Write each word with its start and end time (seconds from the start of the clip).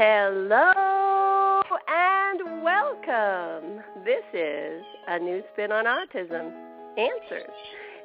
Hello 0.00 1.60
and 1.88 2.62
welcome. 2.62 3.82
This 4.04 4.22
is 4.32 4.84
a 5.08 5.18
new 5.18 5.42
spin 5.52 5.72
on 5.72 5.86
autism 5.86 6.52
answers. 6.96 7.50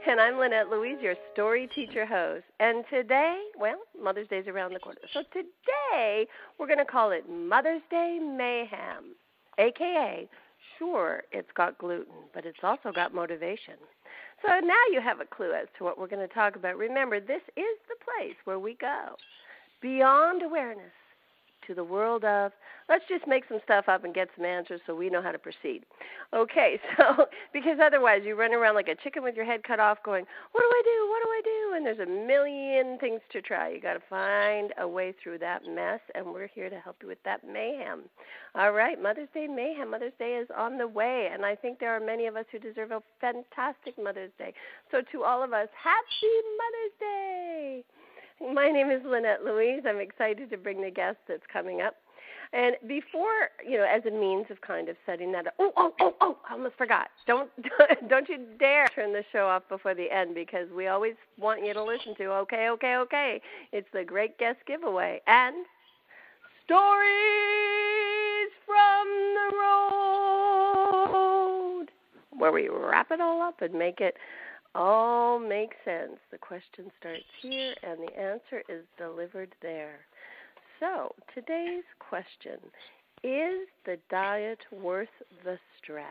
And 0.07 0.19
I'm 0.19 0.39
Lynette 0.39 0.69
Louise, 0.69 0.97
your 1.03 1.13
story 1.33 1.69
teacher 1.75 2.03
host. 2.03 2.45
And 2.59 2.83
today, 2.89 3.39
well, 3.59 3.77
Mother's 4.01 4.27
Day 4.27 4.39
is 4.39 4.47
around 4.47 4.73
the 4.73 4.79
corner. 4.79 5.01
So 5.13 5.21
today, 5.31 6.25
we're 6.57 6.65
going 6.65 6.79
to 6.79 6.85
call 6.85 7.11
it 7.11 7.29
Mother's 7.29 7.83
Day 7.91 8.17
Mayhem, 8.19 9.13
aka, 9.59 10.27
sure, 10.79 11.21
it's 11.31 11.51
got 11.55 11.77
gluten, 11.77 12.25
but 12.33 12.43
it's 12.43 12.57
also 12.63 12.91
got 12.91 13.13
motivation. 13.13 13.75
So 14.41 14.59
now 14.65 14.81
you 14.91 14.99
have 14.99 15.19
a 15.19 15.25
clue 15.25 15.53
as 15.53 15.67
to 15.77 15.83
what 15.83 15.99
we're 15.99 16.07
going 16.07 16.27
to 16.27 16.33
talk 16.33 16.55
about. 16.55 16.75
Remember, 16.75 17.19
this 17.19 17.43
is 17.55 17.77
the 17.87 18.03
place 18.03 18.35
where 18.45 18.57
we 18.57 18.73
go 18.81 19.09
beyond 19.79 20.41
awareness 20.41 20.89
to 21.67 21.73
the 21.73 21.83
world 21.83 22.23
of 22.23 22.51
let's 22.89 23.03
just 23.07 23.27
make 23.27 23.43
some 23.47 23.59
stuff 23.63 23.85
up 23.87 24.03
and 24.03 24.13
get 24.13 24.27
some 24.35 24.45
answers 24.45 24.81
so 24.85 24.95
we 24.95 25.09
know 25.09 25.21
how 25.21 25.31
to 25.31 25.39
proceed. 25.39 25.83
Okay, 26.33 26.79
so 26.97 27.25
because 27.53 27.77
otherwise 27.81 28.21
you 28.25 28.35
run 28.35 28.53
around 28.53 28.75
like 28.75 28.87
a 28.87 28.95
chicken 28.95 29.23
with 29.23 29.35
your 29.35 29.45
head 29.45 29.63
cut 29.63 29.79
off 29.79 29.97
going, 30.03 30.25
What 30.51 30.61
do 30.61 30.67
I 30.67 30.81
do? 30.83 31.09
What 31.09 31.23
do 31.23 31.29
I 31.29 31.41
do? 31.43 31.75
And 31.75 31.85
there's 31.85 31.99
a 31.99 32.27
million 32.27 32.97
things 32.99 33.21
to 33.31 33.41
try. 33.41 33.69
You 33.69 33.81
gotta 33.81 34.01
find 34.09 34.73
a 34.79 34.87
way 34.87 35.13
through 35.23 35.39
that 35.39 35.61
mess 35.67 35.99
and 36.15 36.25
we're 36.25 36.47
here 36.47 36.69
to 36.69 36.79
help 36.79 36.97
you 37.01 37.07
with 37.07 37.23
that 37.25 37.41
mayhem. 37.45 38.01
All 38.55 38.71
right, 38.71 39.01
Mother's 39.01 39.29
Day 39.33 39.47
mayhem. 39.47 39.91
Mother's 39.91 40.13
Day 40.19 40.33
is 40.33 40.47
on 40.55 40.77
the 40.77 40.87
way 40.87 41.29
and 41.31 41.45
I 41.45 41.55
think 41.55 41.79
there 41.79 41.95
are 41.95 41.99
many 41.99 42.27
of 42.27 42.35
us 42.35 42.45
who 42.51 42.59
deserve 42.59 42.91
a 42.91 43.01
fantastic 43.21 44.01
Mother's 44.01 44.31
Day. 44.37 44.53
So 44.91 45.01
to 45.11 45.23
all 45.23 45.43
of 45.43 45.53
us, 45.53 45.67
happy 45.81 46.33
Mother's 46.57 46.99
Day. 46.99 47.83
My 48.51 48.69
name 48.69 48.91
is 48.91 49.01
Lynette 49.05 49.45
Louise. 49.45 49.83
I'm 49.87 49.99
excited 49.99 50.49
to 50.49 50.57
bring 50.57 50.81
the 50.81 50.91
guest 50.91 51.17
that's 51.27 51.45
coming 51.51 51.81
up. 51.81 51.95
And 52.51 52.75
before, 52.87 53.49
you 53.67 53.77
know, 53.77 53.85
as 53.85 54.05
a 54.05 54.11
means 54.11 54.45
of 54.51 54.59
kind 54.61 54.89
of 54.89 54.97
setting 55.05 55.31
that 55.31 55.47
up, 55.47 55.53
oh, 55.57 55.71
oh, 55.77 55.93
oh, 55.99 56.15
oh, 56.21 56.37
I 56.47 56.53
almost 56.53 56.75
forgot. 56.77 57.07
Don't, 57.25 57.49
don't 58.09 58.29
you 58.29 58.45
dare 58.59 58.87
turn 58.93 59.13
the 59.13 59.23
show 59.31 59.47
off 59.47 59.63
before 59.69 59.95
the 59.95 60.11
end 60.11 60.35
because 60.35 60.67
we 60.75 60.87
always 60.87 61.15
want 61.39 61.65
you 61.65 61.73
to 61.73 61.83
listen 61.83 62.13
to, 62.17 62.25
okay, 62.25 62.69
okay, 62.69 62.97
okay. 62.97 63.41
It's 63.71 63.87
the 63.93 64.03
great 64.03 64.37
guest 64.37 64.59
giveaway. 64.67 65.21
And 65.25 65.65
stories 66.65 66.91
from 68.67 69.07
the 69.35 69.49
road, 71.77 71.87
where 72.37 72.51
we 72.51 72.69
wrap 72.69 73.09
it 73.09 73.19
all 73.19 73.41
up 73.41 73.61
and 73.61 73.73
make 73.73 73.99
it 73.99 74.15
all 74.75 75.39
makes 75.39 75.75
sense. 75.85 76.17
The 76.31 76.37
question 76.37 76.91
starts 76.99 77.23
here 77.41 77.73
and 77.83 77.99
the 77.99 78.19
answer 78.19 78.63
is 78.69 78.83
delivered 78.97 79.53
there. 79.61 79.99
So, 80.79 81.13
today's 81.33 81.83
question 81.99 82.59
Is 83.23 83.67
the 83.85 83.97
diet 84.09 84.59
worth 84.71 85.07
the 85.43 85.57
stress? 85.81 86.05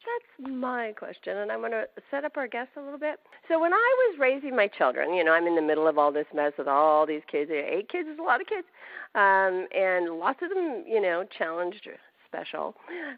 That's 0.00 0.50
my 0.50 0.92
question, 0.92 1.36
and 1.36 1.52
I'm 1.52 1.60
going 1.60 1.72
to 1.72 1.84
set 2.10 2.24
up 2.24 2.38
our 2.38 2.48
guests 2.48 2.72
a 2.78 2.80
little 2.80 2.98
bit. 2.98 3.20
So, 3.48 3.60
when 3.60 3.74
I 3.74 3.76
was 4.08 4.18
raising 4.18 4.56
my 4.56 4.66
children, 4.66 5.12
you 5.12 5.22
know, 5.22 5.32
I'm 5.32 5.46
in 5.46 5.56
the 5.56 5.62
middle 5.62 5.86
of 5.86 5.98
all 5.98 6.10
this 6.10 6.26
mess 6.34 6.52
with 6.56 6.68
all 6.68 7.04
these 7.04 7.20
kids. 7.30 7.50
Eight 7.52 7.90
kids 7.90 8.08
is 8.08 8.18
a 8.18 8.22
lot 8.22 8.40
of 8.40 8.46
kids, 8.46 8.66
um, 9.14 9.66
and 9.76 10.18
lots 10.18 10.40
of 10.42 10.48
them, 10.48 10.84
you 10.88 11.02
know, 11.02 11.24
challenged 11.36 11.86
special. 12.26 12.74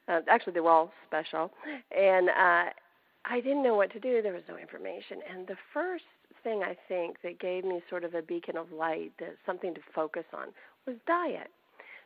Uh, 0.08 0.20
actually, 0.28 0.54
they 0.54 0.60
were 0.60 0.70
all 0.70 0.92
special, 1.06 1.52
and 1.96 2.28
uh, 2.30 2.70
I 3.24 3.40
didn't 3.40 3.62
know 3.62 3.74
what 3.74 3.92
to 3.92 4.00
do. 4.00 4.20
There 4.22 4.32
was 4.32 4.42
no 4.48 4.56
information. 4.56 5.18
And 5.32 5.46
the 5.46 5.56
first 5.72 6.04
thing 6.42 6.62
I 6.62 6.76
think 6.88 7.22
that 7.22 7.38
gave 7.38 7.64
me 7.64 7.80
sort 7.88 8.04
of 8.04 8.14
a 8.14 8.22
beacon 8.22 8.56
of 8.56 8.72
light, 8.72 9.12
that 9.18 9.36
something 9.46 9.74
to 9.74 9.80
focus 9.94 10.24
on, 10.32 10.48
was 10.86 10.96
diet. 11.06 11.48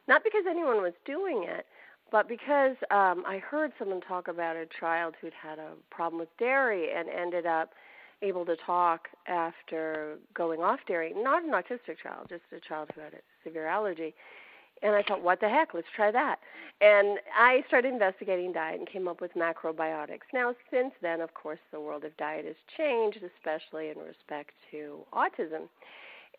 Not 0.08 0.22
because 0.24 0.44
anyone 0.48 0.82
was 0.82 0.92
doing 1.04 1.44
it, 1.48 1.66
but 2.12 2.28
because 2.28 2.76
um, 2.90 3.24
I 3.26 3.38
heard 3.38 3.72
someone 3.78 4.00
talk 4.00 4.28
about 4.28 4.56
a 4.56 4.66
child 4.78 5.14
who'd 5.20 5.32
had 5.32 5.58
a 5.58 5.72
problem 5.90 6.20
with 6.20 6.28
dairy 6.38 6.90
and 6.96 7.08
ended 7.08 7.46
up 7.46 7.70
able 8.22 8.46
to 8.46 8.56
talk 8.56 9.08
after 9.26 10.18
going 10.34 10.60
off 10.60 10.80
dairy. 10.86 11.12
Not 11.14 11.44
an 11.44 11.50
autistic 11.50 11.98
child, 12.02 12.28
just 12.28 12.42
a 12.52 12.60
child 12.60 12.90
who 12.94 13.00
had 13.00 13.14
a 13.14 13.20
severe 13.44 13.66
allergy. 13.66 14.14
And 14.82 14.94
I 14.94 15.02
thought, 15.02 15.22
what 15.22 15.40
the 15.40 15.48
heck? 15.48 15.74
Let's 15.74 15.86
try 15.94 16.10
that. 16.10 16.38
And 16.80 17.18
I 17.34 17.64
started 17.68 17.92
investigating 17.92 18.52
diet 18.52 18.78
and 18.78 18.88
came 18.88 19.08
up 19.08 19.20
with 19.20 19.32
macrobiotics. 19.34 20.28
Now, 20.34 20.54
since 20.70 20.92
then, 21.00 21.20
of 21.20 21.32
course, 21.32 21.58
the 21.72 21.80
world 21.80 22.04
of 22.04 22.16
diet 22.18 22.44
has 22.44 22.56
changed, 22.76 23.18
especially 23.22 23.88
in 23.88 23.98
respect 23.98 24.50
to 24.70 24.98
autism. 25.14 25.68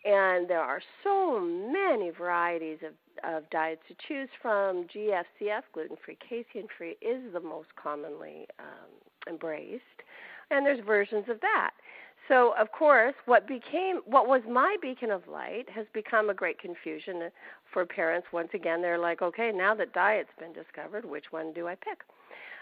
And 0.05 0.47
there 0.47 0.61
are 0.61 0.81
so 1.03 1.39
many 1.39 2.11
varieties 2.11 2.77
of, 2.85 2.93
of 3.23 3.49
diets 3.49 3.81
to 3.87 3.95
choose 4.07 4.29
from. 4.41 4.85
GFCF, 4.95 5.63
gluten 5.73 5.97
free, 6.05 6.17
casein 6.29 6.67
free, 6.77 6.97
is 7.01 7.33
the 7.33 7.39
most 7.39 7.69
commonly 7.81 8.47
um, 8.59 8.91
embraced. 9.27 9.81
And 10.51 10.65
there's 10.65 10.79
versions 10.85 11.25
of 11.29 11.41
that. 11.41 11.71
So, 12.27 12.53
of 12.59 12.71
course, 12.71 13.13
what 13.25 13.47
became 13.47 14.01
what 14.05 14.27
was 14.27 14.41
my 14.49 14.75
beacon 14.81 15.11
of 15.11 15.27
light 15.27 15.69
has 15.73 15.85
become 15.93 16.29
a 16.29 16.33
great 16.33 16.59
confusion 16.59 17.29
for 17.71 17.85
parents. 17.85 18.27
Once 18.33 18.49
again, 18.53 18.81
they're 18.81 18.97
like, 18.97 19.21
okay, 19.21 19.51
now 19.53 19.73
that 19.75 19.93
diet's 19.93 20.29
been 20.39 20.53
discovered, 20.53 21.05
which 21.05 21.25
one 21.31 21.53
do 21.53 21.67
I 21.67 21.75
pick? 21.75 21.99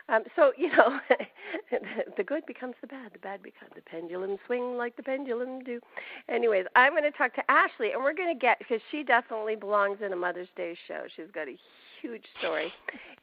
Um, 0.08 0.24
so 0.36 0.52
you 0.58 0.70
know, 0.70 1.00
the 2.18 2.24
good 2.24 2.46
becomes 2.46 2.76
the 2.82 2.88
bad, 2.88 3.14
the 3.14 3.20
bad 3.20 3.42
becomes 3.42 3.72
the 3.76 3.82
pendulum 3.82 4.38
swing 4.46 4.78
like 4.78 4.96
the 4.96 5.04
pendulum 5.04 5.64
do. 5.64 5.80
Anyways, 6.30 6.66
I'm 6.76 6.94
going 6.94 7.04
to 7.04 7.12
talk 7.12 7.34
to 7.36 7.44
Ashlie, 7.50 7.94
and 7.94 8.04
we're 8.04 8.14
going 8.14 8.34
to 8.34 8.40
get 8.40 8.60
because 8.60 8.82
she 8.92 9.04
definitely 9.04 9.56
belongs 9.56 10.00
in 10.06 10.14
a 10.14 10.16
Mother's 10.16 10.50
Day 10.56 10.78
show. 10.88 11.04
She's 11.16 11.32
got 11.34 11.48
a 11.48 11.58
huge 12.08 12.26
story, 12.40 12.72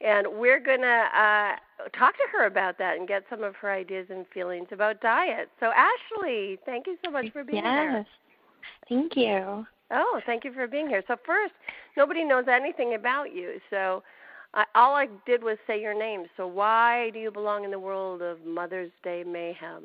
and 0.01 0.27
we're 0.27 0.59
going 0.59 0.81
to 0.81 0.87
uh, 0.87 1.55
talk 1.97 2.13
to 2.15 2.23
her 2.31 2.45
about 2.45 2.77
that 2.77 2.97
and 2.97 3.07
get 3.07 3.23
some 3.29 3.43
of 3.43 3.55
her 3.55 3.71
ideas 3.71 4.07
and 4.09 4.25
feelings 4.33 4.67
about 4.71 5.01
diet. 5.01 5.49
So, 5.59 5.71
Ashlie, 5.71 6.57
thank 6.65 6.87
you 6.87 6.97
so 7.03 7.11
much 7.11 7.31
for 7.31 7.43
being 7.43 7.63
yes. 7.63 7.73
here. 7.73 7.91
Yes, 7.97 8.05
thank 8.89 9.15
you. 9.15 9.65
Oh, 9.91 10.21
thank 10.25 10.43
you 10.43 10.53
for 10.53 10.67
being 10.67 10.87
here. 10.87 11.03
So, 11.07 11.15
first, 11.25 11.53
nobody 11.95 12.23
knows 12.23 12.45
anything 12.49 12.95
about 12.95 13.33
you, 13.33 13.59
so 13.69 14.03
I, 14.53 14.65
all 14.75 14.95
I 14.95 15.07
did 15.25 15.43
was 15.43 15.57
say 15.65 15.81
your 15.81 15.97
name. 15.97 16.25
So 16.37 16.45
why 16.45 17.09
do 17.11 17.19
you 17.19 17.31
belong 17.31 17.63
in 17.63 17.71
the 17.71 17.79
world 17.79 18.21
of 18.21 18.45
Mother's 18.45 18.91
Day 19.03 19.23
mayhem? 19.25 19.83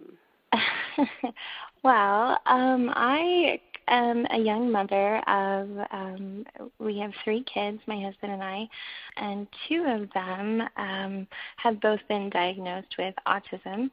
well, 1.83 2.39
um, 2.47 2.91
I 2.95 3.61
am 3.89 4.27
a 4.31 4.39
young 4.39 4.71
mother 4.71 5.17
of. 5.29 5.69
Um, 5.91 6.45
we 6.79 6.99
have 6.99 7.13
three 7.25 7.45
kids, 7.53 7.79
my 7.87 8.01
husband 8.01 8.33
and 8.33 8.43
I, 8.43 8.69
and 9.17 9.47
two 9.69 9.85
of 9.87 10.13
them 10.13 10.63
um, 10.77 11.27
have 11.57 11.81
both 11.81 12.01
been 12.09 12.31
diagnosed 12.31 12.95
with 12.99 13.15
autism. 13.27 13.91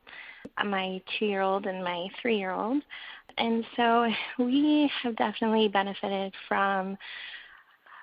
My 0.63 1.01
two-year-old 1.17 1.65
and 1.65 1.83
my 1.83 2.07
three-year-old, 2.21 2.83
and 3.37 3.65
so 3.75 4.07
we 4.43 4.91
have 5.03 5.15
definitely 5.15 5.67
benefited 5.67 6.33
from 6.47 6.97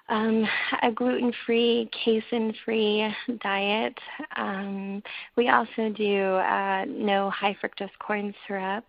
um, 0.08 0.46
a 0.82 0.90
gluten 0.92 1.32
free, 1.46 1.88
casein 1.92 2.54
free 2.64 3.14
diet. 3.40 3.98
Um, 4.36 5.02
we 5.36 5.48
also 5.48 5.90
do 5.96 6.34
uh, 6.34 6.84
no 6.86 7.30
high 7.30 7.56
fructose 7.62 7.90
corn 7.98 8.34
syrup. 8.46 8.84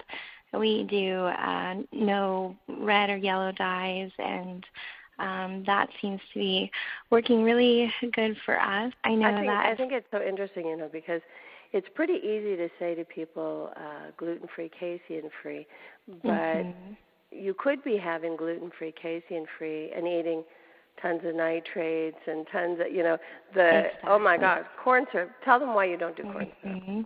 We 0.53 0.84
do 0.84 1.25
uh, 1.25 1.75
no 1.91 2.56
red 2.68 3.09
or 3.09 3.18
yellow 3.18 3.52
dyes, 3.52 4.12
and 4.19 4.66
um, 5.19 5.64
that 5.66 5.90
seems 6.02 6.19
to 6.34 6.40
be 6.40 6.72
working 7.09 7.44
really 7.44 7.91
good 8.14 8.38
for 8.46 8.59
us. 8.59 8.94
I 9.03 9.16
know 9.16 9.28
I 9.28 9.34
think, 9.34 9.47
that. 9.47 9.66
I 9.66 9.75
think 9.75 9.92
it's 9.94 10.08
so 10.12 10.22
interesting, 10.22 10.68
you 10.68 10.78
know, 10.78 10.90
because 10.92 11.22
it's 11.72 11.88
pretty 11.96 12.19
easy 12.24 12.56
to 12.56 12.69
say 12.80 12.96
to 12.96 13.03
people 13.03 13.72
uh, 13.75 14.12
gluten 14.18 14.47
free, 14.56 14.69
casein 14.80 15.30
free, 15.42 15.66
but 16.24 16.30
mm-hmm. 16.30 16.94
you 17.31 17.56
could 17.58 17.83
be 17.83 17.98
having 17.98 18.36
gluten 18.36 18.72
free, 18.77 18.94
casein 19.00 19.45
free, 19.57 19.92
and 19.95 20.07
eating 20.07 20.44
tons 21.01 21.22
of 21.25 21.36
nitrates 21.36 22.18
and 22.27 22.45
tons 22.51 22.80
of 22.80 22.94
you 22.94 23.04
know 23.04 23.18
the 23.56 23.80
exactly. 23.80 24.10
oh 24.10 24.19
my 24.19 24.38
god 24.38 24.63
corn 24.83 25.06
syrup 25.12 25.31
tell 25.44 25.60
them 25.60 25.74
why 25.74 25.86
you 25.86 25.98
don't 25.98 26.16
do 26.16 26.24
corn 26.24 26.48
syrup 26.62 26.83
mm-hmm. 26.83 27.01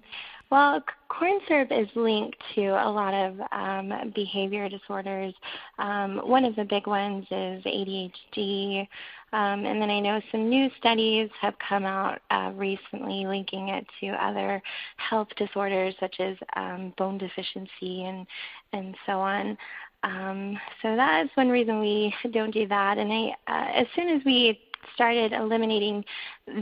Well 0.50 0.82
corn 1.10 1.40
syrup 1.48 1.70
is 1.72 1.88
linked 1.96 2.38
to 2.56 2.68
a 2.68 2.90
lot 2.90 3.14
of 3.14 3.40
um, 3.52 4.12
behavior 4.16 4.70
disorders 4.70 5.34
um, 5.80 6.18
one 6.28 6.46
of 6.46 6.56
the 6.56 6.64
big 6.64 6.88
ones 6.88 7.26
is 7.32 7.64
adhd 7.64 8.88
um, 9.34 9.66
and 9.66 9.82
then 9.82 9.90
I 9.90 10.00
know 10.00 10.22
some 10.32 10.48
new 10.48 10.70
studies 10.80 11.30
have 11.42 11.54
come 11.68 11.84
out 11.84 12.22
uh, 12.32 12.52
recently 12.56 13.26
linking 13.26 13.70
it 13.70 13.86
to 14.00 14.08
other 14.24 14.62
health 14.96 15.28
disorders 15.36 15.94
such 16.00 16.16
as 16.20 16.38
um, 16.56 16.94
bone 16.98 17.18
deficiency 17.18 18.06
and 18.06 18.26
and 18.72 18.96
so 19.06 19.14
on. 19.14 19.58
Um, 20.04 20.58
so 20.82 20.96
that 20.96 21.26
is 21.26 21.32
one 21.36 21.50
reason 21.50 21.80
we 21.82 22.14
don't 22.32 22.54
do 22.54 22.68
that. 22.68 22.98
And 22.98 23.12
I, 23.12 23.30
uh, 23.48 23.82
as 23.82 23.88
soon 23.96 24.10
as 24.10 24.22
we 24.26 24.60
started 24.94 25.34
eliminating 25.34 26.04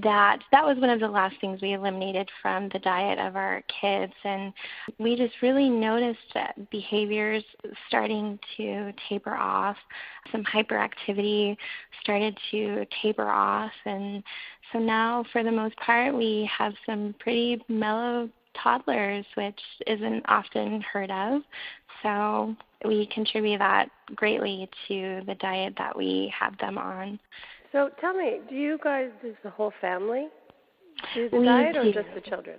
that, 0.01 0.39
that 0.51 0.65
was 0.65 0.77
one 0.77 0.89
of 0.89 0.99
the 0.99 1.07
last 1.07 1.35
things 1.39 1.61
we 1.61 1.73
eliminated 1.73 2.29
from 2.41 2.69
the 2.69 2.79
diet 2.79 3.19
of 3.19 3.35
our 3.35 3.63
kids. 3.81 4.13
And 4.23 4.53
we 4.99 5.15
just 5.15 5.33
really 5.41 5.69
noticed 5.69 6.19
that 6.33 6.69
behaviors 6.69 7.43
starting 7.87 8.39
to 8.57 8.93
taper 9.09 9.35
off. 9.35 9.77
Some 10.31 10.43
hyperactivity 10.43 11.55
started 12.01 12.37
to 12.51 12.85
taper 13.01 13.27
off. 13.27 13.71
And 13.85 14.23
so 14.71 14.79
now, 14.79 15.23
for 15.31 15.43
the 15.43 15.51
most 15.51 15.75
part, 15.77 16.15
we 16.15 16.49
have 16.57 16.73
some 16.85 17.15
pretty 17.19 17.63
mellow 17.69 18.29
toddlers, 18.61 19.25
which 19.35 19.59
isn't 19.87 20.23
often 20.27 20.81
heard 20.81 21.11
of. 21.11 21.41
So 22.03 22.55
we 22.85 23.07
contribute 23.07 23.59
that 23.59 23.89
greatly 24.15 24.69
to 24.87 25.21
the 25.25 25.35
diet 25.35 25.73
that 25.77 25.97
we 25.97 26.33
have 26.37 26.57
them 26.57 26.77
on. 26.77 27.19
So 27.75 27.89
tell 27.99 28.13
me, 28.13 28.39
do 28.49 28.55
you 28.55 28.79
guys, 28.81 29.09
does 29.21 29.33
the 29.43 29.49
whole 29.49 29.73
family 29.81 30.29
do 31.13 31.29
the 31.29 31.39
we 31.39 31.45
diet 31.45 31.73
do. 31.73 31.81
or 31.81 31.91
just 31.91 32.07
the 32.15 32.21
children? 32.21 32.57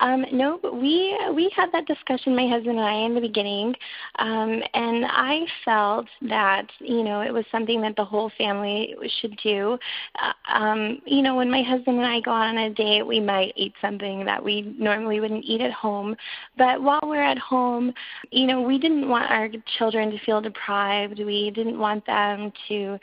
Um, 0.00 0.26
no, 0.32 0.58
but 0.60 0.74
we 0.74 1.16
we 1.32 1.50
had 1.56 1.70
that 1.72 1.86
discussion, 1.86 2.34
my 2.34 2.48
husband 2.48 2.78
and 2.78 2.86
I, 2.86 2.94
in 3.06 3.14
the 3.14 3.20
beginning, 3.20 3.74
um, 4.18 4.60
and 4.74 5.06
I 5.06 5.46
felt 5.64 6.06
that 6.28 6.66
you 6.80 7.02
know 7.04 7.20
it 7.20 7.32
was 7.32 7.44
something 7.50 7.80
that 7.82 7.96
the 7.96 8.04
whole 8.04 8.30
family 8.36 8.94
should 9.20 9.38
do. 9.42 9.78
Uh, 10.20 10.32
um, 10.52 10.98
you 11.06 11.22
know, 11.22 11.36
when 11.36 11.50
my 11.50 11.62
husband 11.62 11.98
and 11.98 12.06
I 12.06 12.20
go 12.20 12.32
on 12.32 12.58
a 12.58 12.70
date, 12.70 13.06
we 13.06 13.20
might 13.20 13.52
eat 13.56 13.72
something 13.80 14.24
that 14.24 14.44
we 14.44 14.74
normally 14.78 15.20
wouldn't 15.20 15.44
eat 15.44 15.60
at 15.60 15.72
home, 15.72 16.16
but 16.58 16.82
while 16.82 17.00
we're 17.04 17.22
at 17.22 17.38
home, 17.38 17.94
you 18.30 18.46
know, 18.46 18.60
we 18.60 18.78
didn't 18.78 19.08
want 19.08 19.30
our 19.30 19.48
children 19.78 20.10
to 20.10 20.18
feel 20.26 20.40
deprived. 20.40 21.18
We 21.18 21.50
didn't 21.50 21.78
want 21.78 22.04
them 22.06 22.52
to 22.68 22.98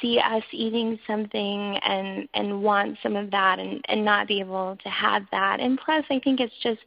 see 0.00 0.18
us 0.18 0.42
eating 0.52 0.98
something 1.06 1.76
and 1.78 2.28
and 2.34 2.62
want 2.62 2.98
some 3.02 3.16
of 3.16 3.30
that 3.30 3.58
and 3.58 3.84
and 3.88 4.04
not 4.04 4.28
be 4.28 4.40
able 4.40 4.76
to 4.82 4.88
have 4.88 5.22
that. 5.30 5.60
And 5.60 5.78
plus 5.78 6.04
i 6.10 6.18
think 6.18 6.40
it's 6.40 6.54
just 6.62 6.80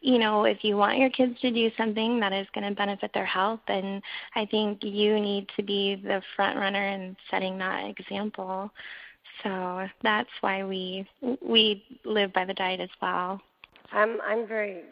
you 0.00 0.18
know 0.18 0.44
if 0.44 0.62
you 0.62 0.76
want 0.76 0.98
your 0.98 1.10
kids 1.10 1.40
to 1.40 1.50
do 1.50 1.70
something 1.76 2.20
that 2.20 2.32
is 2.32 2.46
going 2.54 2.68
to 2.68 2.74
benefit 2.74 3.10
their 3.14 3.26
health 3.26 3.60
then 3.66 4.02
i 4.34 4.44
think 4.46 4.82
you 4.82 5.18
need 5.20 5.48
to 5.56 5.62
be 5.62 5.96
the 6.02 6.22
front 6.36 6.58
runner 6.58 6.86
in 6.88 7.16
setting 7.30 7.58
that 7.58 7.84
example. 7.86 8.70
So 9.42 9.86
that's 10.02 10.30
why 10.40 10.64
we 10.64 11.06
we 11.40 11.84
live 12.04 12.32
by 12.32 12.44
the 12.44 12.54
diet 12.54 12.80
as 12.80 12.90
well. 13.00 13.40
I'm 13.92 14.18
i'm 14.22 14.46
very 14.46 14.82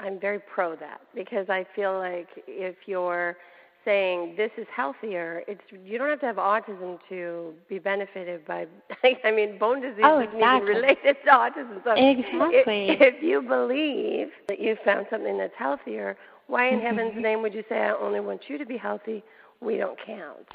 i'm 0.00 0.18
very 0.20 0.40
pro 0.40 0.76
that 0.76 1.00
because 1.14 1.48
i 1.48 1.66
feel 1.74 1.98
like 1.98 2.28
if 2.46 2.76
you're 2.86 3.36
saying 3.84 4.34
this 4.36 4.50
is 4.56 4.66
healthier. 4.74 5.42
It's 5.46 5.60
you 5.84 5.98
don't 5.98 6.08
have 6.08 6.20
to 6.20 6.26
have 6.26 6.36
autism 6.36 6.98
to 7.08 7.54
be 7.68 7.78
benefited 7.78 8.46
by. 8.46 8.66
I 9.24 9.30
mean, 9.30 9.58
bone 9.58 9.80
disease 9.80 10.04
oh, 10.04 10.20
isn't 10.20 10.36
even 10.36 10.62
related 10.62 11.16
to 11.24 11.30
autism. 11.30 11.82
So 11.84 11.92
exactly. 11.92 12.90
If, 12.90 13.14
if 13.16 13.22
you 13.22 13.42
believe 13.42 14.28
that 14.48 14.60
you 14.60 14.76
found 14.84 15.06
something 15.10 15.38
that's 15.38 15.54
healthier, 15.56 16.16
why 16.46 16.68
in 16.68 16.80
heaven's 16.82 17.14
name 17.16 17.42
would 17.42 17.54
you 17.54 17.64
say 17.68 17.76
I 17.76 17.92
only 17.92 18.20
want 18.20 18.42
you 18.48 18.58
to 18.58 18.66
be 18.66 18.76
healthy? 18.76 19.22
We 19.60 19.76
don't 19.76 19.98
count. 20.04 20.48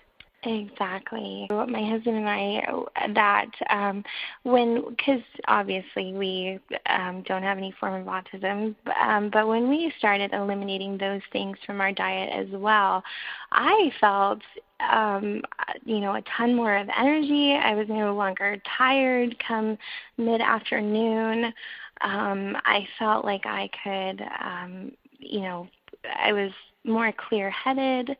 Exactly. 0.43 1.47
My 1.49 1.83
husband 1.89 2.15
and 2.15 2.29
I, 2.29 2.63
that 3.15 3.49
um, 3.69 4.03
when, 4.43 4.83
because 4.91 5.21
obviously 5.47 6.13
we 6.13 6.59
um, 6.85 7.23
don't 7.23 7.41
have 7.41 7.57
any 7.57 7.73
form 7.79 7.95
of 7.99 8.07
autism, 8.07 8.75
um, 9.01 9.29
but 9.33 9.47
when 9.47 9.67
we 9.67 9.91
started 9.97 10.31
eliminating 10.33 10.97
those 10.97 11.21
things 11.33 11.57
from 11.65 11.81
our 11.81 11.91
diet 11.91 12.29
as 12.31 12.47
well, 12.51 13.03
I 13.51 13.91
felt, 13.99 14.41
um, 14.79 15.41
you 15.83 15.99
know, 15.99 16.13
a 16.15 16.21
ton 16.37 16.55
more 16.55 16.77
of 16.77 16.87
energy. 16.97 17.53
I 17.53 17.73
was 17.73 17.87
no 17.89 18.13
longer 18.15 18.57
tired 18.77 19.35
come 19.45 19.77
mid 20.17 20.39
afternoon. 20.39 21.45
Um, 22.01 22.55
I 22.63 22.87
felt 22.99 23.25
like 23.25 23.45
I 23.47 23.69
could, 23.83 24.23
um, 24.39 24.91
you 25.17 25.41
know, 25.41 25.67
I 26.23 26.31
was 26.31 26.51
more 26.85 27.11
clear 27.11 27.49
headed 27.49 28.15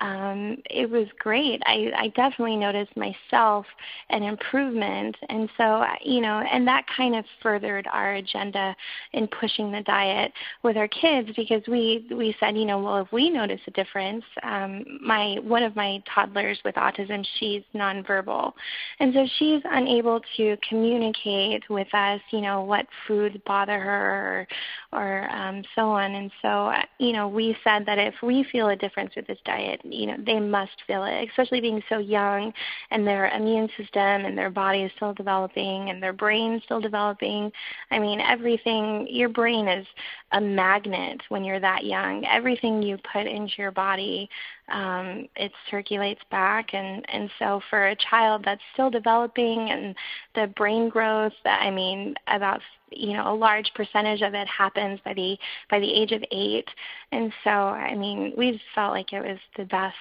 um, 0.00 0.58
it 0.70 0.90
was 0.90 1.06
great. 1.20 1.62
I, 1.66 1.92
I 1.96 2.08
definitely 2.08 2.56
noticed 2.56 2.96
myself 2.96 3.64
an 4.10 4.24
improvement, 4.24 5.16
and 5.28 5.48
so 5.56 5.84
you 6.04 6.20
know, 6.20 6.42
and 6.50 6.66
that 6.66 6.84
kind 6.96 7.14
of 7.14 7.24
furthered 7.40 7.86
our 7.92 8.14
agenda 8.14 8.74
in 9.12 9.28
pushing 9.28 9.70
the 9.70 9.82
diet 9.82 10.32
with 10.64 10.76
our 10.76 10.88
kids 10.88 11.30
because 11.36 11.62
we 11.68 12.06
we 12.10 12.34
said, 12.40 12.56
you 12.56 12.64
know, 12.64 12.80
well, 12.80 12.98
if 12.98 13.12
we 13.12 13.30
notice 13.30 13.60
a 13.68 13.70
difference, 13.70 14.24
um, 14.42 14.84
my 15.00 15.36
one 15.42 15.62
of 15.62 15.76
my 15.76 16.02
toddlers 16.12 16.58
with 16.64 16.74
autism, 16.74 17.24
she's 17.38 17.62
nonverbal, 17.72 18.52
and 18.98 19.14
so 19.14 19.24
she's 19.38 19.62
unable 19.64 20.20
to 20.36 20.56
communicate 20.68 21.62
with 21.70 21.92
us, 21.94 22.20
you 22.32 22.40
know, 22.40 22.62
what 22.62 22.86
foods 23.06 23.36
bother 23.46 23.78
her 23.78 24.46
or, 24.92 25.00
or 25.00 25.30
um, 25.30 25.62
so 25.76 25.82
on, 25.90 26.16
and 26.16 26.32
so 26.42 26.72
you 26.98 27.12
know, 27.12 27.28
we 27.28 27.56
said 27.62 27.86
that 27.86 27.98
if 27.98 28.14
we 28.24 28.44
feel 28.50 28.70
a 28.70 28.76
difference 28.76 29.14
with 29.14 29.26
this 29.28 29.38
diet 29.44 29.82
you 29.84 30.06
know 30.06 30.16
they 30.24 30.40
must 30.40 30.72
feel 30.86 31.04
it 31.04 31.28
especially 31.28 31.60
being 31.60 31.82
so 31.88 31.98
young 31.98 32.52
and 32.90 33.06
their 33.06 33.28
immune 33.28 33.68
system 33.76 33.98
and 33.98 34.36
their 34.36 34.50
body 34.50 34.82
is 34.82 34.92
still 34.96 35.14
developing 35.14 35.90
and 35.90 36.02
their 36.02 36.12
brain 36.12 36.60
still 36.64 36.80
developing. 36.80 37.50
I 37.90 37.98
mean 37.98 38.20
everything 38.20 39.06
your 39.10 39.28
brain 39.28 39.68
is 39.68 39.86
a 40.32 40.40
magnet 40.40 41.20
when 41.28 41.44
you're 41.44 41.60
that 41.60 41.84
young. 41.84 42.24
Everything 42.26 42.82
you 42.82 42.98
put 43.12 43.26
into 43.26 43.54
your 43.58 43.70
body 43.70 44.28
um, 44.68 45.28
it 45.36 45.52
circulates 45.70 46.20
back. 46.30 46.74
And 46.74 47.04
and 47.12 47.30
so 47.38 47.60
for 47.70 47.88
a 47.88 47.96
child 47.96 48.42
that's 48.44 48.62
still 48.72 48.90
developing 48.90 49.70
and 49.70 49.94
the 50.34 50.46
brain 50.56 50.88
growth 50.88 51.32
i 51.44 51.70
mean 51.70 52.14
about 52.28 52.60
you 52.90 53.12
know 53.12 53.32
a 53.32 53.34
large 53.34 53.70
percentage 53.74 54.22
of 54.22 54.34
it 54.34 54.48
happens 54.48 55.00
by 55.04 55.14
the 55.14 55.36
by 55.70 55.78
the 55.80 55.92
age 55.92 56.12
of 56.12 56.22
eight. 56.32 56.68
And 57.12 57.32
so 57.42 57.50
i 57.50 57.94
mean 57.94 58.32
we 58.36 58.60
felt 58.74 58.92
like 58.92 59.12
it 59.12 59.20
was 59.20 59.38
the 59.56 59.64
best 59.64 59.96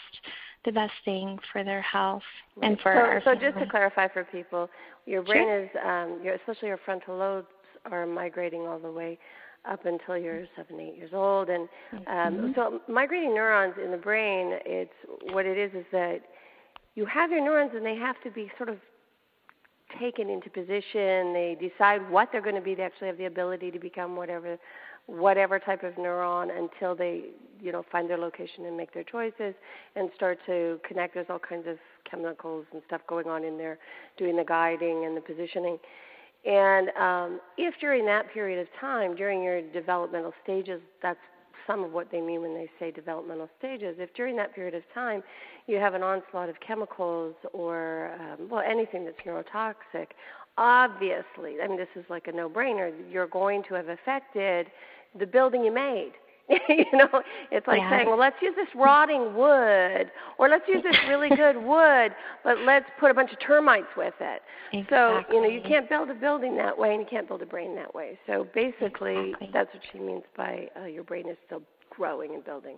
the 0.66 0.71
best 0.71 0.94
thing 1.04 1.38
for 1.51 1.63
their 1.63 1.81
health 1.81 2.24
and 2.62 2.80
for 2.80 2.94
so, 2.94 3.00
our 3.00 3.21
so 3.25 3.36
just 3.36 3.57
to 3.57 3.66
clarify 3.69 4.07
for 4.07 4.24
people 4.24 4.69
your 5.06 5.21
brain 5.21 5.44
sure. 5.44 5.63
is 5.63 5.69
um 5.86 6.21
your 6.24 6.36
especially 6.36 6.69
your 6.69 6.80
frontal 6.86 7.18
lobes 7.18 7.48
are 7.92 8.06
migrating 8.06 8.62
all 8.62 8.80
the 8.80 8.92
way 8.92 9.19
up 9.69 9.86
until 9.86 10.18
you're 10.18 10.45
seven, 10.56 10.80
eight 10.80 10.98
years 10.98 11.12
old. 11.13 11.50
And 11.50 11.69
um, 11.92 12.06
mm-hmm. 12.07 12.51
so 12.56 12.81
migrating 12.88 13.33
neurons 13.33 13.75
in 13.83 13.92
the 13.92 13.98
brain, 13.98 14.60
it's 14.65 14.92
what 15.31 15.45
it 15.45 15.57
is 15.57 15.71
is 15.74 15.86
that 15.92 16.21
you 16.95 17.06
have 17.06 17.31
your 17.31 17.44
neurons 17.44 17.71
and 17.75 17.86
they 17.86 17.95
have 17.95 18.21
to 18.24 18.31
be 18.31 18.51
sort 18.57 18.69
of 18.69 18.77
taken 20.00 20.30
into 20.30 20.50
position. 20.50 21.33
They 21.33 21.57
decide 21.60 22.10
what 22.10 22.30
they're 22.31 22.42
going 22.42 22.56
to 22.56 22.62
be. 22.62 22.75
They 22.75 22.83
actually 22.83 23.07
have 23.07 23.18
the 23.18 23.25
ability 23.25 23.71
to 23.71 23.80
become 23.80 24.15
whatever 24.15 24.57
whatever 25.06 25.60
type 25.60 25.83
of 25.83 25.94
neuron 25.95 26.48
until 26.57 26.95
they 26.95 27.24
you 27.62 27.71
know 27.71 27.83
find 27.92 28.09
their 28.09 28.18
location 28.18 28.66
and 28.66 28.77
make 28.77 28.94
their 28.94 29.04
choices 29.04 29.54
and 29.95 30.09
start 30.16 30.39
to 30.45 30.80
connect 30.87 31.14
there's 31.14 31.28
all 31.30 31.40
kinds 31.40 31.68
of 31.68 31.78
chemicals 32.09 32.66
and 32.71 32.81
stuff 32.87 33.02
going 33.07 33.28
on 33.28 33.44
in 33.44 33.57
there 33.57 33.78
doing 34.18 34.37
the 34.37 34.44
guiding 34.44 35.04
and 35.06 35.16
the 35.18 35.21
positioning 35.21 35.78
and 36.45 36.90
um, 36.97 37.40
if 37.57 37.73
during 37.80 38.06
that 38.06 38.31
period 38.33 38.59
of 38.59 38.68
time, 38.80 39.16
during 39.16 39.42
your 39.42 39.62
developmental 39.62 40.33
stages, 40.44 40.81
that's 41.02 41.19
some 41.66 41.83
of 41.83 41.92
what 41.94 42.12
they 42.12 42.19
mean 42.19 42.42
when 42.42 42.54
they 42.54 42.69
say 42.80 42.92
developmental 42.92 43.50
stages. 43.57 43.95
If 44.00 44.14
during 44.14 44.35
that 44.38 44.54
period 44.54 44.76
of 44.76 44.83
time 44.94 45.23
you 45.68 45.78
have 45.78 45.94
an 45.94 46.04
onslaught 46.04 46.50
of 46.50 46.56
chemicals 46.59 47.35
or, 47.54 48.12
um, 48.19 48.50
well, 48.50 48.64
anything 48.68 49.06
that's 49.06 49.18
neurotoxic, 49.26 50.07
obviously, 50.57 51.56
I 51.64 51.68
mean, 51.68 51.78
this 51.78 51.88
is 51.95 52.04
like 52.09 52.28
a 52.28 52.33
no 52.33 52.50
brainer, 52.50 52.92
you're 53.09 53.28
going 53.28 53.64
to 53.69 53.76
have 53.76 53.88
affected 53.88 54.68
the 55.18 55.26
building 55.26 55.64
you 55.64 55.73
made. 55.73 56.12
you 56.69 56.85
know, 56.94 57.21
it's 57.52 57.66
like 57.68 57.80
yeah. 57.80 57.90
saying, 57.90 58.07
well, 58.07 58.19
let's 58.19 58.35
use 58.42 58.54
this 58.56 58.68
rotting 58.76 59.33
wood, 59.33 60.12
or 60.38 60.50
let's 60.50 60.68
use 60.68 60.83
this 60.83 60.95
really 61.07 61.30
good 61.35 61.56
wood, 61.56 62.12
but 62.44 62.59
let's 62.59 62.85
put 63.00 63.12
a 63.12 63.14
bunch 63.14 63.31
of 63.31 63.40
termites 63.40 63.88
with 63.95 64.14
it. 64.19 64.42
Exactly. 64.73 64.97
So, 64.97 65.23
you 65.33 65.42
know, 65.42 65.47
you 65.47 65.62
can't 65.62 65.88
build 65.88 66.09
a 66.09 66.14
building 66.14 66.57
that 66.57 66.78
way, 66.78 66.92
and 66.92 67.00
you 67.00 67.07
can't 67.09 67.28
build 67.28 67.42
a 67.42 67.45
brain 67.45 67.76
that 67.76 67.95
way. 67.95 68.19
So, 68.28 68.47
basically, 68.54 69.30
exactly. 69.30 69.50
that's 69.54 69.73
what 69.73 69.83
she 69.92 70.00
means 70.00 70.23
by 70.35 70.68
uh, 70.81 70.85
your 70.85 71.04
brain 71.04 71.30
is 71.30 71.38
still 71.45 71.62
growing 71.90 72.33
and 72.33 72.44
building. 72.44 72.78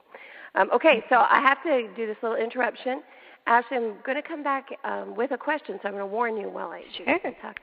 Um, 0.54 0.70
okay, 0.74 1.04
so 1.10 1.16
I 1.16 1.42
have 1.42 1.62
to 1.64 1.88
do 1.96 2.06
this 2.06 2.18
little 2.22 2.38
interruption. 2.38 3.02
Ashlie, 3.48 3.78
I'm 3.78 3.96
going 4.06 4.22
to 4.22 4.28
come 4.28 4.44
back 4.44 4.70
um, 4.84 5.16
with 5.16 5.32
a 5.32 5.38
question, 5.38 5.80
so 5.82 5.88
I'm 5.88 5.94
going 5.94 6.04
to 6.04 6.14
warn 6.14 6.38
you 6.38 6.50
while 6.50 6.70
I 6.70 6.84
sure. 6.98 7.20
talk. 7.42 7.58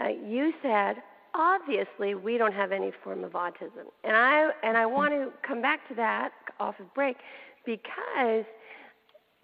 Uh, 0.00 0.08
you 0.08 0.52
said 0.62 0.96
obviously 1.34 2.14
we 2.14 2.38
don't 2.38 2.54
have 2.54 2.72
any 2.72 2.92
form 3.02 3.24
of 3.24 3.32
autism. 3.32 3.86
And 4.04 4.16
I 4.16 4.50
and 4.62 4.76
I 4.76 4.86
want 4.86 5.12
to 5.12 5.30
come 5.46 5.62
back 5.62 5.86
to 5.88 5.94
that 5.94 6.32
off 6.60 6.78
of 6.80 6.92
break 6.94 7.16
because 7.64 8.44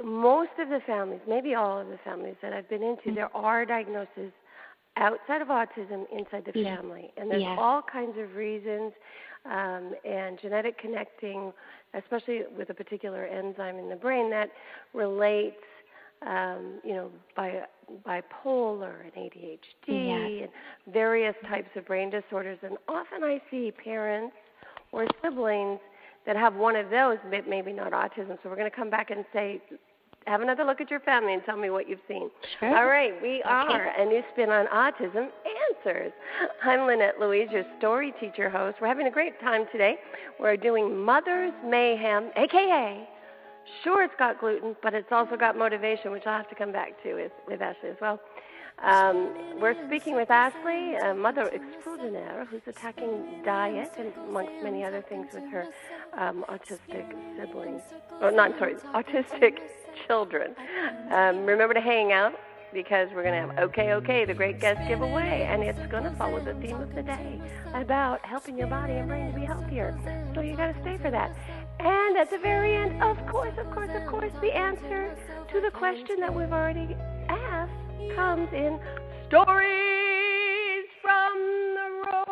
most 0.03 0.51
of 0.59 0.69
the 0.69 0.81
families, 0.87 1.21
maybe 1.29 1.55
all 1.55 1.81
of 1.81 1.89
the 1.89 1.99
families 2.05 2.37
that 2.43 2.53
I've 2.53 2.69
been 2.69 2.83
into, 2.83 3.15
there 3.15 3.35
are 3.37 3.65
diagnoses 3.65 4.33
outside 4.97 5.43
of 5.43 5.49
autism 5.49 6.05
inside 6.13 6.45
the 6.45 6.59
yeah. 6.59 6.77
family. 6.77 7.13
And 7.17 7.31
there's 7.31 7.43
yeah. 7.43 7.57
all 7.59 7.83
kinds 7.83 8.17
of 8.19 8.35
reasons 8.37 8.93
um, 9.45 9.95
and 10.05 10.39
genetic 10.41 10.79
connecting, 10.79 11.53
especially 11.95 12.43
with 12.57 12.71
a 12.71 12.75
particular 12.75 13.25
enzyme 13.25 13.77
in 13.79 13.89
the 13.89 13.97
brain 13.97 14.31
that 14.31 14.51
relates 14.95 15.57
um, 16.27 16.81
you 16.85 16.95
know, 16.95 17.11
bi- 17.37 17.65
bipolar 18.07 18.95
and 19.03 19.13
ADHD 19.13 19.61
yes. 19.87 20.49
and 20.87 20.93
various 20.93 21.35
types 21.49 21.69
of 21.77 21.87
brain 21.87 22.11
disorders. 22.11 22.59
And 22.63 22.77
often 22.89 23.25
I 23.25 23.41
see 23.51 23.71
parents 23.71 24.35
or 24.93 25.07
siblings 25.23 25.79
that 26.27 26.37
have 26.37 26.55
one 26.55 26.77
of 26.77 26.91
those, 26.91 27.19
but 27.31 27.49
maybe 27.49 27.73
not 27.73 27.93
autism. 27.93 28.39
So 28.43 28.49
we're 28.49 28.57
going 28.57 28.71
to 28.71 28.77
come 28.77 28.91
back 28.91 29.11
and 29.11 29.25
say, 29.33 29.63
have 30.27 30.43
another 30.43 30.65
look 30.65 30.81
at 30.81 30.91
your 30.91 31.01
family 31.01 31.33
and 31.33 31.43
tell 31.45 31.57
me 31.57 31.71
what 31.71 31.89
you've 31.89 32.01
seen. 32.07 32.29
Sure. 32.61 32.77
All 32.77 32.87
right, 32.87 33.13
we 33.23 33.41
okay. 33.41 33.49
are 33.49 33.93
a 33.99 34.05
new 34.05 34.23
spin 34.33 34.51
on 34.51 34.67
autism 34.67 35.29
answers. 35.71 36.13
I'm 36.63 36.87
Lynette 36.87 37.19
Louise, 37.19 37.49
your 37.51 37.65
story 37.79 38.13
teacher 38.21 38.51
host. 38.51 38.77
We're 38.81 38.89
having 38.89 39.07
a 39.07 39.11
great 39.11 39.41
time 39.41 39.65
today. 39.73 39.97
We're 40.39 40.57
doing 40.57 40.95
Mother's 40.97 41.53
Mayhem, 41.65 42.31
aka 42.37 43.09
Sure, 43.83 44.03
it's 44.03 44.15
got 44.19 44.41
gluten, 44.41 44.77
but 44.83 44.95
it's 44.95 45.13
also 45.13 45.37
got 45.37 45.57
motivation, 45.57 46.11
which 46.11 46.27
I'll 46.27 46.37
have 46.37 46.49
to 46.49 46.55
come 46.55 46.73
back 46.73 47.03
to 47.03 47.15
with, 47.15 47.33
with 47.47 47.61
Ashlie 47.61 47.91
as 47.91 47.97
well. 48.01 48.21
Um, 48.83 49.61
we're 49.61 49.75
speaking 49.87 50.15
with 50.15 50.29
Ashlie, 50.29 51.03
a 51.05 51.13
mother 51.13 51.51
extraordinaire, 51.53 52.47
who's 52.49 52.63
attacking 52.67 53.43
diet 53.45 53.91
and 53.99 54.13
amongst 54.29 54.63
many 54.63 54.85
other 54.85 55.03
things 55.03 55.27
with 55.35 55.45
her 55.51 55.67
um, 56.17 56.45
autistic 56.49 57.13
siblings. 57.37 57.83
Oh, 58.21 58.31
no, 58.31 58.43
I'm 58.43 58.59
sorry, 58.59 58.75
autistic 58.95 59.59
children. 60.07 60.55
Um, 61.11 61.45
remember 61.45 61.75
to 61.75 61.81
hang 61.81 62.13
out 62.13 62.35
because 62.73 63.09
we're 63.15 63.23
going 63.23 63.35
to 63.35 63.55
have 63.55 63.59
OK 63.59 63.93
OK, 63.93 64.25
the 64.25 64.35
great 64.35 64.61
guest 64.61 64.87
giveaway, 64.87 65.47
and 65.51 65.63
it's 65.63 65.91
going 65.91 66.05
to 66.05 66.11
follow 66.13 66.39
the 66.39 66.55
theme 66.55 66.81
of 66.81 66.95
the 66.95 67.03
day 67.03 67.41
about 67.75 68.25
helping 68.25 68.59
your 68.59 68.67
body 68.67 68.93
and 68.93 69.09
brain 69.09 69.33
to 69.33 69.39
be 69.39 69.45
healthier. 69.45 69.99
So 70.35 70.41
you 70.41 70.57
got 70.57 70.73
to 70.73 70.81
stay 70.83 70.99
for 70.99 71.11
that. 71.11 71.35
And 71.81 72.17
at 72.17 72.31
the 72.31 72.39
very 72.39 72.77
end, 72.77 73.03
of 73.03 73.17
course, 73.31 73.55
of 73.59 73.71
course, 73.73 73.91
of 73.95 74.07
course, 74.09 74.33
the 74.41 74.55
answer 74.55 75.15
to 75.53 75.61
the 75.61 75.71
question 75.71 76.19
that 76.21 76.35
we've 76.35 76.53
already 76.53 76.97
asked 77.29 77.73
comes 78.17 78.49
in 78.53 78.81
Stories 79.29 80.87
from 81.01 81.35
the 81.75 82.03
Road. 82.07 82.29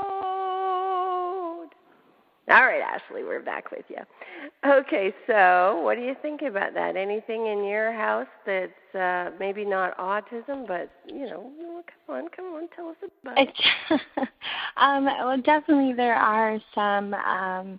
All 2.49 2.65
right, 2.65 2.83
Ashlie, 2.83 3.25
we're 3.25 3.43
back 3.43 3.71
with 3.71 3.85
you. 3.89 3.99
Okay, 4.69 5.15
so 5.29 5.81
what 5.83 5.97
do 5.97 6.03
you 6.03 6.17
think 6.23 6.43
about 6.43 6.75
that? 6.75 6.97
Anything 6.97 7.47
in 7.47 7.65
your 7.65 7.93
house 7.93 8.27
that's 8.45 8.95
uh, 8.95 9.31
maybe 9.39 9.65
not 9.65 9.97
autism, 9.99 10.67
but 10.67 10.91
you 11.07 11.27
know, 11.27 11.51
come 12.07 12.17
on, 12.17 12.29
come 12.35 12.47
on, 12.47 12.69
tell 12.75 12.89
us 12.89 12.97
about 13.23 13.39
it. 13.39 13.55
um, 14.77 15.05
well, 15.05 15.41
definitely 15.41 15.93
there 15.93 16.17
are 16.17 16.59
some. 16.75 17.15
Um, 17.15 17.79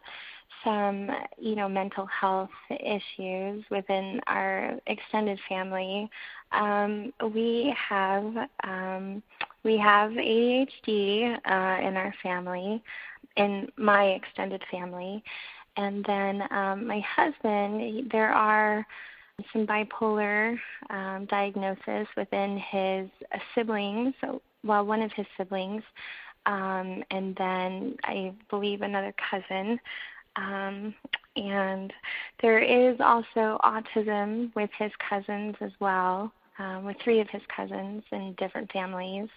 some 0.67 1.09
you 1.39 1.55
know 1.55 1.69
mental 1.69 2.07
health 2.07 2.50
issues 2.81 3.63
within 3.71 4.21
our 4.27 4.77
extended 4.88 5.39
family 5.50 6.09
um, 6.51 7.13
we 7.33 7.74
have 7.89 8.25
um, 8.63 9.24
we 9.63 9.77
have 9.77 10.12
ADHD 10.12 11.33
uh, 11.45 11.88
in 11.88 11.97
our 11.97 12.13
family, 12.24 12.81
in 13.36 13.67
my 13.77 14.05
extended 14.05 14.63
family, 14.71 15.24
and 15.77 16.05
then 16.05 16.43
um, 16.51 16.88
my 16.88 17.01
husband. 17.01 18.09
There 18.12 18.31
are 18.31 18.86
some 19.53 19.67
bipolar 19.67 20.57
um, 20.89 21.25
diagnosis 21.29 22.07
within 22.15 22.57
his 22.71 23.09
uh, 23.33 23.39
siblings. 23.55 24.13
So, 24.21 24.41
well, 24.63 24.86
one 24.86 25.01
of 25.01 25.12
his 25.13 25.27
siblings, 25.38 25.83
um, 26.45 27.03
and 27.12 27.36
then 27.38 27.97
I 28.03 28.33
believe 28.50 28.81
another 28.81 29.13
cousin. 29.29 29.79
Um, 30.38 30.94
and 31.36 31.91
there 32.41 32.60
is 32.60 32.98
also 33.00 33.60
autism 33.63 34.53
with 34.56 34.70
his 34.77 34.91
cousins 35.10 35.56
as 35.62 35.72
well, 35.79 36.32
um, 36.60 36.86
with 36.86 36.96
three 37.03 37.20
of 37.20 37.27
his 37.29 37.41
cousins 37.56 38.03
in 38.12 38.36
different 38.38 38.72
families. 38.72 39.29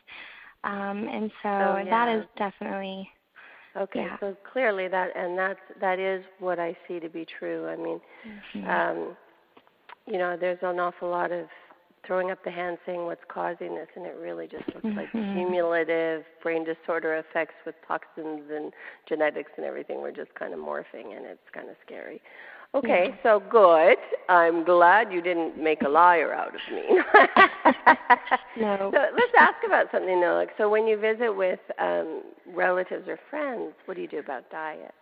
Um, 0.65 1.09
and 1.09 1.31
so 1.43 1.49
oh, 1.49 1.83
yeah. 1.85 1.91
that 1.91 2.19
is 2.19 2.25
definitely 2.37 3.09
okay. 3.77 4.03
Yeah. 4.03 4.17
So 4.21 4.37
clearly 4.53 4.89
that 4.89 5.17
and 5.17 5.37
that's 5.39 5.61
that 5.81 5.99
is 5.99 6.23
what 6.39 6.59
I 6.59 6.77
see 6.87 7.01
to 7.01 7.09
be 7.09 7.27
true. 7.39 7.67
I 7.67 7.77
mean, 7.77 8.01
mm-hmm. 8.55 8.69
um, 8.69 9.17
you 10.07 10.19
know, 10.19 10.37
there's 10.39 10.59
an 10.63 10.79
awful 10.79 11.09
lot 11.09 11.33
of 11.33 11.47
throwing 12.07 12.31
up 12.31 12.43
the 12.45 12.51
hand 12.51 12.79
saying 12.87 13.05
what's 13.05 13.21
causing 13.29 13.75
this, 13.75 13.89
and 13.97 14.07
it 14.07 14.17
really 14.21 14.47
just 14.47 14.67
looks 14.69 14.87
mm-hmm. 14.87 14.99
like 14.99 15.13
cumulative 15.13 16.25
brain 16.43 16.65
disorder 16.65 17.17
effects 17.17 17.55
with 17.65 17.75
toxins 17.87 18.43
and 18.51 18.73
genetics 19.09 19.53
and 19.57 19.67
everything. 19.67 20.01
We're 20.01 20.13
just 20.13 20.35
kind 20.35 20.53
of 20.53 20.61
morphing, 20.61 21.17
and 21.17 21.27
it's 21.27 21.41
kind 21.53 21.69
of 21.69 21.77
scary. 21.85 22.21
Okay, 22.73 23.07
yeah. 23.09 23.17
so 23.25 23.43
good. 23.51 23.97
I'm 24.29 24.65
glad 24.65 25.13
you 25.13 25.21
didn't 25.21 25.61
make 25.63 25.83
a 25.83 25.89
liar 25.89 26.33
out 26.33 26.55
of 26.55 26.61
me. 26.73 26.83
no. 28.61 28.91
So 28.95 28.99
let's 29.13 29.33
ask 29.37 29.57
about 29.67 29.87
something 29.91 30.21
though. 30.21 30.35
Like, 30.35 30.51
so 30.57 30.69
when 30.69 30.87
you 30.87 30.97
visit 30.97 31.35
with 31.35 31.59
um, 31.81 32.23
relatives 32.47 33.09
or 33.09 33.19
friends, 33.29 33.73
what 33.87 33.97
do 33.97 34.03
you 34.03 34.09
do 34.09 34.21
about 34.21 34.49
diet? 34.51 34.95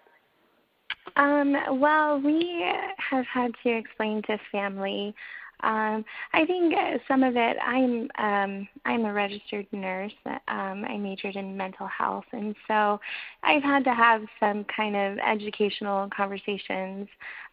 Um, 1.17 1.57
well, 1.79 2.21
we 2.21 2.65
have 3.11 3.27
had 3.27 3.53
to 3.65 3.71
explain 3.71 4.23
to 4.29 4.39
family 4.51 5.15
um, 5.61 6.05
I 6.33 6.45
think 6.47 6.75
some 7.09 7.23
of 7.23 7.37
it. 7.37 7.57
I'm 7.65 8.09
um, 8.19 8.69
I'm 8.85 9.05
a 9.05 9.13
registered 9.13 9.67
nurse. 9.73 10.13
Um, 10.27 10.85
I 10.85 10.97
majored 10.97 11.37
in 11.37 11.57
mental 11.57 11.87
health, 11.87 12.27
and 12.33 12.55
so 12.69 13.01
I've 13.43 13.63
had 13.63 13.85
to 13.85 13.95
have 13.95 14.23
some 14.39 14.65
kind 14.65 14.95
of 14.95 15.19
educational 15.19 16.09
conversations, 16.17 17.09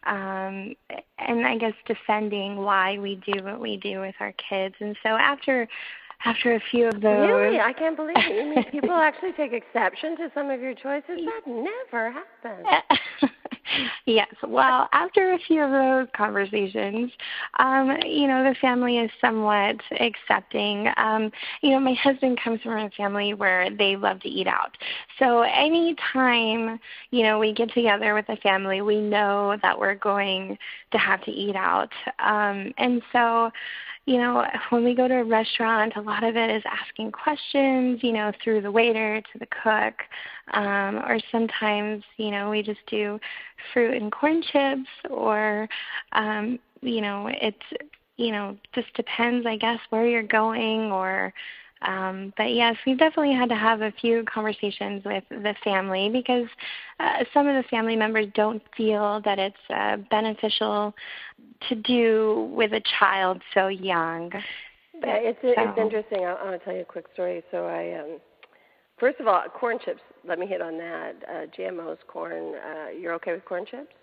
um, 0.06 0.74
and 1.18 1.46
I 1.46 1.56
guess 1.58 1.74
defending 1.86 2.58
why 2.58 2.98
we 2.98 3.20
do 3.32 3.42
what 3.42 3.60
we 3.60 3.76
do 3.76 4.00
with 4.00 4.14
our 4.20 4.32
kids. 4.48 4.76
And 4.80 4.96
so 5.02 5.10
after 5.10 5.68
after 6.24 6.54
a 6.54 6.60
few 6.70 6.86
of 6.86 7.00
those. 7.00 7.28
Really, 7.28 7.60
I 7.60 7.72
can't 7.72 7.96
believe 7.96 8.16
it. 8.16 8.34
You 8.34 8.54
mean 8.54 8.64
people 8.70 8.92
actually 8.92 9.32
take 9.32 9.52
exception 9.52 10.16
to 10.16 10.30
some 10.34 10.50
of 10.50 10.60
your 10.60 10.74
choices? 10.74 11.20
That 11.26 11.46
never 11.46 12.10
happens. 12.10 12.66
yes. 14.06 14.32
Well, 14.46 14.88
after 14.92 15.32
a 15.32 15.38
few 15.38 15.62
of 15.62 15.70
those 15.70 16.08
conversations, 16.16 17.10
um, 17.58 17.96
you 18.04 18.26
know, 18.26 18.42
the 18.44 18.54
family 18.60 18.98
is 18.98 19.10
somewhat 19.20 19.76
accepting. 20.00 20.88
Um, 20.96 21.30
you 21.62 21.70
know, 21.70 21.80
my 21.80 21.94
husband 21.94 22.40
comes 22.42 22.60
from 22.62 22.78
a 22.78 22.90
family 22.90 23.34
where 23.34 23.70
they 23.70 23.96
love 23.96 24.20
to 24.20 24.28
eat 24.28 24.46
out. 24.46 24.76
So 25.18 25.42
anytime, 25.42 26.78
you 27.10 27.22
know, 27.22 27.38
we 27.38 27.52
get 27.52 27.72
together 27.72 28.14
with 28.14 28.28
a 28.28 28.36
family, 28.36 28.82
we 28.82 29.00
know 29.00 29.56
that 29.62 29.78
we're 29.78 29.94
going 29.94 30.58
to 30.92 30.98
have 30.98 31.22
to 31.24 31.30
eat 31.30 31.56
out. 31.56 31.92
Um, 32.18 32.72
and 32.78 33.02
so, 33.12 33.50
you 34.06 34.18
know, 34.18 34.46
when 34.70 34.84
we 34.84 34.94
go 34.94 35.08
to 35.08 35.16
a 35.16 35.24
restaurant, 35.24 35.94
a 35.96 36.00
lot 36.00 36.22
of 36.22 36.36
it 36.36 36.50
is 36.50 36.62
asking 36.64 37.12
questions, 37.12 38.00
you 38.02 38.12
know, 38.12 38.32
through 38.42 38.62
the 38.62 38.70
waiter 38.70 39.20
to 39.20 39.38
the 39.38 39.46
cook. 39.46 39.94
Um, 40.54 40.98
or 40.98 41.18
sometimes, 41.32 42.04
you 42.16 42.30
know, 42.30 42.48
we 42.48 42.62
just 42.62 42.86
do 42.86 43.18
fruit 43.72 44.00
and 44.00 44.12
corn 44.12 44.42
chips 44.42 44.88
or 45.10 45.68
um, 46.12 46.58
you 46.82 47.00
know, 47.00 47.28
it's 47.28 47.58
you 48.16 48.30
know, 48.30 48.56
just 48.74 48.92
depends 48.94 49.44
I 49.44 49.56
guess 49.56 49.80
where 49.90 50.06
you're 50.06 50.22
going 50.22 50.92
or 50.92 51.34
um, 51.86 52.32
but 52.36 52.52
yes, 52.52 52.76
we've 52.84 52.98
definitely 52.98 53.34
had 53.34 53.48
to 53.48 53.54
have 53.54 53.80
a 53.80 53.92
few 53.92 54.24
conversations 54.24 55.04
with 55.04 55.24
the 55.30 55.54
family 55.62 56.08
because 56.08 56.48
uh, 56.98 57.24
some 57.32 57.46
of 57.46 57.54
the 57.54 57.68
family 57.68 57.94
members 57.94 58.26
don't 58.34 58.62
feel 58.76 59.20
that 59.24 59.38
it's 59.38 59.56
uh, 59.70 59.96
beneficial 60.10 60.92
to 61.68 61.74
do 61.76 62.50
with 62.52 62.72
a 62.72 62.82
child 62.98 63.40
so 63.54 63.68
young. 63.68 64.32
Yeah, 65.04 65.16
it's 65.16 65.38
so. 65.42 65.54
it's 65.56 65.78
interesting. 65.78 66.24
I, 66.24 66.32
I 66.32 66.44
want 66.44 66.58
to 66.58 66.64
tell 66.64 66.74
you 66.74 66.82
a 66.82 66.84
quick 66.84 67.06
story. 67.14 67.42
So 67.50 67.66
I 67.66 68.00
um, 68.00 68.18
first 68.98 69.20
of 69.20 69.28
all, 69.28 69.42
corn 69.48 69.78
chips. 69.84 70.00
Let 70.26 70.38
me 70.40 70.46
hit 70.46 70.60
on 70.60 70.76
that. 70.78 71.14
Uh, 71.28 71.46
GMO's 71.56 71.98
corn. 72.08 72.54
Uh, 72.54 72.88
you're 72.90 73.14
okay 73.14 73.32
with 73.32 73.44
corn 73.44 73.64
chips? 73.70 73.94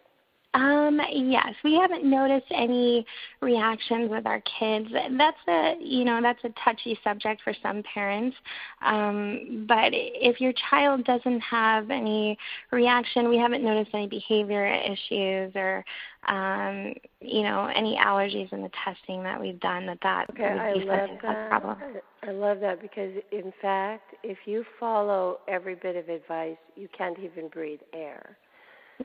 Um, 0.53 1.01
yes, 1.11 1.53
we 1.63 1.73
haven't 1.75 2.05
noticed 2.05 2.45
any 2.51 3.05
reactions 3.41 4.11
with 4.11 4.27
our 4.27 4.41
kids. 4.41 4.87
That's 5.17 5.37
a 5.47 5.75
you 5.81 6.05
know 6.05 6.21
that's 6.21 6.43
a 6.43 6.49
touchy 6.63 6.97
subject 7.03 7.41
for 7.41 7.53
some 7.63 7.81
parents. 7.91 8.37
Um, 8.85 9.65
but 9.67 9.89
if 9.93 10.39
your 10.39 10.53
child 10.69 11.05
doesn't 11.05 11.39
have 11.39 11.89
any 11.89 12.37
reaction, 12.71 13.29
we 13.29 13.37
haven't 13.37 13.63
noticed 13.63 13.95
any 13.95 14.07
behavior 14.07 14.67
issues 14.67 15.53
or 15.55 15.83
um, 16.27 16.93
you 17.19 17.41
know 17.41 17.71
any 17.75 17.97
allergies 17.97 18.51
in 18.53 18.61
the 18.61 18.71
testing 18.85 19.23
that 19.23 19.41
we've 19.41 19.59
done. 19.59 19.87
That 19.87 19.97
that 20.03 20.29
okay, 20.31 20.53
would 20.53 20.61
I 20.61 20.73
be 20.73 20.79
love 20.85 21.09
that. 21.23 21.29
a 21.29 21.49
problem. 21.49 21.77
I 22.25 22.31
love 22.31 22.59
that 22.61 22.79
because 22.81 23.11
in 23.31 23.51
fact, 23.59 24.13
if 24.23 24.37
you 24.45 24.63
follow 24.79 25.39
every 25.47 25.75
bit 25.75 25.95
of 25.95 26.09
advice, 26.09 26.57
you 26.75 26.87
can't 26.95 27.17
even 27.19 27.49
breathe 27.49 27.81
air. 27.93 28.37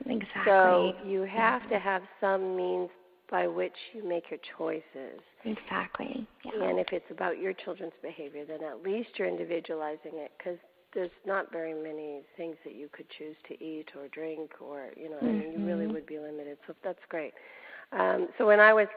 Exactly. 0.06 0.42
So 0.44 0.92
you 1.04 1.22
have 1.22 1.68
to 1.70 1.78
have 1.78 2.02
some 2.20 2.56
means 2.56 2.90
by 3.30 3.46
which 3.46 3.74
you 3.92 4.06
make 4.06 4.24
your 4.30 4.40
choices. 4.56 5.20
Exactly. 5.44 6.26
Yeah. 6.44 6.64
And 6.64 6.78
if 6.78 6.88
it's 6.92 7.10
about 7.10 7.38
your 7.38 7.52
children's 7.52 7.92
behavior, 8.02 8.44
then 8.46 8.62
at 8.64 8.82
least 8.82 9.10
you're 9.16 9.28
individualizing 9.28 10.12
it 10.14 10.32
because 10.38 10.58
there's 10.94 11.10
not 11.26 11.52
very 11.52 11.74
many 11.74 12.22
things 12.36 12.56
that 12.64 12.74
you 12.74 12.88
could 12.92 13.06
choose 13.18 13.36
to 13.48 13.62
eat 13.62 13.86
or 13.98 14.08
drink 14.08 14.52
or 14.60 14.88
you 14.96 15.10
know, 15.10 15.16
mm-hmm. 15.16 15.26
I 15.26 15.32
mean, 15.32 15.52
you 15.52 15.66
really 15.66 15.84
mm-hmm. 15.84 15.94
would 15.94 16.06
be 16.06 16.18
limited. 16.18 16.56
So 16.66 16.74
that's 16.82 16.98
great. 17.08 17.34
Um, 17.92 18.28
so 18.38 18.46
when 18.46 18.60
I 18.60 18.72
was 18.72 18.88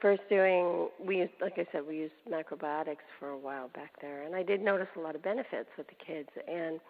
first 0.00 0.22
doing, 0.28 0.88
we 1.04 1.18
used, 1.18 1.32
like 1.40 1.54
I 1.58 1.66
said, 1.72 1.82
we 1.86 1.96
used 1.96 2.14
macrobiotics 2.28 3.04
for 3.18 3.30
a 3.30 3.38
while 3.38 3.68
back 3.74 3.92
there, 4.00 4.22
and 4.22 4.34
I 4.34 4.42
did 4.42 4.60
notice 4.60 4.88
a 4.96 5.00
lot 5.00 5.14
of 5.14 5.22
benefits 5.22 5.68
with 5.76 5.86
the 5.88 6.04
kids. 6.04 6.28
And 6.48 6.80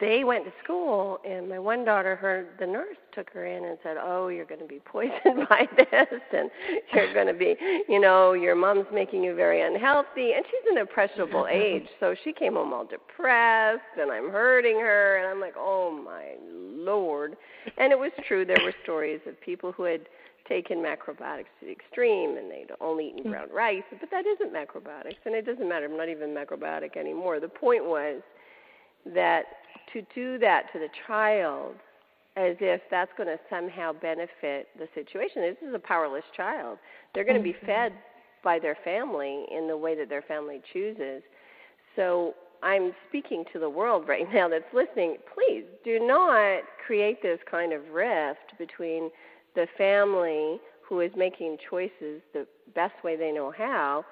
they 0.00 0.22
went 0.22 0.44
to 0.44 0.52
school, 0.62 1.18
and 1.28 1.48
my 1.48 1.58
one 1.58 1.84
daughter, 1.84 2.14
her 2.16 2.46
the 2.60 2.66
nurse 2.66 2.96
took 3.12 3.30
her 3.30 3.46
in 3.46 3.64
and 3.64 3.78
said, 3.82 3.96
"Oh, 4.00 4.28
you're 4.28 4.44
going 4.44 4.60
to 4.60 4.66
be 4.66 4.80
poisoned 4.84 5.48
by 5.48 5.68
this, 5.76 6.20
and 6.32 6.50
you're 6.92 7.12
going 7.12 7.26
to 7.26 7.34
be, 7.34 7.56
you 7.88 8.00
know, 8.00 8.32
your 8.32 8.54
mom's 8.54 8.86
making 8.92 9.24
you 9.24 9.34
very 9.34 9.60
unhealthy." 9.60 10.32
And 10.34 10.44
she's 10.46 10.70
an 10.70 10.78
impressionable 10.78 11.46
age, 11.50 11.86
so 12.00 12.14
she 12.24 12.32
came 12.32 12.54
home 12.54 12.72
all 12.72 12.84
depressed, 12.84 13.82
and 14.00 14.10
I'm 14.10 14.30
hurting 14.30 14.78
her, 14.78 15.18
and 15.18 15.26
I'm 15.26 15.40
like, 15.40 15.54
"Oh 15.56 15.90
my 15.90 16.34
lord!" 16.42 17.36
And 17.76 17.92
it 17.92 17.98
was 17.98 18.12
true. 18.26 18.44
There 18.44 18.62
were 18.62 18.74
stories 18.84 19.20
of 19.26 19.40
people 19.40 19.72
who 19.72 19.84
had 19.84 20.02
taken 20.48 20.78
macrobiotics 20.78 21.52
to 21.60 21.66
the 21.66 21.70
extreme 21.70 22.38
and 22.38 22.50
they'd 22.50 22.68
only 22.80 23.08
eaten 23.08 23.24
mm. 23.24 23.30
brown 23.30 23.48
rice, 23.52 23.82
but 24.00 24.10
that 24.10 24.24
isn't 24.26 24.50
macrobiotics, 24.52 25.18
and 25.26 25.34
it 25.34 25.44
doesn't 25.44 25.68
matter. 25.68 25.84
I'm 25.84 25.96
not 25.96 26.08
even 26.08 26.30
macrobiotic 26.30 26.96
anymore. 26.96 27.38
The 27.38 27.48
point 27.48 27.84
was 27.84 28.22
that 29.06 29.44
to 29.92 30.02
do 30.14 30.38
that 30.38 30.72
to 30.72 30.78
the 30.78 30.88
child 31.06 31.74
as 32.36 32.56
if 32.60 32.80
that's 32.90 33.10
going 33.16 33.28
to 33.28 33.38
somehow 33.50 33.92
benefit 33.92 34.68
the 34.78 34.86
situation. 34.94 35.42
This 35.42 35.56
is 35.66 35.74
a 35.74 35.78
powerless 35.78 36.24
child. 36.36 36.78
They're 37.12 37.24
going 37.24 37.36
to 37.36 37.42
be 37.42 37.52
mm-hmm. 37.52 37.66
fed 37.66 37.92
by 38.44 38.58
their 38.58 38.76
family 38.84 39.44
in 39.50 39.66
the 39.66 39.76
way 39.76 39.96
that 39.96 40.08
their 40.08 40.22
family 40.22 40.60
chooses. 40.72 41.22
So 41.96 42.34
I'm 42.62 42.92
speaking 43.08 43.44
to 43.52 43.58
the 43.58 43.68
world 43.68 44.04
right 44.08 44.26
now 44.32 44.48
that's 44.48 44.72
listening. 44.72 45.16
Please 45.34 45.64
do 45.84 45.98
not 45.98 46.62
create 46.86 47.22
this 47.22 47.40
kind 47.50 47.72
of 47.72 47.88
rift 47.92 48.56
between 48.56 49.10
the 49.54 49.66
family 49.76 50.60
who 50.88 51.00
is 51.00 51.10
making 51.16 51.58
choices 51.68 52.22
the 52.32 52.46
best 52.74 52.94
way 53.02 53.16
they 53.16 53.32
know 53.32 53.52
how 53.56 54.04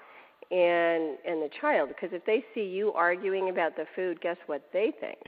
and 0.50 1.19
and 1.26 1.43
the 1.43 1.50
child 1.61 1.88
because 1.88 2.11
if 2.12 2.25
they 2.25 2.45
see 2.55 2.65
you 2.65 2.93
arguing 2.93 3.49
about 3.50 3.76
the 3.76 3.85
food 3.95 4.21
guess 4.21 4.37
what 4.47 4.62
they 4.73 4.93
think? 5.00 5.19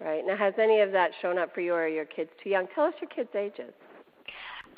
Right? 0.00 0.22
Now 0.26 0.36
has 0.36 0.54
any 0.60 0.80
of 0.80 0.92
that 0.92 1.10
shown 1.22 1.38
up 1.38 1.54
for 1.54 1.60
you 1.60 1.72
or 1.72 1.84
are 1.84 1.88
your 1.88 2.04
kids 2.04 2.30
too 2.42 2.50
young? 2.50 2.66
Tell 2.74 2.84
us 2.84 2.94
your 3.00 3.10
kids 3.10 3.30
ages. 3.34 3.72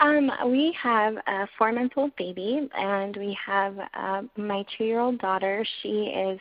Um, 0.00 0.30
we 0.46 0.76
have 0.80 1.16
a 1.26 1.48
four 1.58 1.72
month 1.72 1.92
old 1.96 2.14
baby 2.16 2.68
and 2.76 3.16
we 3.16 3.36
have 3.44 3.76
uh, 3.94 4.22
my 4.36 4.64
two 4.76 4.84
year 4.84 5.00
old 5.00 5.18
daughter. 5.18 5.66
She 5.82 5.88
is 5.88 6.38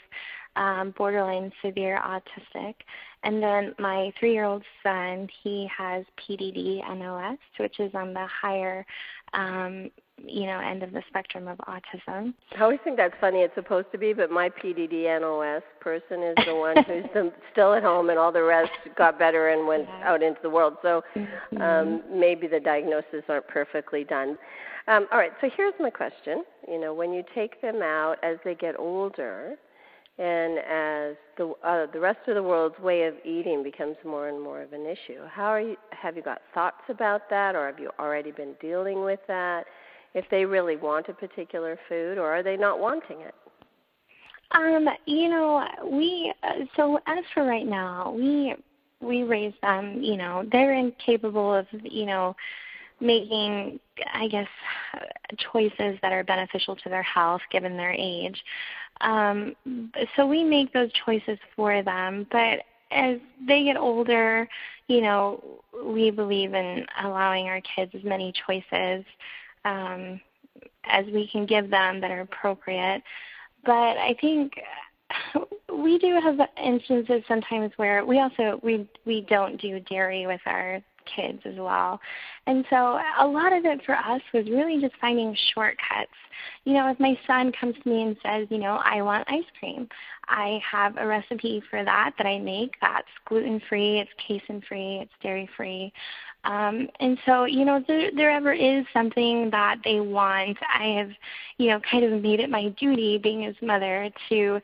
um, 0.58 0.94
borderline 0.98 1.52
severe 1.64 2.00
autistic. 2.06 2.76
And 3.24 3.42
then 3.42 3.74
my 3.80 4.12
three 4.20 4.34
year 4.34 4.46
old 4.46 4.64
son, 4.84 5.28
he 5.44 5.70
has 5.76 6.06
PDD 6.20 6.82
NOS, 6.98 7.38
which 7.58 7.80
is 7.80 7.92
on 7.96 8.14
the 8.14 8.28
higher 8.28 8.86
um, 9.34 9.90
you 10.26 10.46
know, 10.46 10.60
end 10.60 10.84
of 10.84 10.92
the 10.92 11.02
spectrum 11.08 11.48
of 11.48 11.58
autism. 11.60 12.34
I 12.58 12.62
always 12.62 12.80
think 12.84 12.98
that's 12.98 13.14
funny. 13.22 13.40
It's 13.40 13.54
supposed 13.56 13.92
to 13.92 13.98
be, 13.98 14.14
but 14.14 14.32
my 14.32 14.50
PDD 14.50 15.04
NOS 15.22 15.64
person 15.80 16.24
is 16.24 16.36
the 16.46 16.56
one 16.56 16.78
who's 16.84 17.06
the, 17.14 17.32
still 17.52 17.74
at 17.74 17.84
home, 17.84 18.10
and 18.10 18.18
all 18.18 18.32
the 18.32 18.44
rest 18.44 18.72
got 18.98 19.20
better 19.20 19.50
and 19.50 19.68
went 19.68 19.86
yeah. 19.88 20.10
out 20.10 20.24
into 20.24 20.40
the 20.42 20.50
world. 20.50 20.78
So 20.82 21.04
mm-hmm. 21.16 21.62
um, 21.62 22.02
maybe 22.12 22.48
the 22.48 22.60
diagnoses 22.60 23.24
aren't 23.30 23.48
perfectly 23.48 24.04
done. 24.04 24.38
Um, 24.88 25.08
all 25.12 25.18
right. 25.18 25.34
So 25.42 25.50
here's 25.56 25.74
my 25.80 25.90
question. 25.90 26.44
You 26.68 26.80
know, 26.80 26.94
when 26.94 27.12
you 27.14 27.24
take 27.36 27.62
them 27.62 27.82
out 27.82 28.16
as 28.24 28.38
they 28.44 28.56
get 28.56 28.80
older, 28.80 29.58
and 30.20 30.58
as 30.60 31.16
the 31.38 31.54
uh, 31.64 31.86
the 31.94 32.00
rest 32.00 32.20
of 32.28 32.36
the 32.36 32.42
world's 32.42 32.80
way 32.80 33.04
of 33.04 33.14
eating 33.24 33.62
becomes 33.62 33.96
more 34.04 34.30
and 34.30 34.42
more 34.42 34.62
of 34.64 34.74
an 34.74 34.86
issue. 34.86 35.22
How 35.30 35.46
are 35.46 35.62
you? 35.62 35.76
Have 35.92 36.16
you 36.16 36.24
got 36.24 36.42
thoughts 36.54 36.82
about 36.90 37.30
that, 37.30 37.56
or 37.56 37.68
have 37.68 37.80
you 37.80 37.92
already 38.00 38.32
been 38.32 38.56
dealing 38.60 39.04
with 39.04 39.20
that? 39.28 39.66
If 40.18 40.26
they 40.32 40.46
really 40.46 40.78
want 40.78 41.10
a 41.10 41.14
particular 41.14 41.78
food, 41.88 42.18
or 42.18 42.26
are 42.26 42.42
they 42.42 42.58
not 42.58 42.80
wanting 42.80 43.22
it? 43.22 43.36
Um, 44.52 44.90
you 45.06 45.30
know, 45.30 45.64
we 45.86 46.34
uh, 46.42 46.66
so 46.76 47.00
as 47.06 47.24
for 47.36 47.44
right 47.46 47.68
now, 47.68 48.12
we 48.18 48.56
we 49.00 49.22
raise 49.22 49.54
them. 49.62 50.02
You 50.02 50.18
know, 50.18 50.44
they're 50.52 50.74
incapable 50.74 51.54
of 51.54 51.68
you 51.84 52.08
know 52.08 52.36
making, 53.00 53.80
I 54.12 54.28
guess, 54.28 54.48
choices 55.52 56.00
that 56.02 56.12
are 56.12 56.24
beneficial 56.24 56.76
to 56.78 56.90
their 56.90 57.04
health 57.04 57.42
given 57.52 57.78
their 57.78 57.92
age. 57.92 58.44
Um, 59.02 59.56
so 60.16 60.26
we 60.26 60.44
make 60.44 60.74
those 60.74 60.90
choices 61.06 61.38
for 61.56 61.84
them, 61.84 62.26
but 62.32 62.62
as 62.90 63.20
they 63.48 63.66
get 63.66 63.78
older, 63.78 64.50
you 64.88 65.02
know, 65.02 65.62
we 65.86 66.10
believe 66.10 66.56
in 66.56 66.88
allowing 67.04 67.50
our 67.50 67.62
kids 67.76 67.92
as 67.94 68.04
many 68.04 68.34
choices 68.48 69.06
um, 69.68 70.22
as 70.86 71.06
we 71.08 71.28
can 71.32 71.46
give 71.46 71.70
them 71.70 72.00
that 72.02 72.12
are 72.12 72.22
appropriate. 72.22 73.04
But 73.66 73.98
I 73.98 74.16
think 74.22 74.54
we 75.74 76.00
do 76.00 76.20
have 76.22 76.40
instances 76.64 77.24
sometimes 77.28 77.72
where 77.76 78.06
we 78.06 78.20
also 78.20 78.60
we 78.64 78.88
we 79.06 79.22
don't 79.30 79.60
do 79.60 79.80
dairy 79.82 80.26
with 80.26 80.42
our 80.46 80.82
kids 81.16 81.40
as 81.46 81.56
well. 81.56 82.00
And 82.48 82.66
so 82.70 83.00
a 83.20 83.26
lot 83.26 83.54
of 83.54 83.66
it 83.66 83.84
for 83.86 83.96
us 83.96 84.22
was 84.34 84.46
really 84.50 84.82
just 84.82 84.94
finding 85.00 85.36
shortcuts. 85.54 86.12
You 86.66 86.74
know, 86.74 86.90
if 86.92 87.00
my 87.00 87.18
son 87.26 87.52
comes 87.60 87.76
to 87.82 87.90
me 87.90 88.04
and 88.04 88.18
says, 88.24 88.48
you 88.50 88.58
know, 88.58 88.80
I 88.84 89.02
want 89.02 89.30
ice 89.30 89.46
cream, 89.58 89.88
I 90.28 90.60
have 90.70 90.98
a 90.98 91.08
recipe 91.08 91.64
for 91.70 91.84
that 91.84 92.12
that 92.18 92.28
I 92.28 92.40
make 92.40 92.74
that's 92.82 93.08
gluten 93.26 93.62
free, 93.70 94.00
it's 94.00 94.12
casein 94.26 94.62
free, 94.68 95.00
it's 95.02 95.14
dairy 95.22 95.50
free. 95.56 95.94
Um, 96.44 96.88
and 97.00 97.18
so, 97.26 97.46
you 97.46 97.66
know, 97.66 97.78
if 97.78 97.88
there, 97.88 98.12
there 98.16 98.32
ever 98.32 98.54
is 98.54 98.86
something 98.94 99.50
that 99.50 99.80
they 99.84 100.00
want, 100.00 100.58
I 100.74 100.98
have, 100.98 101.12
you 101.58 101.70
know, 101.70 101.80
kind 101.80 102.04
of 102.04 102.22
made 102.22 102.40
it 102.40 102.50
my 102.50 102.70
duty, 102.80 103.18
being 103.18 103.42
his 103.42 103.56
mother, 103.62 104.10
to 104.30 104.62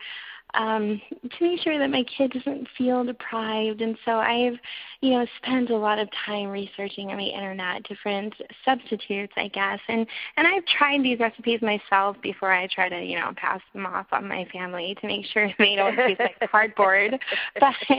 um, 0.54 1.02
to 1.38 1.44
make 1.44 1.62
sure 1.62 1.78
that 1.78 1.90
my 1.90 2.04
kid 2.04 2.32
doesn't 2.32 2.68
feel 2.78 3.04
deprived. 3.04 3.82
And 3.82 3.98
so 4.06 4.14
I've, 4.14 4.56
you 5.02 5.12
know, 5.12 5.26
spent 5.38 5.70
a 5.70 5.78
lot 5.78 6.00
of 6.00 6.10
time 6.26 6.50
researching 6.50 7.10
on 7.10 7.18
the 7.18 7.28
internet 7.28 7.84
different 7.84 8.34
substitutes, 8.64 9.34
I 9.36 9.48
guess. 9.50 9.80
And 9.88 10.06
and 10.38 10.48
I've 10.48 10.66
tried 10.66 11.04
these 11.04 11.20
recipes 11.20 11.62
myself 11.62 12.18
before 12.22 12.52
I 12.52 12.68
try 12.68 12.90
to, 12.90 13.04
you 13.04 13.20
know, 13.20 13.32
pass 13.36 13.62
them 13.74 13.86
off 13.86 14.08
on 14.12 14.28
my 14.28 14.46
family 14.52 14.96
to 15.02 15.08
make 15.08 15.26
sure 15.28 15.52
they 15.60 15.76
don't 15.76 15.96
taste 15.96 16.20
like 16.20 16.40
cardboard. 16.52 17.20
But 17.60 17.76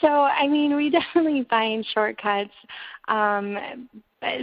so 0.00 0.08
I 0.08 0.46
mean, 0.46 0.76
we 0.76 0.90
definitely 0.90 1.46
find 1.48 1.84
shortcuts. 1.92 2.50
Um, 3.08 3.58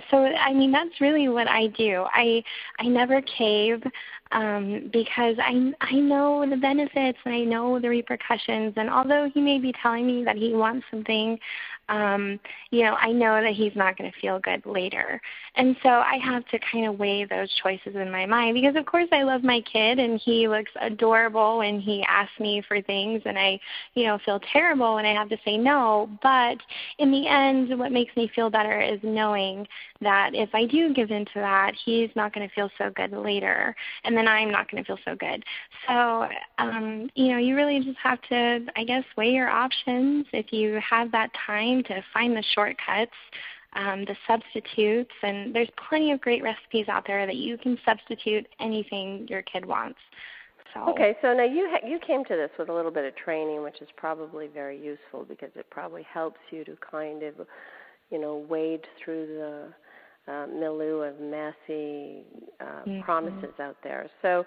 so 0.10 0.26
I 0.26 0.54
mean 0.54 0.72
that's 0.72 1.00
really 1.00 1.30
what 1.30 1.48
I 1.48 1.68
do. 1.68 2.06
I 2.12 2.44
I 2.80 2.88
never 2.88 3.22
cave 3.22 3.84
um, 4.32 4.90
because 4.92 5.36
I 5.40 5.72
I 5.82 5.96
know 5.96 6.48
the 6.50 6.58
benefits 6.58 7.20
and 7.26 7.34
I 7.34 7.42
know 7.42 7.80
the 7.80 7.90
repercussions. 7.90 8.74
And 8.76 8.90
although 8.90 9.30
he 9.34 9.42
may 9.42 9.60
be 9.60 9.74
telling 9.82 10.08
me 10.08 10.24
that 10.24 10.36
he 10.36 10.54
wants 10.54 10.86
something, 10.92 11.40
um, 11.89 12.39
you 12.71 12.84
know, 12.84 12.95
I 13.00 13.12
know 13.12 13.41
that 13.41 13.54
he's 13.54 13.76
not 13.76 13.97
going 13.97 14.12
to 14.12 14.19
feel 14.19 14.39
good 14.39 14.65
later. 14.65 15.21
And 15.56 15.76
so 15.82 15.89
I 15.89 16.19
have 16.23 16.45
to 16.50 16.60
kind 16.71 16.86
of 16.86 17.00
weigh 17.00 17.26
those 17.26 17.50
choices 17.63 17.95
in 17.95 18.12
my 18.12 18.26
mind 18.26 18.56
because, 18.56 18.76
of 18.76 18.86
course, 18.86 19.08
I 19.12 19.23
love 19.23 19.43
my 19.43 19.62
kid 19.62 19.97
and 19.97 20.19
he 20.23 20.47
looks 20.47 20.71
adorable 20.82 21.60
when 21.60 21.80
he 21.80 22.04
asks 22.08 22.39
me 22.39 22.62
for 22.67 22.82
things, 22.82 23.21
and 23.26 23.38
I, 23.38 23.60
you 23.93 24.06
know, 24.06 24.19
feel 24.26 24.39
terrible 24.52 24.95
when 24.95 25.06
I 25.06 25.13
have 25.13 25.30
to 25.30 25.38
say 25.43 25.58
no. 25.58 26.10
But 26.21 26.58
in 27.00 27.12
the 27.12 27.28
end, 27.28 27.78
what 27.80 27.91
makes 27.91 28.15
me 28.15 28.30
feel 28.36 28.50
better 28.50 28.80
is 28.82 29.00
knowing 29.02 29.67
that 30.02 30.36
if 30.36 30.50
I 30.54 30.65
do 30.65 30.93
give 30.93 31.10
in 31.10 31.26
to 31.26 31.32
that, 31.36 31.73
he's 31.86 32.10
not 32.15 32.34
going 32.34 32.47
to 32.47 32.54
feel 32.54 32.69
so 32.78 32.91
good 32.91 33.12
later, 33.12 33.76
and 34.04 34.15
then 34.15 34.28
I'm 34.28 34.52
not 34.52 34.69
going 34.69 34.84
to 34.84 34.88
feel 34.88 35.00
so 35.06 35.15
good. 35.15 35.43
So, 35.88 36.28
um, 36.60 37.10
you 37.15 37.30
know, 37.30 37.38
you 37.38 37.56
really 37.56 37.80
just 37.80 37.97
have 37.97 38.21
to, 38.30 38.65
I 38.76 38.84
guess, 38.84 39.04
weigh 39.15 39.32
your 39.32 39.50
options 39.50 40.28
if 40.34 40.54
you 40.54 40.80
have 40.88 41.12
that 41.13 41.32
time 41.45 41.77
to 41.84 42.04
find 42.13 42.36
the 42.36 42.44
shortcuts, 42.54 43.12
um, 43.74 44.06
the 44.06 44.16
substitutes, 44.28 45.12
and 45.24 45.54
there's 45.54 45.70
plenty 45.90 46.12
of 46.12 46.22
great 46.22 46.42
recipes 46.42 46.88
out 46.88 47.06
there 47.06 47.26
that 47.26 47.36
you 47.36 47.58
can 47.58 47.78
substitute 47.86 48.48
anything 48.60 49.28
your 49.30 49.42
kid 49.44 49.66
wants. 49.66 50.00
So. 50.74 50.90
Okay, 50.90 51.16
so 51.22 51.34
now 51.34 51.44
you 51.44 51.70
ha- 51.72 51.88
you 51.88 52.00
came 52.06 52.26
to 52.26 52.36
this 52.36 52.50
with 52.60 52.70
a 52.70 52.74
little 52.74 52.92
bit 52.92 53.06
of 53.06 53.16
training, 53.16 53.63
which 53.63 53.82
is 53.82 53.88
probably 53.96 54.48
very 54.48 54.78
useful 54.78 55.24
because 55.24 55.50
it 55.56 55.66
probably 55.70 56.04
helps 56.04 56.40
you 56.52 56.63
to 56.66 56.78
kind 56.90 57.24
of, 57.24 57.36
you 58.12 58.20
know, 58.20 58.46
wade 58.50 58.86
through 59.04 59.28
the 59.28 60.32
uh, 60.32 60.48
milieu 60.48 61.02
of 61.02 61.20
messy 61.20 62.24
uh, 62.60 62.84
mm-hmm. 62.86 63.02
promises 63.02 63.54
out 63.62 63.78
there. 63.84 64.10
So, 64.22 64.46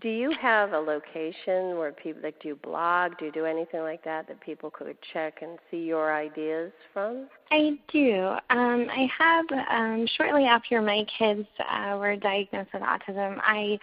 do 0.00 0.08
you 0.08 0.32
have 0.40 0.72
a 0.72 0.78
location 0.78 1.78
where 1.78 1.92
people 1.92 2.22
like 2.22 2.40
do 2.40 2.48
you 2.48 2.56
blog 2.56 3.12
do 3.18 3.26
you 3.26 3.32
do 3.32 3.44
anything 3.44 3.80
like 3.80 4.04
that 4.04 4.26
that 4.28 4.40
people 4.40 4.70
could 4.70 4.96
check 5.12 5.40
and 5.42 5.58
see 5.70 5.84
your 5.84 6.14
ideas 6.14 6.72
from? 6.92 7.28
I 7.50 7.78
do. 7.92 8.34
Um, 8.50 8.86
i 8.90 9.08
have 9.18 9.46
um, 9.70 10.06
shortly 10.16 10.44
after 10.44 10.82
my 10.82 11.04
kids 11.18 11.46
uh, 11.70 11.96
were 11.98 12.16
diagnosed 12.16 12.70
with 12.74 12.82
autism 12.82 13.38
i 13.42 13.78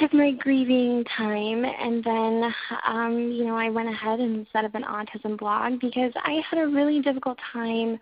took 0.00 0.12
my 0.14 0.32
grieving 0.32 1.04
time 1.16 1.64
and 1.64 2.02
then 2.02 2.54
um, 2.86 3.18
you 3.32 3.44
know 3.44 3.56
i 3.56 3.68
went 3.68 3.88
ahead 3.88 4.20
and 4.20 4.46
set 4.52 4.64
up 4.64 4.74
an 4.74 4.84
autism 4.84 5.38
blog 5.38 5.78
because 5.80 6.12
i 6.24 6.40
had 6.50 6.58
a 6.58 6.66
really 6.66 7.00
difficult 7.00 7.38
time 7.52 7.98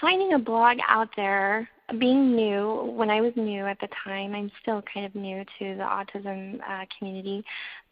finding 0.00 0.34
a 0.34 0.38
blog 0.38 0.78
out 0.88 1.08
there 1.16 1.68
being 1.98 2.36
new, 2.36 2.92
when 2.94 3.08
I 3.08 3.20
was 3.20 3.32
new 3.36 3.64
at 3.66 3.80
the 3.80 3.88
time, 4.04 4.34
I'm 4.34 4.50
still 4.60 4.82
kind 4.92 5.06
of 5.06 5.14
new 5.14 5.44
to 5.58 5.74
the 5.74 5.82
autism 5.82 6.60
uh, 6.60 6.84
community, 6.98 7.42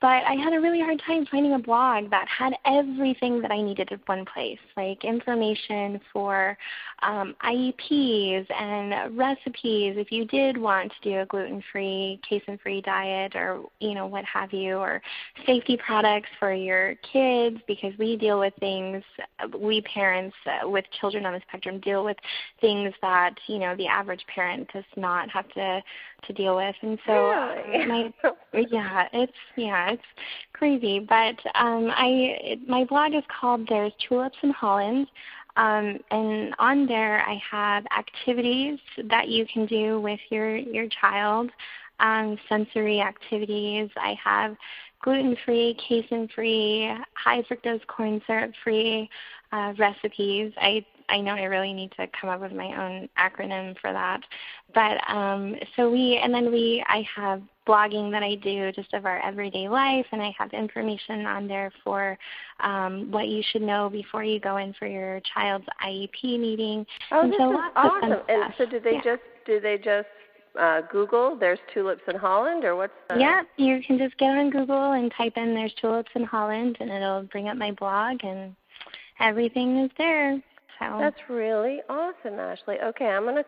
but 0.01 0.25
I 0.25 0.35
had 0.35 0.53
a 0.53 0.61
really 0.61 0.81
hard 0.81 1.01
time 1.07 1.27
finding 1.31 1.55
a 1.55 1.59
blog 1.59 2.11
that 2.11 2.27
had 2.29 2.55
everything 2.67 3.41
that 3.41 3.51
I 3.51 3.63
needed 3.63 3.91
in 3.91 4.01
one 4.07 4.27
place, 4.27 4.59
like 4.77 5.05
information 5.05 6.01
for 6.13 6.57
um, 7.03 7.35
IEPs 7.43 8.47
and 8.51 9.17
recipes 9.17 9.97
if 9.97 10.13
you 10.13 10.27
did 10.27 10.59
want 10.59 10.93
to 10.93 11.11
do 11.11 11.21
a 11.21 11.27
gluten-free, 11.27 12.21
casein-free 12.29 12.83
diet 12.83 13.35
or, 13.35 13.63
you 13.81 13.95
know, 13.95 14.07
what 14.07 14.25
have 14.27 14.53
you, 14.53 14.77
or 14.77 15.01
safety 15.47 15.79
products 15.79 16.29
for 16.39 16.53
your 16.53 16.95
kids 17.13 17.57
because 17.67 17.93
we 17.99 18.17
deal 18.17 18.39
with 18.39 18.53
things, 18.61 19.03
we 19.59 19.81
parents 19.83 20.37
uh, 20.47 20.69
with 20.69 20.85
children 21.01 21.25
on 21.25 21.33
the 21.33 21.41
spectrum 21.49 21.81
deal 21.81 22.05
with 22.05 22.17
things 22.61 22.93
that, 23.01 23.35
you 23.47 23.59
know, 23.59 23.75
the 23.77 23.87
average 23.87 24.25
parent 24.35 24.71
does 24.73 24.85
not 24.97 25.31
have 25.31 25.49
to 25.51 25.83
to 26.27 26.33
deal 26.33 26.57
with 26.57 26.75
and 26.83 26.99
so 27.07 27.29
really? 27.69 27.87
my 27.87 28.33
yeah 28.71 29.07
it's 29.13 29.33
yeah 29.57 29.86
it's 29.87 30.03
crazy. 30.53 30.99
But 31.01 31.37
um 31.55 31.90
i 31.90 32.38
it, 32.42 32.68
my 32.68 32.85
blog 32.85 33.14
is 33.14 33.25
called 33.40 33.66
there's 33.68 33.92
tulips 34.09 34.37
in 34.42 34.51
holland 34.51 35.07
um, 35.57 35.99
and 36.11 36.55
on 36.59 36.87
there 36.87 37.22
i 37.22 37.40
have 37.51 37.85
activities 37.96 38.79
that 39.05 39.29
you 39.29 39.46
can 39.53 39.66
do 39.66 40.01
with 40.01 40.20
your 40.31 40.57
your 40.57 40.87
child 41.01 41.51
um, 42.01 42.38
sensory 42.49 43.01
activities. 43.01 43.90
I 43.96 44.16
have 44.22 44.57
gluten 45.03 45.37
free 45.44 45.77
casein 45.88 46.29
free 46.35 46.92
high 47.14 47.42
fructose 47.42 47.87
corn 47.87 48.20
syrup 48.27 48.53
free 48.62 49.09
uh, 49.53 49.75
recipes. 49.79 50.53
I 50.57 50.85
I 51.09 51.21
know 51.21 51.33
I 51.33 51.45
really 51.45 51.73
need 51.73 51.92
to 51.92 52.07
come 52.19 52.31
up 52.31 52.40
with 52.40 52.53
my 52.53 52.66
own 52.66 53.09
acronym 53.19 53.77
for 53.81 53.92
that. 53.92 54.21
But 54.75 54.99
um, 55.09 55.57
so 55.77 55.90
we, 55.90 56.21
and 56.23 56.33
then 56.33 56.51
we, 56.51 56.85
I 56.88 57.07
have 57.14 57.42
blogging 57.66 58.11
that 58.12 58.23
I 58.23 58.37
do 58.37 58.71
just 58.73 58.92
of 58.95 59.07
our 59.07 59.21
everyday 59.21 59.69
life, 59.69 60.07
and 60.12 60.23
I 60.23 60.35
have 60.38 60.53
information 60.53 61.27
on 61.27 61.49
there 61.49 61.73
for 61.85 62.16
um, 62.61 63.11
what 63.11 63.29
you 63.29 63.42
should 63.51 63.62
know 63.62 63.90
before 63.90 64.23
you 64.23 64.40
go 64.40 64.57
in 64.57 64.73
for 64.75 64.87
your 64.87 65.21
child's 65.35 65.66
IEP 65.85 66.38
meeting. 66.40 66.87
Oh, 67.11 67.23
and 67.23 67.33
this 67.33 67.38
so 67.38 67.53
is 67.53 67.59
awesome! 67.77 68.12
And 68.29 68.55
so, 68.57 68.66
do 68.66 68.81
they 68.81 68.95
yeah. 68.95 69.03
just 69.05 69.23
do 69.47 69.61
they 69.61 69.79
just 69.79 70.09
uh, 70.59 70.83
Google 70.92 71.37
"There's 71.38 71.59
tulips 71.75 72.03
in 72.09 72.16
Holland" 72.16 72.64
or 72.64 72.77
what's? 72.77 72.92
The... 73.09 73.19
Yeah, 73.19 73.42
you 73.57 73.81
can 73.87 73.99
just 73.99 74.16
get 74.19 74.31
on 74.31 74.51
Google 74.51 74.92
and 74.92 75.12
type 75.16 75.35
in 75.37 75.55
"There's 75.55 75.75
tulips 75.81 76.11
in 76.14 76.25
Holland" 76.25 76.77
and 76.81 76.90
it'll 76.90 77.23
bring 77.25 77.49
up 77.49 77.57
my 77.57 77.73
blog 77.73 78.19
and 78.23 78.55
everything 79.21 79.79
is 79.79 79.90
there. 79.99 80.40
That's 80.81 81.21
really 81.29 81.81
awesome, 81.89 82.35
Ashlie. 82.35 82.83
Okay, 82.83 83.07
I'm 83.07 83.25
gonna 83.25 83.45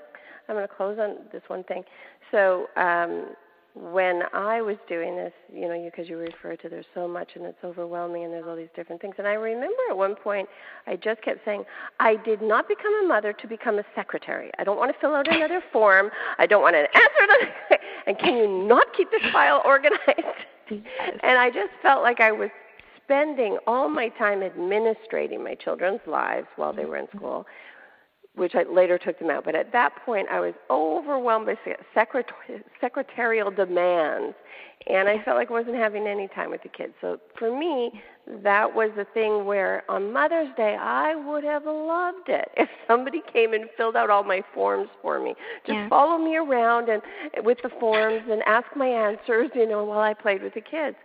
I'm 0.49 0.57
gonna 0.57 0.69
close 0.69 0.99
on 0.99 1.17
this 1.33 1.43
one 1.49 1.65
thing. 1.65 1.85
So 2.31 2.67
um, 2.77 3.35
when 3.75 4.23
I 4.33 4.61
was 4.61 4.77
doing 4.89 5.17
this, 5.17 5.33
you 5.53 5.69
know, 5.69 5.83
because 5.85 6.09
you, 6.09 6.19
you 6.19 6.25
refer 6.25 6.57
to 6.57 6.69
there's 6.69 6.87
so 6.95 7.07
much 7.07 7.31
and 7.35 7.45
it's 7.45 7.63
overwhelming 7.63 8.25
and 8.25 8.33
there's 8.33 8.47
all 8.47 8.57
these 8.57 8.69
different 8.75 9.01
things. 9.01 9.15
And 9.19 9.27
I 9.27 9.35
remember 9.35 9.77
at 9.91 9.97
one 9.97 10.15
point 10.17 10.49
I 10.87 10.97
just 10.97 11.23
kept 11.23 11.45
saying, 11.45 11.65
I 12.01 12.17
did 12.17 12.43
not 12.43 12.67
become 12.67 12.93
a 13.05 13.07
mother 13.07 13.33
to 13.33 13.47
become 13.47 13.79
a 13.79 13.85
secretary. 13.95 14.51
I 14.59 14.65
don't 14.65 14.79
want 14.79 14.93
to 14.93 15.01
fill 15.01 15.15
out 15.15 15.33
another 15.33 15.63
form. 15.73 16.11
I 16.39 16.47
don't 16.47 16.63
want 16.63 16.77
an 16.77 16.87
answer 16.95 17.47
to 17.71 17.79
and 18.07 18.19
can 18.19 18.37
you 18.37 18.49
not 18.67 18.87
keep 18.97 19.11
this 19.11 19.23
file 19.33 19.63
organized? 19.65 20.01
And 20.71 21.39
I 21.39 21.51
just 21.51 21.71
felt 21.83 22.03
like 22.03 22.21
I 22.21 22.33
was 22.33 22.51
spending 23.09 23.57
all 23.67 23.89
my 23.89 24.11
time 24.11 24.43
administrating 24.43 25.43
my 25.43 25.55
children's 25.55 26.01
lives 26.07 26.47
while 26.57 26.75
they 26.75 26.83
mm-hmm. 26.83 26.91
were 26.91 26.97
in 26.99 27.09
school, 27.17 27.47
which 28.35 28.55
I 28.55 28.65
later 28.65 28.99
took 28.99 29.19
them 29.19 29.31
out. 29.31 29.45
But 29.45 29.55
at 29.55 29.73
that 29.73 29.97
point, 30.05 30.29
I 30.31 30.41
was 30.41 30.53
overwhelmed 30.71 31.47
by 31.47 31.57
secretarial 32.81 33.51
demands, 33.51 34.37
and 34.87 35.09
I 35.09 35.23
felt 35.25 35.39
like 35.39 35.51
I 35.51 35.55
wasn't 35.55 35.77
having 35.77 36.07
any 36.07 36.29
time 36.29 36.51
with 36.51 36.63
the 36.63 36.69
kids. 36.69 36.93
So 37.01 37.19
for 37.39 37.59
me, 37.59 38.01
that 38.43 38.75
was 38.75 38.91
the 38.95 39.07
thing 39.07 39.47
where 39.47 39.83
on 39.91 40.13
Mother's 40.13 40.55
Day, 40.57 40.77
I 40.79 41.15
would 41.15 41.45
have 41.45 41.65
loved 41.65 42.29
it 42.29 42.51
if 42.59 42.69
somebody 42.87 43.23
came 43.33 43.55
and 43.55 43.65
filled 43.77 43.97
out 43.97 44.11
all 44.11 44.23
my 44.23 44.43
forms 44.53 44.91
for 45.01 45.19
me. 45.19 45.35
Just 45.65 45.77
Yeah. 45.77 45.89
follow 45.89 46.19
me 46.19 46.37
around 46.37 46.91
and 46.91 47.03
with 47.43 47.59
the 47.63 47.71
forms 47.71 48.23
and 48.31 48.43
ask 48.47 48.67
my 48.77 48.87
answers, 48.87 49.51
you 49.55 49.67
know, 49.67 49.85
while 49.85 50.01
I 50.01 50.13
played 50.13 50.43
with 50.43 50.53
the 50.53 50.61
kids. 50.61 50.97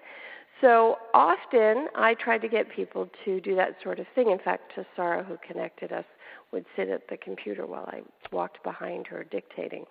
So 0.61 0.97
often 1.13 1.87
I 1.95 2.13
tried 2.13 2.41
to 2.41 2.47
get 2.47 2.69
people 2.69 3.09
to 3.25 3.41
do 3.41 3.55
that 3.55 3.75
sort 3.83 3.99
of 3.99 4.05
thing. 4.15 4.31
In 4.31 4.39
fact, 4.39 4.73
Sarah, 4.95 5.23
who 5.23 5.37
connected 5.45 5.91
us, 5.91 6.05
would 6.51 6.65
sit 6.75 6.89
at 6.89 7.07
the 7.09 7.17
computer 7.17 7.65
while 7.65 7.89
I 7.91 8.01
walked 8.31 8.63
behind 8.63 9.07
her 9.07 9.23
dictating. 9.23 9.85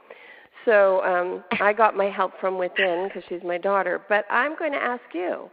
So 0.64 1.02
um, 1.04 1.44
I 1.60 1.72
got 1.72 1.96
my 1.96 2.08
help 2.08 2.32
from 2.40 2.56
within 2.58 3.08
because 3.08 3.24
she's 3.28 3.42
my 3.44 3.58
daughter. 3.58 4.00
But 4.08 4.24
I'm 4.30 4.56
going 4.56 4.72
to 4.72 4.78
ask 4.78 5.02
you. 5.12 5.50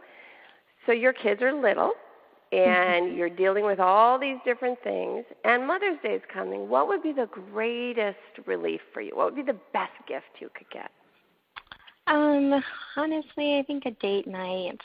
So 0.86 0.92
your 0.92 1.12
kids 1.12 1.42
are 1.42 1.52
little, 1.52 1.92
and 2.52 3.14
you're 3.16 3.28
dealing 3.28 3.64
with 3.64 3.78
all 3.78 4.18
these 4.18 4.38
different 4.44 4.78
things, 4.82 5.24
and 5.44 5.66
Mother's 5.66 5.98
Day 6.02 6.14
is 6.14 6.22
coming. 6.32 6.68
What 6.68 6.88
would 6.88 7.02
be 7.02 7.12
the 7.12 7.26
greatest 7.26 8.16
relief 8.46 8.80
for 8.92 9.00
you? 9.00 9.14
What 9.14 9.26
would 9.26 9.36
be 9.36 9.52
the 9.52 9.58
best 9.72 9.92
gift 10.08 10.40
you 10.40 10.48
could 10.56 10.70
get? 10.70 10.90
Um, 12.10 12.62
honestly, 12.96 13.58
I 13.58 13.64
think 13.66 13.86
a 13.86 13.92
date 13.92 14.26
night 14.26 14.80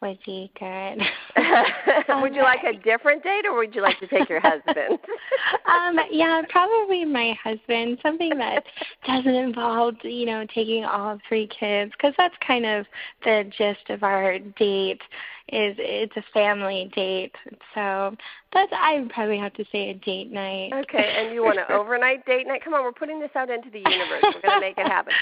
would 0.00 0.18
be 0.24 0.50
good. 0.58 1.02
would 2.22 2.34
you 2.34 2.42
like 2.42 2.62
a 2.64 2.72
different 2.82 3.22
date, 3.22 3.44
or 3.44 3.56
would 3.56 3.74
you 3.74 3.82
like 3.82 3.98
to 4.00 4.06
take 4.06 4.28
your 4.28 4.40
husband? 4.40 4.98
um, 5.66 5.98
yeah, 6.10 6.40
probably 6.48 7.04
my 7.04 7.36
husband. 7.42 7.98
Something 8.02 8.30
that 8.38 8.64
doesn't 9.06 9.34
involve, 9.34 9.96
you 10.02 10.24
know, 10.24 10.46
taking 10.54 10.84
all 10.84 11.18
three 11.28 11.48
kids, 11.48 11.92
because 11.92 12.14
that's 12.16 12.34
kind 12.46 12.64
of 12.64 12.86
the 13.24 13.50
gist 13.56 13.90
of 13.90 14.02
our 14.02 14.38
date. 14.38 15.02
Is 15.50 15.76
it's 15.78 16.14
a 16.14 16.22
family 16.34 16.90
date, 16.94 17.34
so 17.74 18.14
that's 18.52 18.70
I 18.70 19.00
would 19.00 19.08
probably 19.08 19.38
have 19.38 19.54
to 19.54 19.64
say 19.72 19.88
a 19.88 19.94
date 19.94 20.30
night. 20.30 20.72
Okay, 20.74 21.14
and 21.16 21.34
you 21.34 21.42
want 21.42 21.58
an 21.58 21.64
overnight 21.70 22.26
date 22.26 22.46
night? 22.46 22.62
Come 22.62 22.74
on, 22.74 22.82
we're 22.82 22.92
putting 22.92 23.18
this 23.18 23.30
out 23.34 23.48
into 23.48 23.70
the 23.70 23.78
universe. 23.78 24.22
We're 24.24 24.42
going 24.42 24.54
to 24.56 24.60
make 24.60 24.76
it 24.76 24.86
happen. 24.86 25.14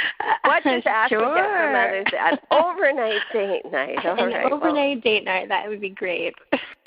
What 0.42 0.64
does 0.64 0.82
Ashlie 0.86 1.08
sure. 1.10 1.34
get 1.36 1.44
for 1.46 1.72
Mother's 1.72 2.10
Day? 2.10 2.18
An 2.18 2.38
overnight 2.50 3.22
date 3.32 3.70
night. 3.70 3.98
All 4.04 4.18
An 4.18 4.32
right, 4.32 4.44
well- 4.50 4.54
overnight 4.54 5.04
date 5.04 5.24
night 5.24 5.48
that 5.48 5.68
would 5.68 5.80
be 5.80 5.90
great. 5.90 6.34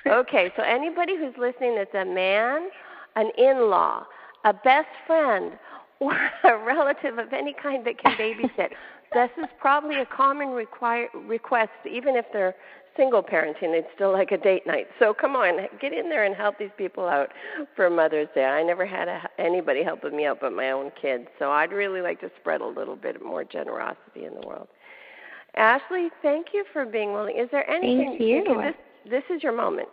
Okay, 0.05 0.51
so 0.57 0.63
anybody 0.63 1.15
who's 1.15 1.33
listening 1.37 1.75
that's 1.75 1.93
a 1.95 2.03
man, 2.03 2.67
an 3.15 3.31
in 3.37 3.69
law, 3.69 4.05
a 4.43 4.53
best 4.53 4.89
friend, 5.07 5.53
or 6.01 6.13
a 6.43 6.57
relative 6.65 7.17
of 7.19 7.31
any 7.31 7.53
kind 7.61 7.85
that 7.85 7.97
can 8.03 8.17
babysit, 8.17 8.71
this 9.13 9.29
is 9.37 9.45
probably 9.59 9.99
a 9.99 10.05
common 10.05 10.49
require, 10.49 11.07
request, 11.25 11.71
even 11.89 12.15
if 12.15 12.25
they're 12.31 12.55
single 12.99 13.23
parenting, 13.23 13.71
they'd 13.71 13.85
still 13.95 14.11
like 14.11 14.31
a 14.31 14.37
date 14.37 14.67
night. 14.67 14.87
So 14.99 15.13
come 15.13 15.35
on, 15.35 15.67
get 15.79 15.93
in 15.93 16.09
there 16.09 16.25
and 16.25 16.35
help 16.35 16.59
these 16.59 16.69
people 16.77 17.07
out 17.07 17.29
for 17.75 17.89
Mother's 17.89 18.27
Day. 18.35 18.43
I 18.43 18.61
never 18.61 18.85
had 18.85 19.07
a, 19.07 19.21
anybody 19.39 19.83
helping 19.83 20.15
me 20.15 20.25
out 20.25 20.39
but 20.41 20.51
my 20.51 20.71
own 20.71 20.91
kids, 21.01 21.27
so 21.39 21.51
I'd 21.51 21.71
really 21.71 22.01
like 22.01 22.19
to 22.21 22.29
spread 22.39 22.61
a 22.61 22.67
little 22.67 22.97
bit 22.97 23.23
more 23.23 23.43
generosity 23.45 24.25
in 24.25 24.33
the 24.33 24.45
world. 24.45 24.67
Ashlie, 25.57 26.09
thank 26.21 26.47
you 26.53 26.65
for 26.73 26.85
being 26.85 27.13
willing. 27.13 27.37
Is 27.37 27.47
there 27.51 27.67
anything 27.69 28.17
Thank 28.17 28.21
you. 28.21 28.43
okay, 28.47 28.67
this 28.67 28.75
this 29.09 29.35
is 29.35 29.41
your 29.41 29.53
moment 29.53 29.87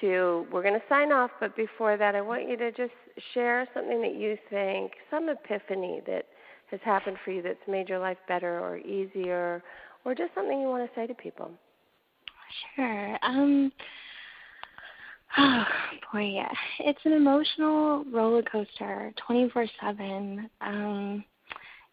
to 0.00 0.46
we're 0.50 0.62
going 0.62 0.74
to 0.74 0.82
sign 0.88 1.12
off, 1.12 1.30
but 1.40 1.54
before 1.54 1.96
that 1.96 2.14
I 2.14 2.20
want 2.20 2.48
you 2.48 2.56
to 2.56 2.72
just 2.72 2.92
share 3.34 3.68
something 3.74 4.00
that 4.00 4.16
you 4.16 4.36
think, 4.50 4.92
some 5.10 5.28
epiphany 5.28 6.00
that 6.06 6.26
has 6.70 6.80
happened 6.82 7.18
for 7.24 7.30
you 7.30 7.42
that's 7.42 7.58
made 7.68 7.88
your 7.88 7.98
life 7.98 8.18
better 8.26 8.58
or 8.60 8.78
easier 8.78 9.62
or 10.04 10.14
just 10.14 10.34
something 10.34 10.60
you 10.60 10.68
want 10.68 10.88
to 10.88 11.00
say 11.00 11.06
to 11.06 11.14
people. 11.14 11.50
Sure. 12.74 13.18
Um 13.22 13.72
oh 15.38 15.64
boy, 16.12 16.22
yeah. 16.34 16.52
It's 16.80 17.00
an 17.04 17.12
emotional 17.12 18.04
roller 18.12 18.42
coaster, 18.42 19.12
twenty 19.26 19.48
four 19.50 19.66
seven. 19.80 20.48
Um 20.60 21.24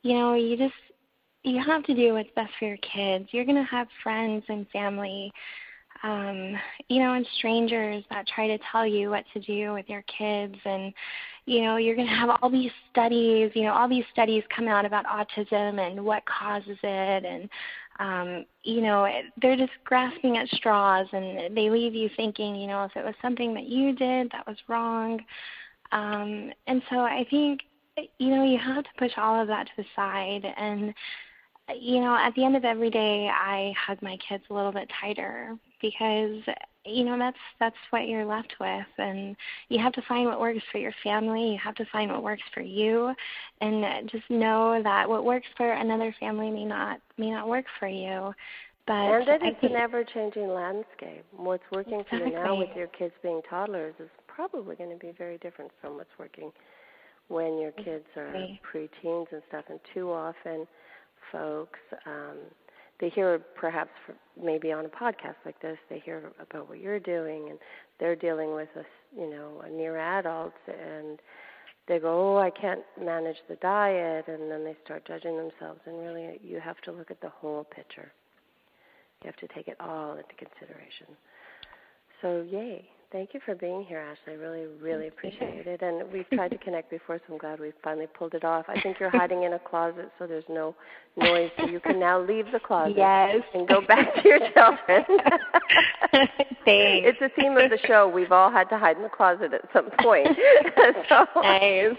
you 0.03 0.13
know, 0.13 0.35
you 0.35 0.57
just 0.57 0.73
you 1.43 1.61
have 1.63 1.83
to 1.83 1.93
do 1.93 2.13
what's 2.13 2.29
best 2.35 2.51
for 2.59 2.65
your 2.65 2.77
kids. 2.77 3.27
You're 3.31 3.45
gonna 3.45 3.63
have 3.65 3.87
friends 4.03 4.43
and 4.49 4.67
family, 4.69 5.31
um, 6.03 6.55
you 6.89 7.01
know, 7.01 7.13
and 7.13 7.25
strangers 7.37 8.03
that 8.09 8.27
try 8.27 8.47
to 8.47 8.57
tell 8.71 8.85
you 8.85 9.09
what 9.09 9.25
to 9.33 9.39
do 9.41 9.73
with 9.73 9.87
your 9.89 10.03
kids 10.03 10.55
and 10.65 10.93
you 11.47 11.61
know, 11.61 11.77
you're 11.77 11.95
to 11.95 12.03
have 12.05 12.29
all 12.41 12.49
these 12.49 12.71
studies, 12.91 13.51
you 13.53 13.63
know, 13.63 13.73
all 13.73 13.87
these 13.87 14.03
studies 14.11 14.43
come 14.55 14.67
out 14.67 14.83
about 14.85 15.05
autism 15.05 15.79
and 15.79 16.03
what 16.03 16.23
causes 16.25 16.77
it 16.81 17.25
and 17.25 17.47
um, 17.99 18.45
you 18.63 18.81
know, 18.81 19.07
they're 19.41 19.55
just 19.55 19.71
grasping 19.83 20.37
at 20.37 20.49
straws 20.49 21.07
and 21.13 21.55
they 21.55 21.69
leave 21.69 21.95
you 21.95 22.09
thinking, 22.15 22.55
you 22.55 22.67
know, 22.67 22.83
if 22.83 22.95
it 22.95 23.05
was 23.05 23.15
something 23.21 23.53
that 23.53 23.67
you 23.67 23.93
did 23.93 24.31
that 24.31 24.45
was 24.45 24.57
wrong. 24.67 25.21
Um, 25.91 26.51
and 26.67 26.81
so 26.89 26.99
I 26.99 27.25
think, 27.29 27.61
you 28.19 28.29
know, 28.29 28.43
you 28.43 28.57
have 28.57 28.83
to 28.83 28.89
push 28.97 29.13
all 29.17 29.41
of 29.41 29.47
that 29.47 29.67
to 29.67 29.71
the 29.77 29.85
side. 29.95 30.45
And, 30.57 30.93
you 31.79 32.01
know, 32.01 32.15
at 32.15 32.35
the 32.35 32.43
end 32.43 32.57
of 32.57 32.65
every 32.65 32.89
day, 32.89 33.29
I 33.29 33.73
hug 33.77 34.01
my 34.01 34.17
kids 34.17 34.43
a 34.49 34.53
little 34.53 34.73
bit 34.73 34.91
tighter 35.01 35.55
because 35.81 36.41
you 36.85 37.03
know 37.03 37.17
that's 37.17 37.37
that's 37.59 37.75
what 37.89 38.07
you're 38.07 38.25
left 38.25 38.53
with. 38.59 38.85
And 38.97 39.35
you 39.69 39.79
have 39.79 39.93
to 39.93 40.01
find 40.07 40.27
what 40.27 40.39
works 40.39 40.61
for 40.71 40.77
your 40.77 40.93
family. 41.03 41.51
You 41.51 41.59
have 41.63 41.75
to 41.75 41.85
find 41.91 42.11
what 42.11 42.23
works 42.23 42.43
for 42.53 42.61
you. 42.61 43.13
And 43.61 44.09
just 44.09 44.29
know 44.29 44.81
that 44.83 45.09
what 45.09 45.25
works 45.25 45.47
for 45.57 45.71
another 45.71 46.13
family 46.19 46.49
may 46.51 46.65
not 46.65 46.99
may 47.17 47.31
not 47.31 47.47
work 47.47 47.65
for 47.79 47.87
you. 47.87 48.33
But 48.87 48.93
and 48.93 49.27
that 49.27 49.41
it's 49.41 49.63
an 49.63 49.75
ever 49.75 50.03
changing 50.03 50.47
landscape. 50.47 51.25
What's 51.35 51.63
working 51.71 52.01
exactly. 52.01 52.19
for 52.19 52.27
you 52.27 52.33
now 52.43 52.55
with 52.55 52.69
your 52.75 52.87
kids 52.87 53.13
being 53.23 53.41
toddlers 53.49 53.95
is 53.99 54.09
probably 54.27 54.75
going 54.75 54.91
to 54.91 54.97
be 54.97 55.11
very 55.17 55.39
different 55.39 55.71
from 55.81 55.95
what's 55.95 56.09
working 56.19 56.51
when 57.29 57.57
your 57.59 57.71
kids 57.71 58.05
are 58.15 58.31
preteens 58.71 59.25
and 59.31 59.41
stuff. 59.49 59.65
And 59.69 59.79
too 59.93 60.11
often 60.11 60.67
folks 61.31 61.79
um 62.05 62.37
they 62.99 63.09
hear 63.09 63.39
perhaps 63.59 63.91
maybe 64.41 64.71
on 64.71 64.85
a 64.85 64.89
podcast 64.89 65.35
like 65.45 65.59
this 65.61 65.77
they 65.89 65.99
hear 65.99 66.31
about 66.39 66.69
what 66.69 66.79
you're 66.79 66.99
doing 66.99 67.49
and 67.49 67.59
they're 67.99 68.15
dealing 68.15 68.53
with 68.53 68.69
a 68.75 69.19
you 69.19 69.29
know 69.29 69.61
a 69.65 69.69
near 69.69 69.97
adult 69.97 70.53
and 70.67 71.19
they 71.87 71.99
go 71.99 72.35
oh 72.35 72.37
i 72.37 72.49
can't 72.49 72.81
manage 73.01 73.37
the 73.47 73.55
diet 73.57 74.25
and 74.27 74.49
then 74.49 74.63
they 74.63 74.75
start 74.83 75.05
judging 75.07 75.37
themselves 75.37 75.79
and 75.85 75.99
really 75.99 76.39
you 76.43 76.59
have 76.59 76.79
to 76.81 76.91
look 76.91 77.11
at 77.11 77.21
the 77.21 77.29
whole 77.29 77.63
picture. 77.65 78.11
You 79.23 79.31
have 79.31 79.49
to 79.49 79.55
take 79.55 79.67
it 79.67 79.77
all 79.79 80.11
into 80.11 80.35
consideration. 80.37 81.07
So 82.21 82.45
yay 82.49 82.87
Thank 83.15 83.33
you 83.33 83.39
for 83.45 83.55
being 83.55 83.85
here, 83.85 84.05
Ashlie. 84.05 84.33
I 84.33 84.35
really, 84.35 84.65
really 84.81 85.07
appreciate 85.07 85.65
it. 85.65 85.81
And 85.81 86.03
we've 86.11 86.29
tried 86.33 86.49
to 86.49 86.57
connect 86.57 86.89
before, 86.89 87.17
so 87.25 87.33
I'm 87.33 87.39
glad 87.39 87.61
we 87.61 87.71
finally 87.81 88.07
pulled 88.07 88.33
it 88.33 88.43
off. 88.43 88.65
I 88.67 88.81
think 88.81 88.99
you're 88.99 89.09
hiding 89.09 89.43
in 89.43 89.53
a 89.53 89.59
closet, 89.59 90.11
so 90.19 90.27
there's 90.27 90.43
no 90.49 90.75
noise. 91.15 91.49
So 91.57 91.65
you 91.65 91.79
can 91.79 91.97
now 91.97 92.19
leave 92.19 92.51
the 92.51 92.59
closet 92.59 92.97
yes. 92.97 93.41
and 93.53 93.69
go 93.69 93.79
back 93.79 94.15
to 94.15 94.27
your 94.27 94.39
children. 94.53 95.05
Thanks. 96.11 96.33
It's 96.67 97.21
a 97.21 97.29
theme 97.39 97.55
of 97.57 97.69
the 97.69 97.77
show. 97.87 98.09
We've 98.09 98.31
all 98.31 98.51
had 98.51 98.65
to 98.65 98.77
hide 98.77 98.97
in 98.97 99.03
the 99.03 99.09
closet 99.09 99.53
at 99.53 99.61
some 99.71 99.91
point. 100.01 100.27
so, 101.07 101.25
nice. 101.35 101.95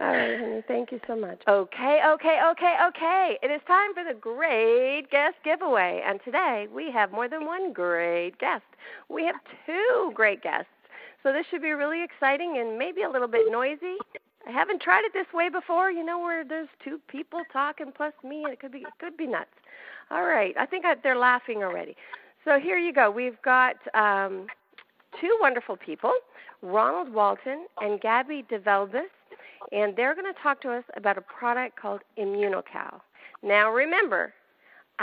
all 0.00 0.08
right, 0.08 0.40
honey. 0.40 0.62
Thank 0.66 0.90
you 0.90 1.00
so 1.06 1.14
much. 1.14 1.40
Okay, 1.46 2.00
okay, 2.04 2.40
okay, 2.50 2.76
okay. 2.88 3.38
It 3.42 3.50
is 3.50 3.60
time 3.68 3.94
for 3.94 4.02
the 4.02 4.18
great 4.18 5.10
guest 5.10 5.36
giveaway. 5.44 6.02
And 6.04 6.18
today 6.24 6.66
we 6.74 6.90
have 6.90 7.12
more 7.12 7.28
than 7.28 7.44
one 7.44 7.72
great 7.72 8.38
guest. 8.38 8.64
We 9.08 9.24
have 9.24 9.36
two 9.66 9.99
great 10.08 10.42
guests. 10.42 10.70
So 11.22 11.32
this 11.32 11.44
should 11.50 11.60
be 11.60 11.72
really 11.72 12.02
exciting 12.02 12.56
and 12.58 12.78
maybe 12.78 13.02
a 13.02 13.10
little 13.10 13.28
bit 13.28 13.50
noisy. 13.50 13.96
I 14.46 14.50
haven't 14.52 14.80
tried 14.80 15.04
it 15.04 15.12
this 15.12 15.26
way 15.34 15.50
before, 15.50 15.90
you 15.90 16.02
know, 16.02 16.18
where 16.18 16.44
there's 16.44 16.68
two 16.82 16.98
people 17.08 17.42
talking 17.52 17.92
plus 17.94 18.14
me. 18.24 18.44
And 18.44 18.52
it 18.52 18.60
could 18.60 18.72
be 18.72 18.78
it 18.78 18.98
could 18.98 19.16
be 19.16 19.26
nuts. 19.26 19.50
All 20.10 20.22
right, 20.22 20.54
I 20.58 20.66
think 20.66 20.84
I, 20.86 20.94
they're 21.02 21.18
laughing 21.18 21.62
already. 21.62 21.94
So 22.44 22.58
here 22.58 22.78
you 22.78 22.92
go. 22.92 23.10
We've 23.10 23.40
got 23.42 23.76
um, 23.94 24.46
two 25.20 25.36
wonderful 25.40 25.76
people, 25.76 26.12
Ronald 26.62 27.12
Walton 27.12 27.66
and 27.80 28.00
Gabby 28.00 28.44
DeVelbiss, 28.50 29.12
and 29.72 29.94
they're 29.94 30.14
going 30.14 30.32
to 30.32 30.40
talk 30.42 30.62
to 30.62 30.72
us 30.72 30.84
about 30.96 31.18
a 31.18 31.20
product 31.20 31.78
called 31.78 32.00
Immunocal. 32.18 33.00
Now 33.42 33.70
remember, 33.70 34.32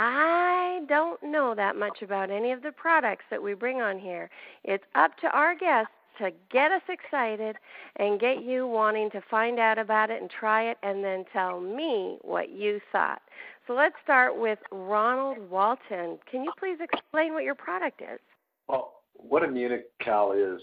I 0.00 0.82
don't 0.88 1.20
know 1.24 1.56
that 1.56 1.74
much 1.74 2.02
about 2.02 2.30
any 2.30 2.52
of 2.52 2.62
the 2.62 2.70
products 2.70 3.24
that 3.30 3.42
we 3.42 3.54
bring 3.54 3.82
on 3.82 3.98
here. 3.98 4.30
It's 4.62 4.84
up 4.94 5.18
to 5.18 5.26
our 5.36 5.56
guests 5.56 5.90
to 6.18 6.30
get 6.52 6.70
us 6.70 6.82
excited 6.88 7.56
and 7.96 8.20
get 8.20 8.44
you 8.44 8.68
wanting 8.68 9.10
to 9.10 9.20
find 9.28 9.58
out 9.58 9.76
about 9.76 10.10
it 10.10 10.20
and 10.20 10.30
try 10.30 10.70
it 10.70 10.78
and 10.84 11.02
then 11.02 11.24
tell 11.32 11.60
me 11.60 12.18
what 12.22 12.50
you 12.50 12.80
thought. 12.92 13.20
So 13.66 13.72
let's 13.72 13.96
start 14.04 14.38
with 14.38 14.60
Ronald 14.70 15.38
Walton. 15.50 16.18
Can 16.30 16.44
you 16.44 16.52
please 16.58 16.78
explain 16.80 17.34
what 17.34 17.42
your 17.42 17.56
product 17.56 18.00
is? 18.00 18.20
Well, 18.68 19.00
what 19.14 19.42
Immunocal 19.42 20.56
is 20.56 20.62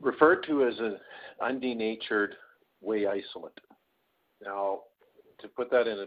referred 0.00 0.44
to 0.48 0.66
as 0.66 0.74
an 0.80 0.98
undenatured 1.40 2.30
whey 2.80 3.06
isolate. 3.06 3.58
Now, 4.44 4.80
to 5.44 5.48
put 5.50 5.70
that 5.70 5.86
in, 5.86 5.98
a, 5.98 6.06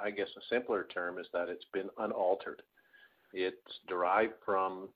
I 0.00 0.10
guess, 0.10 0.28
a 0.36 0.54
simpler 0.54 0.86
term 0.94 1.18
is 1.18 1.26
that 1.32 1.48
it's 1.48 1.66
been 1.72 1.90
unaltered. 1.98 2.62
It's 3.32 3.80
derived 3.88 4.34
from 4.44 4.88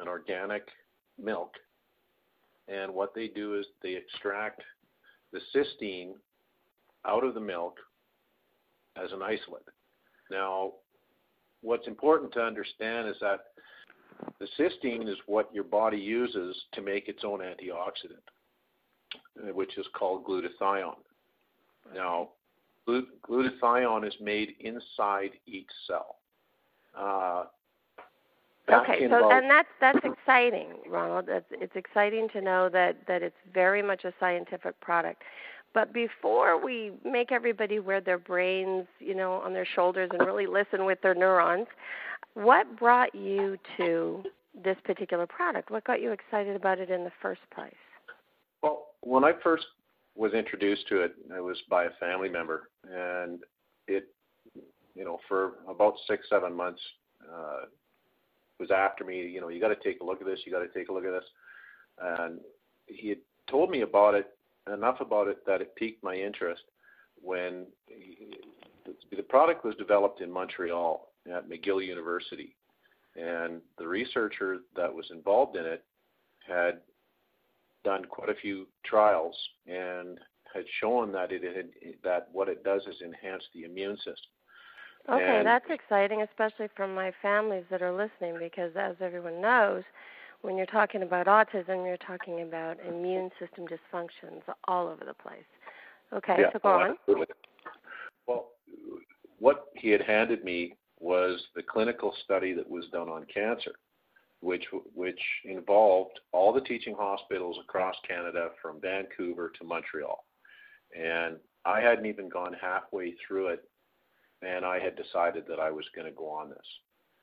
an 0.00 0.08
organic 0.08 0.66
milk, 1.22 1.52
and 2.68 2.92
what 2.92 3.14
they 3.14 3.28
do 3.28 3.58
is 3.58 3.66
they 3.82 3.96
extract 3.96 4.62
the 5.30 5.40
cysteine 5.54 6.14
out 7.06 7.22
of 7.22 7.34
the 7.34 7.40
milk 7.40 7.76
as 8.96 9.12
an 9.12 9.20
isolate. 9.22 9.68
Now, 10.30 10.72
what's 11.60 11.86
important 11.86 12.32
to 12.32 12.40
understand 12.40 13.06
is 13.08 13.16
that 13.20 13.40
the 14.40 14.48
cysteine 14.58 15.06
is 15.06 15.18
what 15.26 15.54
your 15.54 15.64
body 15.64 15.98
uses 15.98 16.56
to 16.72 16.80
make 16.80 17.08
its 17.08 17.24
own 17.24 17.40
antioxidant, 17.40 18.24
which 19.54 19.76
is 19.76 19.86
called 19.94 20.24
glutathione. 20.24 20.94
Now, 21.94 22.30
glutathione 22.88 24.06
is 24.06 24.14
made 24.20 24.54
inside 24.60 25.30
each 25.46 25.68
cell. 25.86 26.16
Uh, 26.96 27.44
okay, 28.72 29.08
so 29.08 29.30
and 29.30 29.50
that's 29.50 29.68
that's 29.80 29.98
exciting, 30.04 30.68
Ronald. 30.88 31.26
It's, 31.28 31.46
it's 31.50 31.74
exciting 31.74 32.28
to 32.32 32.40
know 32.40 32.68
that 32.68 32.96
that 33.08 33.22
it's 33.22 33.36
very 33.52 33.82
much 33.82 34.04
a 34.04 34.12
scientific 34.20 34.78
product. 34.80 35.22
But 35.72 35.92
before 35.92 36.62
we 36.62 36.92
make 37.04 37.32
everybody 37.32 37.80
wear 37.80 38.00
their 38.00 38.18
brains, 38.18 38.86
you 39.00 39.14
know, 39.14 39.34
on 39.34 39.52
their 39.52 39.66
shoulders 39.66 40.08
and 40.12 40.24
really 40.24 40.46
listen 40.46 40.84
with 40.84 41.00
their 41.02 41.16
neurons, 41.16 41.66
what 42.34 42.78
brought 42.78 43.12
you 43.12 43.58
to 43.76 44.22
this 44.62 44.76
particular 44.84 45.26
product? 45.26 45.72
What 45.72 45.82
got 45.82 46.00
you 46.00 46.12
excited 46.12 46.54
about 46.54 46.78
it 46.78 46.90
in 46.90 47.02
the 47.02 47.10
first 47.20 47.40
place? 47.52 47.74
Well, 48.62 48.86
when 49.00 49.24
I 49.24 49.32
first 49.42 49.64
was 50.14 50.32
introduced 50.32 50.88
to 50.88 51.00
it. 51.02 51.14
It 51.36 51.42
was 51.42 51.60
by 51.68 51.84
a 51.84 51.90
family 52.00 52.28
member, 52.28 52.70
and 52.90 53.40
it, 53.88 54.08
you 54.94 55.04
know, 55.04 55.18
for 55.28 55.54
about 55.68 55.94
six, 56.06 56.26
seven 56.30 56.54
months, 56.54 56.80
uh, 57.32 57.66
was 58.60 58.70
after 58.70 59.04
me. 59.04 59.26
You 59.26 59.40
know, 59.40 59.48
you 59.48 59.60
got 59.60 59.68
to 59.68 59.76
take 59.76 60.00
a 60.00 60.04
look 60.04 60.20
at 60.20 60.26
this. 60.26 60.40
You 60.46 60.52
got 60.52 60.60
to 60.60 60.68
take 60.68 60.88
a 60.88 60.92
look 60.92 61.04
at 61.04 61.12
this, 61.12 61.24
and 62.00 62.40
he 62.86 63.08
had 63.08 63.18
told 63.50 63.70
me 63.70 63.80
about 63.80 64.14
it 64.14 64.28
enough 64.72 65.00
about 65.00 65.28
it 65.28 65.44
that 65.46 65.60
it 65.60 65.74
piqued 65.76 66.02
my 66.02 66.14
interest. 66.14 66.62
When 67.20 67.66
he, 67.86 68.36
the 69.16 69.22
product 69.22 69.64
was 69.64 69.74
developed 69.76 70.20
in 70.20 70.30
Montreal 70.30 71.08
at 71.32 71.48
McGill 71.48 71.84
University, 71.84 72.54
and 73.16 73.60
the 73.78 73.86
researcher 73.86 74.58
that 74.76 74.92
was 74.92 75.06
involved 75.10 75.56
in 75.56 75.64
it 75.64 75.84
had 76.46 76.80
done 77.84 78.04
quite 78.06 78.28
a 78.28 78.34
few 78.34 78.66
trials 78.84 79.36
and 79.66 80.18
had 80.52 80.64
shown 80.80 81.12
that 81.12 81.32
it 81.32 81.42
had 81.42 81.68
that 82.02 82.28
what 82.32 82.48
it 82.48 82.64
does 82.64 82.82
is 82.82 82.96
enhance 83.04 83.42
the 83.54 83.64
immune 83.64 83.96
system. 83.96 84.32
Okay, 85.08 85.38
and 85.38 85.46
that's 85.46 85.66
exciting, 85.68 86.22
especially 86.22 86.68
from 86.74 86.94
my 86.94 87.12
families 87.20 87.64
that 87.70 87.82
are 87.82 87.92
listening, 87.92 88.38
because 88.38 88.70
as 88.74 88.96
everyone 89.00 89.40
knows, 89.40 89.82
when 90.40 90.56
you're 90.56 90.64
talking 90.66 91.02
about 91.02 91.26
autism, 91.26 91.84
you're 91.84 91.98
talking 91.98 92.40
about 92.40 92.78
immune 92.88 93.30
system 93.38 93.66
dysfunctions 93.66 94.40
all 94.66 94.86
over 94.86 95.04
the 95.04 95.14
place. 95.14 95.44
Okay, 96.12 96.36
yeah, 96.38 96.52
so 96.52 96.58
go 96.58 96.68
oh, 96.68 96.72
on. 96.72 96.90
Absolutely. 96.92 97.26
Well, 98.26 98.48
what 99.38 99.66
he 99.74 99.90
had 99.90 100.00
handed 100.00 100.42
me 100.42 100.74
was 101.00 101.42
the 101.54 101.62
clinical 101.62 102.14
study 102.24 102.54
that 102.54 102.68
was 102.68 102.86
done 102.90 103.10
on 103.10 103.26
cancer 103.32 103.72
which 104.44 104.66
which 104.94 105.20
involved 105.46 106.20
all 106.32 106.52
the 106.52 106.60
teaching 106.60 106.94
hospitals 106.96 107.56
across 107.62 107.96
Canada 108.06 108.50
from 108.60 108.80
Vancouver 108.80 109.50
to 109.58 109.64
Montreal. 109.64 110.22
And 110.94 111.36
I 111.64 111.80
hadn't 111.80 112.04
even 112.04 112.28
gone 112.28 112.54
halfway 112.60 113.14
through 113.26 113.48
it, 113.48 113.64
and 114.42 114.64
I 114.66 114.78
had 114.78 114.96
decided 114.96 115.44
that 115.48 115.58
I 115.58 115.70
was 115.70 115.86
going 115.96 116.06
to 116.06 116.16
go 116.16 116.28
on 116.28 116.50
this. 116.50 116.66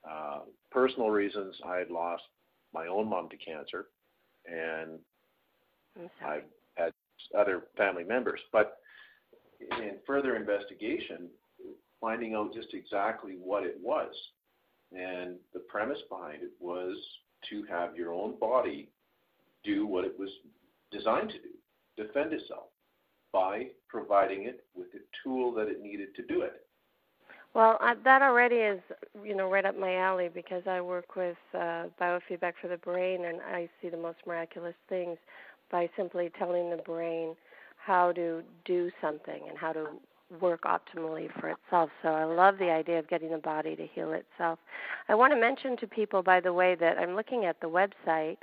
Uh, 0.10 0.40
personal 0.72 1.12
reasons, 1.12 1.56
I 1.64 1.78
had 1.78 1.92
lost 1.92 2.24
my 2.74 2.88
own 2.88 3.08
mom 3.08 3.30
to 3.30 3.38
cancer, 3.38 3.86
and 4.48 4.98
I've 6.26 6.46
had 6.74 6.92
other 7.38 7.68
family 7.78 8.04
members. 8.04 8.40
But 8.52 8.78
in 9.60 9.98
further 10.08 10.36
investigation, 10.36 11.30
finding 12.00 12.34
out 12.34 12.56
just 12.56 12.74
exactly 12.74 13.34
what 13.40 13.64
it 13.64 13.78
was 13.80 14.12
and 14.92 15.36
the 15.54 15.60
premise 15.60 16.00
behind 16.10 16.44
it 16.44 16.52
was 16.60 16.98
to 17.50 17.64
have 17.70 17.96
your 17.96 18.14
own 18.14 18.38
body 18.40 18.90
do 19.64 19.86
what 19.86 20.06
it 20.06 20.18
was 20.18 20.30
designed 20.92 21.30
to 21.30 21.38
do 21.38 21.50
defend 21.98 22.34
itself 22.34 22.66
by 23.34 23.68
providing 23.88 24.46
it 24.46 24.64
with 24.76 24.92
the 24.92 25.00
tool 25.24 25.54
that 25.54 25.68
it 25.68 25.82
needed 25.82 26.16
to 26.16 26.24
do 26.24 26.42
it. 26.42 26.66
Well, 27.54 27.78
uh, 27.82 27.96
that 28.06 28.22
already 28.22 28.56
is, 28.56 28.80
you 29.24 29.36
know, 29.36 29.50
right 29.50 29.66
up 29.66 29.78
my 29.78 29.98
alley 29.98 30.30
because 30.34 30.64
I 30.68 30.80
work 30.80 31.16
with 31.16 31.36
uh, 31.54 31.86
biofeedback 32.00 32.54
for 32.62 32.70
the 32.70 32.78
brain, 32.78 33.26
and 33.26 33.42
I 33.42 33.70
see 33.82 33.90
the 33.90 33.98
most 33.98 34.20
miraculous 34.26 34.76
things 34.88 35.18
by 35.70 35.90
simply 35.98 36.32
telling 36.40 36.70
the 36.70 36.78
brain 36.78 37.36
how 37.78 38.14
to 38.14 38.42
do 38.64 38.90
something 39.02 39.42
and 39.50 39.58
how 39.58 39.74
to 39.74 39.88
work 40.40 40.64
optimally 40.64 41.30
for 41.40 41.50
itself. 41.50 41.90
So 42.02 42.10
I 42.10 42.24
love 42.24 42.58
the 42.58 42.70
idea 42.70 43.00
of 43.00 43.08
getting 43.10 43.32
the 43.32 43.38
body 43.38 43.76
to 43.76 43.88
heal 43.88 44.14
itself. 44.14 44.60
I 45.10 45.16
want 45.16 45.34
to 45.34 45.40
mention 45.40 45.76
to 45.78 45.88
people, 45.88 46.24
by 46.24 46.40
the 46.40 46.54
way, 46.54 46.76
that 46.76 46.98
I'm 46.98 47.16
looking 47.16 47.46
at 47.46 47.60
the 47.60 47.68
website 47.68 48.38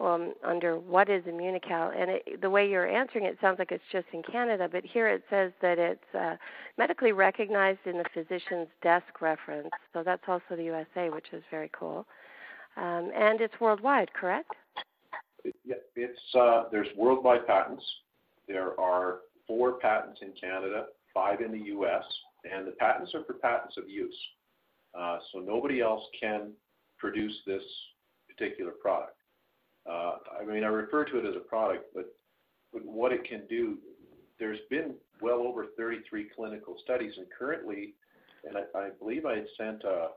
um, 0.00 0.34
under 0.44 0.78
what 0.78 1.08
is 1.08 1.22
Immunocal, 1.24 1.92
and 1.96 2.10
it, 2.10 2.40
the 2.40 2.50
way 2.50 2.68
you're 2.68 2.88
answering 2.88 3.26
it 3.26 3.38
sounds 3.40 3.58
like 3.58 3.70
it's 3.70 3.84
just 3.92 4.06
in 4.12 4.22
Canada, 4.22 4.68
but 4.70 4.84
here 4.84 5.08
it 5.08 5.22
says 5.30 5.52
that 5.62 5.78
it's 5.78 6.14
uh, 6.18 6.36
medically 6.76 7.12
recognized 7.12 7.78
in 7.86 7.98
the 7.98 8.04
physician's 8.12 8.66
desk 8.82 9.20
reference. 9.20 9.68
So 9.92 10.02
that's 10.02 10.24
also 10.26 10.56
the 10.56 10.64
USA, 10.64 11.10
which 11.10 11.26
is 11.32 11.44
very 11.50 11.70
cool, 11.78 12.06
um, 12.76 13.12
and 13.14 13.40
it's 13.40 13.54
worldwide, 13.60 14.12
correct? 14.12 14.50
Yeah, 15.64 15.76
it's 15.94 16.34
uh, 16.34 16.64
there's 16.72 16.88
worldwide 16.96 17.46
patents. 17.46 17.84
There 18.48 18.78
are 18.80 19.18
four 19.46 19.74
patents 19.74 20.20
in 20.22 20.32
Canada, 20.40 20.86
five 21.14 21.40
in 21.40 21.52
the 21.52 21.66
U.S., 21.66 22.04
and 22.52 22.66
the 22.66 22.72
patents 22.72 23.14
are 23.14 23.24
for 23.24 23.34
patents 23.34 23.76
of 23.78 23.88
use. 23.88 24.16
Uh, 24.98 25.18
so 25.32 25.38
nobody 25.38 25.80
else 25.80 26.02
can 26.20 26.52
produce 26.98 27.34
this 27.46 27.62
particular 28.28 28.72
product. 28.72 29.16
Uh, 29.88 30.16
I 30.40 30.44
mean, 30.44 30.64
I 30.64 30.68
refer 30.68 31.04
to 31.04 31.18
it 31.18 31.26
as 31.26 31.36
a 31.36 31.40
product, 31.40 31.86
but, 31.94 32.06
what 32.72 33.12
it 33.12 33.22
can 33.22 33.42
do, 33.48 33.78
there's 34.40 34.58
been 34.68 34.94
well 35.22 35.42
over 35.46 35.66
33 35.78 36.26
clinical 36.34 36.76
studies, 36.82 37.12
and 37.16 37.26
currently, 37.38 37.94
and 38.42 38.56
I, 38.56 38.62
I 38.76 38.88
believe 38.98 39.26
I 39.26 39.36
had 39.36 39.46
sent 39.56 39.84
a, 39.84 40.08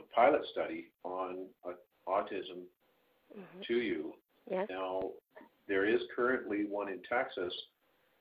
a 0.00 0.02
pilot 0.12 0.40
study 0.50 0.86
on 1.04 1.46
uh, 1.64 1.74
autism 2.08 2.64
mm-hmm. 3.32 3.60
to 3.68 3.74
you. 3.74 4.12
Yes. 4.50 4.66
Now, 4.68 5.10
there 5.68 5.86
is 5.86 6.00
currently 6.16 6.64
one 6.68 6.88
in 6.88 7.00
Texas, 7.08 7.52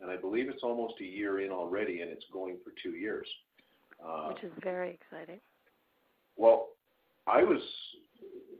and 0.01 0.11
I 0.11 0.17
believe 0.17 0.49
it's 0.49 0.63
almost 0.63 0.95
a 1.01 1.05
year 1.05 1.41
in 1.41 1.51
already, 1.51 2.01
and 2.01 2.11
it's 2.11 2.25
going 2.31 2.57
for 2.63 2.71
two 2.81 2.97
years. 2.97 3.27
Uh, 4.05 4.29
Which 4.29 4.43
is 4.43 4.51
very 4.63 4.91
exciting. 4.91 5.39
Well, 6.35 6.69
I 7.25 7.43
was 7.43 7.61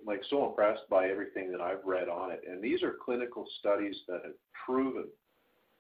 like 0.06 0.22
so 0.30 0.48
impressed 0.48 0.90
by 0.90 1.10
everything 1.10 1.52
that 1.52 1.62
I've 1.62 1.86
read 1.86 2.10
on 2.10 2.32
it, 2.32 2.42
and 2.50 2.62
these 2.62 2.82
are 2.82 2.96
clinical 3.04 3.46
studies 3.60 3.96
that 4.08 4.22
have 4.24 4.34
proven 4.66 5.06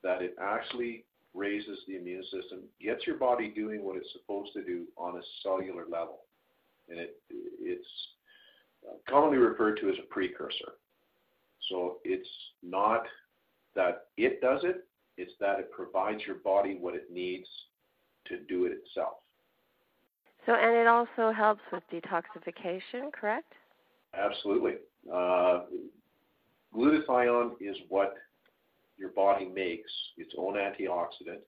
that 0.04 0.22
it 0.22 0.36
actually 0.42 1.06
raises 1.34 1.80
the 1.88 1.96
immune 1.96 2.24
system, 2.24 2.64
gets 2.82 3.06
your 3.06 3.18
body 3.18 3.50
doing 3.50 3.84
what 3.84 3.98
it's 3.98 4.12
supposed 4.14 4.54
to 4.54 4.64
do 4.64 4.86
on 4.98 5.18
a 5.18 5.22
cellular 5.44 5.86
level, 5.90 6.20
and 6.90 7.00
it 7.00 7.18
it's 7.60 7.88
commonly 9.10 9.38
referred 9.38 9.80
to 9.82 9.90
as 9.90 9.96
a 10.00 10.08
precursor. 10.14 10.74
So 11.70 11.98
it's 12.04 12.30
not 12.64 13.04
that 13.76 14.06
it 14.18 14.42
does 14.42 14.62
it, 14.64 14.86
it's 15.18 15.34
that 15.40 15.60
it 15.60 15.72
provides 15.72 16.22
your 16.26 16.38
body 16.38 16.78
what 16.80 16.96
it 16.96 17.12
needs 17.12 17.48
to 18.28 18.40
do 18.48 18.66
it 18.66 18.72
itself. 18.72 19.16
So, 20.46 20.54
and 20.54 20.76
it 20.76 20.88
also 20.88 21.32
helps 21.32 21.62
with 21.72 21.84
detoxification, 21.92 23.12
correct? 23.12 23.52
Absolutely. 24.14 24.76
Uh, 25.14 25.64
glutathione 26.74 27.52
is 27.60 27.76
what 27.90 28.16
your 28.98 29.10
body 29.10 29.46
makes 29.46 29.92
its 30.18 30.34
own 30.38 30.54
antioxidant 30.54 31.42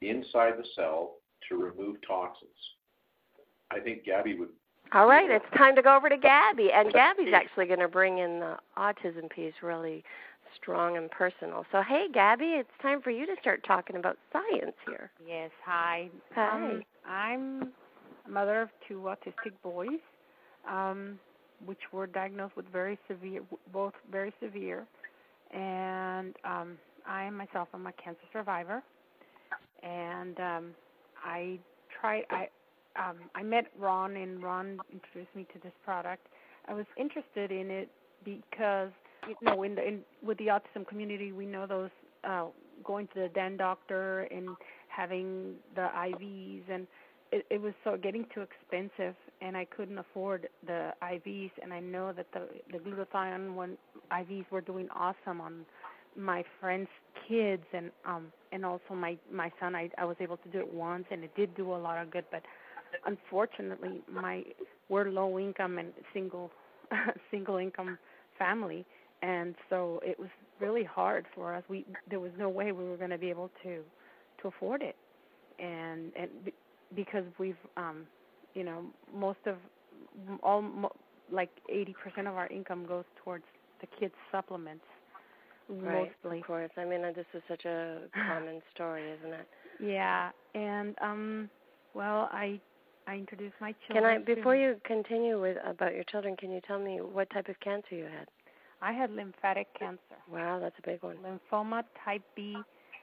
inside 0.00 0.54
the 0.58 0.64
cell 0.74 1.16
to 1.48 1.56
remove 1.56 1.96
toxins. 2.06 2.50
I 3.70 3.80
think 3.80 4.04
Gabby 4.04 4.38
would 4.38 4.48
all 4.92 5.08
right, 5.08 5.28
it's 5.28 5.44
time 5.56 5.74
to 5.74 5.82
go 5.82 5.96
over 5.96 6.08
to 6.08 6.16
Gabby, 6.16 6.70
and 6.72 6.92
Gabby's 6.92 7.34
actually 7.34 7.66
going 7.66 7.80
to 7.80 7.88
bring 7.88 8.18
in 8.18 8.38
the 8.38 8.56
autism 8.78 9.28
piece 9.28 9.54
really 9.60 10.04
strong 10.60 10.96
and 10.96 11.10
personal. 11.10 11.64
So, 11.72 11.82
hey, 11.82 12.06
Gabby, 12.12 12.56
it's 12.58 12.70
time 12.82 13.00
for 13.02 13.10
you 13.10 13.26
to 13.26 13.34
start 13.40 13.64
talking 13.66 13.96
about 13.96 14.18
science 14.32 14.76
here. 14.86 15.10
Yes, 15.26 15.50
hi. 15.64 16.08
Hi. 16.34 16.56
Um, 16.56 16.82
I'm 17.08 17.72
a 18.26 18.30
mother 18.30 18.62
of 18.62 18.68
two 18.88 19.00
autistic 19.06 19.52
boys, 19.62 20.00
um, 20.68 21.18
which 21.64 21.80
were 21.92 22.06
diagnosed 22.06 22.56
with 22.56 22.66
very 22.72 22.98
severe, 23.08 23.42
both 23.72 23.94
very 24.10 24.32
severe, 24.42 24.86
and 25.52 26.34
um, 26.44 26.78
I 27.06 27.30
myself 27.30 27.68
am 27.74 27.86
a 27.86 27.92
cancer 27.92 28.20
survivor, 28.32 28.82
and 29.82 30.38
um, 30.40 30.74
I 31.24 31.58
tried. 32.00 32.24
I 32.30 32.48
um, 32.96 33.16
I 33.34 33.42
met 33.42 33.66
Ron, 33.78 34.16
and 34.16 34.42
Ron 34.42 34.78
introduced 34.90 35.34
me 35.36 35.46
to 35.52 35.58
this 35.62 35.72
product. 35.84 36.26
I 36.66 36.72
was 36.72 36.86
interested 36.96 37.52
in 37.52 37.70
it 37.70 37.90
because 38.24 38.90
you 39.28 39.34
know, 39.42 39.62
in 39.62 39.74
the 39.74 39.86
in 39.86 40.00
with 40.22 40.38
the 40.38 40.46
autism 40.46 40.86
community, 40.86 41.32
we 41.32 41.46
know 41.46 41.66
those 41.66 41.90
uh, 42.24 42.46
going 42.84 43.06
to 43.08 43.20
the 43.22 43.28
DAN 43.28 43.56
doctor 43.56 44.22
and 44.30 44.48
having 44.88 45.54
the 45.74 45.88
IVs, 45.96 46.62
and 46.70 46.86
it, 47.32 47.44
it 47.50 47.60
was 47.60 47.74
so 47.84 47.96
getting 47.96 48.26
too 48.34 48.42
expensive, 48.42 49.14
and 49.40 49.56
I 49.56 49.64
couldn't 49.64 49.98
afford 49.98 50.48
the 50.66 50.92
IVs. 51.02 51.50
And 51.62 51.72
I 51.72 51.80
know 51.80 52.12
that 52.12 52.26
the 52.32 52.48
the 52.72 52.78
glutathione 52.78 53.54
one 53.54 53.76
IVs 54.12 54.46
were 54.50 54.60
doing 54.60 54.88
awesome 54.94 55.40
on 55.40 55.64
my 56.16 56.44
friends' 56.60 56.88
kids, 57.28 57.64
and 57.72 57.90
um 58.06 58.32
and 58.52 58.64
also 58.64 58.94
my 58.94 59.16
my 59.32 59.50
son. 59.60 59.74
I 59.74 59.90
I 59.98 60.04
was 60.04 60.16
able 60.20 60.36
to 60.38 60.48
do 60.50 60.58
it 60.60 60.72
once, 60.72 61.04
and 61.10 61.24
it 61.24 61.34
did 61.36 61.54
do 61.56 61.74
a 61.74 61.76
lot 61.76 62.02
of 62.02 62.10
good, 62.10 62.24
but 62.30 62.42
unfortunately 63.06 64.02
my 64.10 64.42
we're 64.88 65.10
low 65.10 65.38
income 65.38 65.78
and 65.78 65.92
single 66.12 66.50
single 67.30 67.56
income 67.56 67.98
family 68.38 68.84
and 69.22 69.54
so 69.70 70.00
it 70.04 70.18
was 70.18 70.28
really 70.60 70.84
hard 70.84 71.26
for 71.34 71.54
us 71.54 71.62
we 71.68 71.84
there 72.08 72.20
was 72.20 72.32
no 72.38 72.48
way 72.48 72.72
we 72.72 72.84
were 72.84 72.96
going 72.96 73.10
to 73.10 73.18
be 73.18 73.30
able 73.30 73.50
to 73.62 73.82
to 74.40 74.48
afford 74.48 74.82
it 74.82 74.96
and 75.58 76.12
and 76.16 76.30
because 76.94 77.24
we've 77.38 77.56
um 77.76 78.06
you 78.54 78.64
know 78.64 78.84
most 79.14 79.38
of 79.46 79.56
all 80.42 80.64
like 81.30 81.50
80% 81.70 81.92
of 82.20 82.34
our 82.34 82.46
income 82.48 82.86
goes 82.86 83.04
towards 83.22 83.44
the 83.80 83.86
kids 83.98 84.14
supplements 84.30 84.84
right, 85.68 86.10
mostly 86.24 86.38
of 86.38 86.46
course 86.46 86.70
i 86.76 86.84
mean 86.84 87.02
this 87.02 87.26
is 87.34 87.42
such 87.48 87.64
a 87.64 88.02
common 88.14 88.60
story 88.74 89.10
isn't 89.10 89.32
it 89.32 89.48
yeah 89.80 90.30
and 90.54 90.94
um 91.02 91.50
well 91.94 92.28
i 92.32 92.60
I 93.08 93.14
introduced 93.14 93.54
my 93.60 93.72
children. 93.86 94.18
Can 94.18 94.22
I, 94.22 94.34
before 94.34 94.56
you 94.56 94.80
continue 94.84 95.40
with 95.40 95.58
about 95.64 95.94
your 95.94 96.04
children, 96.04 96.36
can 96.36 96.50
you 96.50 96.60
tell 96.66 96.78
me 96.78 97.00
what 97.00 97.30
type 97.30 97.48
of 97.48 97.58
cancer 97.60 97.94
you 97.94 98.04
had? 98.04 98.26
I 98.82 98.92
had 98.92 99.10
lymphatic 99.10 99.68
cancer. 99.78 100.00
Wow, 100.30 100.58
that's 100.60 100.76
a 100.78 100.86
big 100.86 101.02
one. 101.02 101.16
Lymphoma 101.24 101.82
type 102.04 102.22
B, 102.34 102.56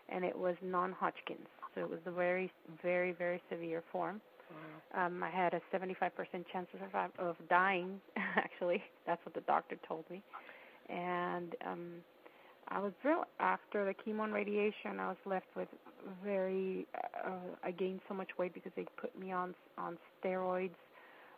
and 0.10 0.24
it 0.24 0.38
was 0.38 0.56
non-Hodgkin's, 0.62 1.48
so 1.74 1.82
it 1.82 1.90
was 1.90 2.00
a 2.06 2.12
very, 2.12 2.52
very, 2.82 3.12
very 3.12 3.42
severe 3.50 3.84
form. 3.92 4.22
Wow. 4.94 5.06
Um, 5.06 5.24
I 5.24 5.30
had 5.30 5.54
a 5.54 5.62
75% 5.74 6.12
chance 6.52 6.68
of, 6.74 7.12
of 7.18 7.36
dying. 7.50 8.00
Actually, 8.36 8.84
that's 9.08 9.24
what 9.26 9.34
the 9.34 9.42
doctor 9.42 9.78
told 9.88 10.06
me, 10.12 10.22
and 10.90 11.56
um, 11.66 11.94
I 12.70 12.80
was 12.80 12.94
real 13.04 13.24
after 13.40 13.86
the 13.86 13.94
chemo 13.94 14.24
and 14.24 14.34
radiation. 14.34 15.00
I 15.00 15.08
was 15.08 15.18
left 15.26 15.48
with 15.56 15.68
very. 16.24 16.86
Uh, 17.26 17.56
I 17.64 17.72
gained 17.72 18.02
so 18.08 18.14
much 18.14 18.30
weight 18.38 18.54
because 18.54 18.72
they 18.76 18.86
put 18.98 19.18
me 19.18 19.32
on 19.32 19.56
on 19.78 19.98
steroids. 20.24 20.76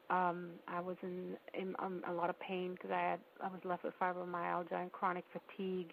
Um, 0.09 0.51
I 0.67 0.79
was 0.79 0.97
in, 1.01 1.35
in 1.59 1.75
um, 1.79 2.01
a 2.07 2.13
lot 2.13 2.29
of 2.29 2.39
pain 2.39 2.73
because 2.73 2.91
I 2.91 3.01
had 3.01 3.19
I 3.41 3.47
was 3.47 3.59
left 3.63 3.83
with 3.83 3.93
fibromyalgia 3.99 4.73
and 4.73 4.91
chronic 4.91 5.23
fatigue, 5.31 5.91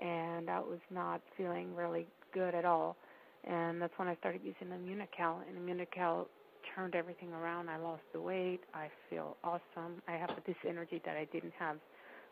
and 0.00 0.50
I 0.50 0.58
was 0.58 0.80
not 0.90 1.20
feeling 1.36 1.74
really 1.74 2.06
good 2.32 2.54
at 2.54 2.64
all. 2.64 2.96
And 3.44 3.80
that's 3.80 3.92
when 3.96 4.08
I 4.08 4.16
started 4.16 4.40
using 4.44 4.68
Immunocal, 4.68 5.38
and 5.48 5.56
Immunocal 5.56 6.26
turned 6.74 6.96
everything 6.96 7.32
around. 7.32 7.68
I 7.68 7.76
lost 7.76 8.02
the 8.12 8.20
weight. 8.20 8.60
I 8.74 8.88
feel 9.08 9.36
awesome. 9.44 10.02
I 10.08 10.12
have 10.12 10.30
this 10.46 10.56
energy 10.68 11.00
that 11.04 11.16
I 11.16 11.26
didn't 11.32 11.52
have 11.58 11.76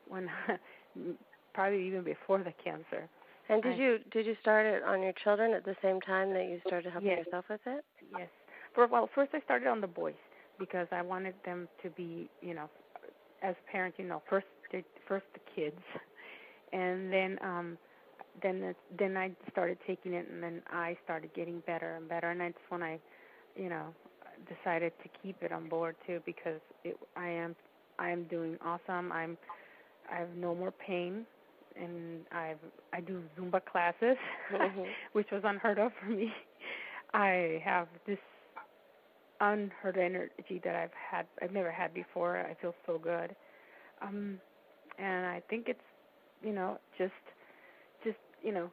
when 0.09 0.29
probably 1.55 1.87
even 1.87 2.03
before 2.03 2.38
the 2.38 2.53
cancer. 2.62 3.09
And 3.48 3.62
did 3.62 3.74
I, 3.74 3.77
you 3.77 3.98
did 4.11 4.27
you 4.27 4.35
start 4.40 4.66
it 4.66 4.83
on 4.83 5.03
your 5.03 5.12
children 5.22 5.53
at 5.53 5.64
the 5.64 5.77
same 5.83 6.00
time 6.00 6.33
that 6.33 6.44
you 6.44 6.61
started 6.66 6.90
helping 6.90 7.11
yes. 7.11 7.24
yourself 7.24 7.44
with 7.48 7.61
it? 7.66 7.85
Yes. 8.18 8.29
For, 8.74 8.88
well, 8.88 9.09
first 9.14 9.31
I 9.35 9.40
started 9.40 9.68
on 9.68 9.81
the 9.81 9.87
boys 9.87 10.14
because 10.59 10.87
I 10.93 11.03
wanted 11.03 11.35
them 11.45 11.69
to 11.83 11.90
be, 11.90 12.29
you 12.40 12.55
know, 12.55 12.69
as 13.43 13.55
parents, 13.71 13.99
you 13.99 14.07
know, 14.07 14.23
first 14.29 14.47
first 15.07 15.27
the 15.35 15.40
kids, 15.55 15.81
and 16.73 17.12
then 17.12 17.38
um 17.43 17.79
then 18.43 18.62
it, 18.62 18.77
then 18.99 19.17
I 19.17 19.31
started 19.51 19.79
taking 19.87 20.14
it, 20.14 20.29
and 20.29 20.43
then 20.43 20.62
I 20.71 20.97
started 21.05 21.33
getting 21.35 21.61
better 21.67 21.97
and 21.97 22.09
better, 22.09 22.31
and 22.31 22.40
that's 22.40 22.55
when 22.69 22.83
I, 22.83 22.99
you 23.57 23.69
know, 23.69 23.95
decided 24.49 24.93
to 25.03 25.09
keep 25.23 25.37
it 25.43 25.53
on 25.53 25.69
board 25.69 25.97
too 26.07 26.21
because 26.27 26.61
it 26.85 26.97
I 27.17 27.29
am 27.29 27.55
I 27.99 28.11
am 28.11 28.25
doing 28.25 28.57
awesome. 28.64 29.12
I'm 29.12 29.37
I 30.12 30.19
have 30.19 30.35
no 30.37 30.55
more 30.55 30.73
pain 30.73 31.25
and 31.81 32.21
I've 32.33 32.59
I 32.92 33.00
do 33.00 33.23
Zumba 33.38 33.65
classes, 33.65 34.17
mm-hmm. 34.52 34.83
which 35.13 35.29
was 35.33 35.42
unheard 35.44 35.79
of 35.79 35.92
for 36.00 36.11
me. 36.11 36.33
I 37.13 37.63
have 37.65 37.88
this 38.07 38.19
unheard 39.53 39.97
energy 39.97 40.61
that 40.65 40.75
I've 40.75 40.90
had 40.92 41.27
I've 41.42 41.53
never 41.53 41.71
had 41.71 41.92
before. 41.95 42.38
I 42.38 42.55
feel 42.61 42.75
so 42.87 42.99
good. 42.99 43.35
Um 44.03 44.40
and 44.99 45.27
I 45.27 45.42
think 45.49 45.69
it's 45.69 45.81
you 46.42 46.53
know 46.53 46.79
just 46.99 47.13
just 48.05 48.19
you 48.42 48.53
know 48.53 48.71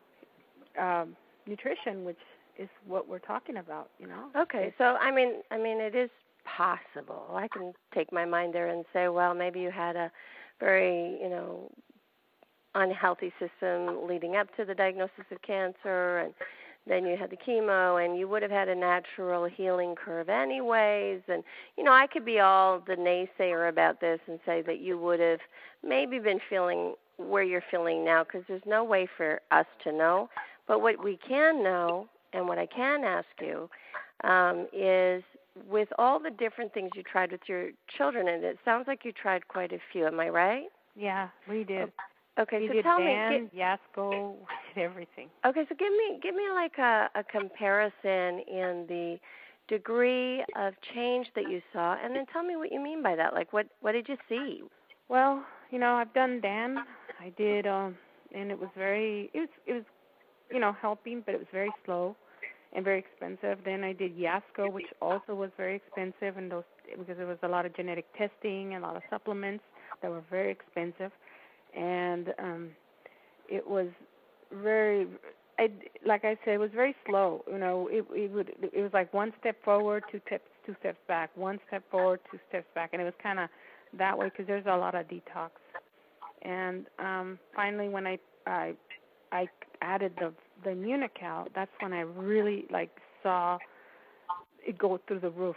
um 0.81 1.15
nutrition 1.47 2.05
which 2.05 2.17
is 2.57 2.69
what 2.85 3.07
we're 3.07 3.19
talking 3.19 3.57
about. 3.57 3.89
You 3.99 4.07
know. 4.07 4.29
Okay, 4.35 4.73
so 4.77 4.83
I 4.83 5.11
mean, 5.11 5.41
I 5.51 5.57
mean, 5.57 5.79
it 5.79 5.95
is 5.95 6.09
possible. 6.45 7.27
I 7.33 7.47
can 7.47 7.73
take 7.93 8.11
my 8.11 8.25
mind 8.25 8.53
there 8.53 8.67
and 8.67 8.85
say, 8.93 9.07
well, 9.07 9.33
maybe 9.33 9.59
you 9.59 9.71
had 9.71 9.95
a 9.95 10.11
very, 10.59 11.17
you 11.21 11.29
know, 11.29 11.69
unhealthy 12.75 13.33
system 13.39 14.07
leading 14.07 14.35
up 14.35 14.47
to 14.55 14.65
the 14.65 14.73
diagnosis 14.73 15.25
of 15.31 15.41
cancer 15.41 16.19
and 16.19 16.33
then 16.87 17.05
you 17.05 17.15
had 17.15 17.29
the 17.29 17.37
chemo 17.37 18.03
and 18.03 18.17
you 18.17 18.27
would 18.27 18.41
have 18.41 18.51
had 18.51 18.67
a 18.67 18.75
natural 18.75 19.45
healing 19.45 19.95
curve 19.95 20.29
anyways. 20.29 21.21
And 21.27 21.43
you 21.77 21.83
know 21.83 21.91
i 21.93 22.07
could 22.07 22.25
be 22.25 22.39
all 22.39 22.79
the 22.79 22.95
naysayer 22.95 23.69
about 23.69 24.01
this 24.01 24.19
and 24.27 24.39
say 24.45 24.61
that 24.63 24.79
you 24.79 24.97
would 24.97 25.19
have 25.19 25.39
maybe 25.87 26.19
been 26.19 26.39
feeling 26.49 26.95
where 27.17 27.43
you're 27.43 27.63
feeling 27.69 28.03
now 28.03 28.23
because 28.23 28.43
there's 28.47 28.61
no 28.65 28.83
way 28.83 29.07
for 29.17 29.41
us 29.51 29.65
to 29.83 29.91
know. 29.91 30.29
But 30.67 30.81
what 30.81 31.03
we 31.03 31.17
can 31.27 31.63
know 31.63 32.07
and 32.33 32.47
what 32.47 32.57
i 32.57 32.65
can 32.65 33.03
ask 33.03 33.27
you 33.41 33.69
um, 34.23 34.67
is 34.73 35.23
with 35.69 35.89
all 35.97 36.19
the 36.19 36.29
different 36.29 36.73
things 36.73 36.89
you 36.95 37.03
tried 37.03 37.31
with 37.31 37.41
your 37.47 37.71
children 37.97 38.27
and 38.29 38.43
it 38.43 38.57
sounds 38.63 38.87
like 38.87 39.03
you 39.03 39.11
tried 39.11 39.47
quite 39.47 39.73
a 39.73 39.79
few. 39.91 40.07
Am 40.07 40.19
i 40.19 40.29
right? 40.29 40.65
Yeah 40.95 41.29
we 41.47 41.63
did 41.63 41.91
Okay, 42.39 42.59
we 42.59 42.67
so 42.67 42.73
did 42.73 42.83
tell 42.83 42.99
Dan, 42.99 43.43
me. 43.43 43.49
Get, 43.53 43.79
Yasko, 43.97 44.35
everything. 44.75 45.29
Okay, 45.45 45.65
so 45.67 45.75
give 45.77 45.91
me 45.91 46.19
give 46.21 46.33
me 46.33 46.43
like 46.53 46.77
a, 46.77 47.09
a 47.15 47.23
comparison 47.23 48.39
in 48.47 48.85
the 48.87 49.17
degree 49.67 50.43
of 50.57 50.73
change 50.93 51.27
that 51.35 51.49
you 51.49 51.61
saw, 51.73 51.97
and 52.03 52.15
then 52.15 52.25
tell 52.31 52.43
me 52.43 52.55
what 52.55 52.71
you 52.71 52.79
mean 52.79 53.03
by 53.03 53.15
that. 53.15 53.33
Like, 53.33 53.51
what 53.51 53.67
what 53.81 53.91
did 53.91 54.07
you 54.07 54.17
see? 54.29 54.61
Well, 55.09 55.43
you 55.71 55.79
know, 55.79 55.93
I've 55.93 56.13
done 56.13 56.39
Dan. 56.41 56.77
I 57.19 57.33
did, 57.37 57.67
um, 57.67 57.97
and 58.33 58.49
it 58.49 58.59
was 58.59 58.69
very. 58.77 59.29
It 59.33 59.39
was 59.39 59.49
it 59.67 59.73
was, 59.73 59.83
you 60.49 60.59
know, 60.59 60.73
helping, 60.81 61.21
but 61.25 61.35
it 61.35 61.39
was 61.39 61.47
very 61.51 61.71
slow 61.85 62.15
and 62.73 62.85
very 62.85 62.99
expensive. 62.99 63.59
Then 63.65 63.83
I 63.83 63.91
did 63.91 64.17
Yasko, 64.17 64.71
which 64.71 64.87
also 65.01 65.35
was 65.35 65.49
very 65.57 65.75
expensive, 65.75 66.37
and 66.37 66.49
those 66.49 66.63
because 66.97 67.17
there 67.17 67.27
was 67.27 67.39
a 67.43 67.47
lot 67.49 67.65
of 67.65 67.75
genetic 67.75 68.05
testing 68.17 68.73
and 68.73 68.85
a 68.85 68.87
lot 68.87 68.95
of 68.95 69.03
supplements 69.09 69.65
that 70.01 70.09
were 70.09 70.23
very 70.29 70.51
expensive 70.51 71.11
and 71.75 72.33
um 72.39 72.69
it 73.49 73.67
was 73.67 73.87
very 74.51 75.07
I, 75.59 75.69
like 76.05 76.25
I 76.25 76.37
said, 76.43 76.55
it 76.55 76.59
was 76.59 76.71
very 76.73 76.95
slow. 77.05 77.43
You 77.51 77.59
know, 77.59 77.87
it 77.91 78.05
it 78.15 78.31
would 78.31 78.49
it 78.61 78.81
was 78.81 78.91
like 78.93 79.13
one 79.13 79.33
step 79.39 79.57
forward, 79.63 80.03
two 80.11 80.19
steps 80.27 80.43
two 80.65 80.75
steps 80.79 80.97
back, 81.07 81.29
one 81.35 81.59
step 81.67 81.83
forward, 81.91 82.19
two 82.31 82.39
steps 82.49 82.67
back, 82.75 82.91
and 82.93 83.01
it 83.01 83.05
was 83.05 83.13
kind 83.21 83.39
of 83.39 83.49
that 83.97 84.17
way 84.17 84.29
because 84.29 84.47
there's 84.47 84.65
a 84.65 84.75
lot 84.77 84.95
of 84.95 85.05
detox. 85.07 85.51
And 86.43 86.85
um 86.99 87.39
finally, 87.55 87.89
when 87.89 88.07
I 88.07 88.19
I 88.47 88.73
I 89.31 89.47
added 89.81 90.13
the 90.19 90.33
the 90.63 90.71
Immunocal, 90.71 91.47
that's 91.53 91.71
when 91.81 91.93
I 91.93 92.01
really 92.01 92.65
like 92.71 92.91
saw 93.23 93.57
it 94.65 94.77
go 94.77 94.99
through 95.07 95.19
the 95.19 95.29
roof. 95.31 95.55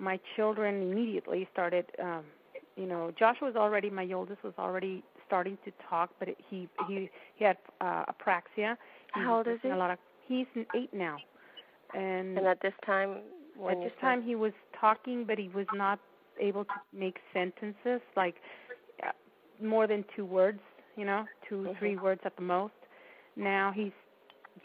My 0.00 0.18
children 0.36 0.82
immediately 0.82 1.48
started. 1.52 1.86
um 2.02 2.24
you 2.76 2.86
know, 2.86 3.10
Joshua 3.18 3.48
was 3.48 3.56
already 3.56 3.88
my 3.90 4.06
oldest 4.12 4.42
was 4.44 4.52
already 4.58 5.02
starting 5.26 5.58
to 5.64 5.72
talk, 5.88 6.10
but 6.18 6.28
it, 6.28 6.38
he 6.48 6.68
he 6.88 7.10
he 7.36 7.44
had 7.44 7.58
uh, 7.80 8.04
apraxia. 8.06 8.76
He 9.14 9.20
How 9.22 9.38
old 9.38 9.48
is 9.48 9.58
he? 9.62 9.70
A 9.70 9.76
lot 9.76 9.90
of 9.90 9.98
he's 10.26 10.46
eight 10.74 10.92
now, 10.92 11.16
and, 11.94 12.38
and 12.38 12.46
at 12.46 12.60
this 12.62 12.74
time, 12.84 13.18
at 13.70 13.78
this 13.78 13.92
time 14.00 14.22
he 14.22 14.34
was 14.34 14.52
talking, 14.78 15.24
but 15.24 15.38
he 15.38 15.48
was 15.48 15.66
not 15.74 15.98
able 16.40 16.64
to 16.64 16.74
make 16.92 17.16
sentences 17.32 18.00
like 18.16 18.36
uh, 19.02 19.10
more 19.62 19.86
than 19.86 20.04
two 20.14 20.24
words. 20.24 20.60
You 20.96 21.04
know, 21.04 21.26
2 21.48 21.54
mm-hmm. 21.54 21.78
three 21.78 21.96
words 21.96 22.22
at 22.24 22.34
the 22.36 22.42
most. 22.42 22.72
Now 23.36 23.70
he's 23.74 23.92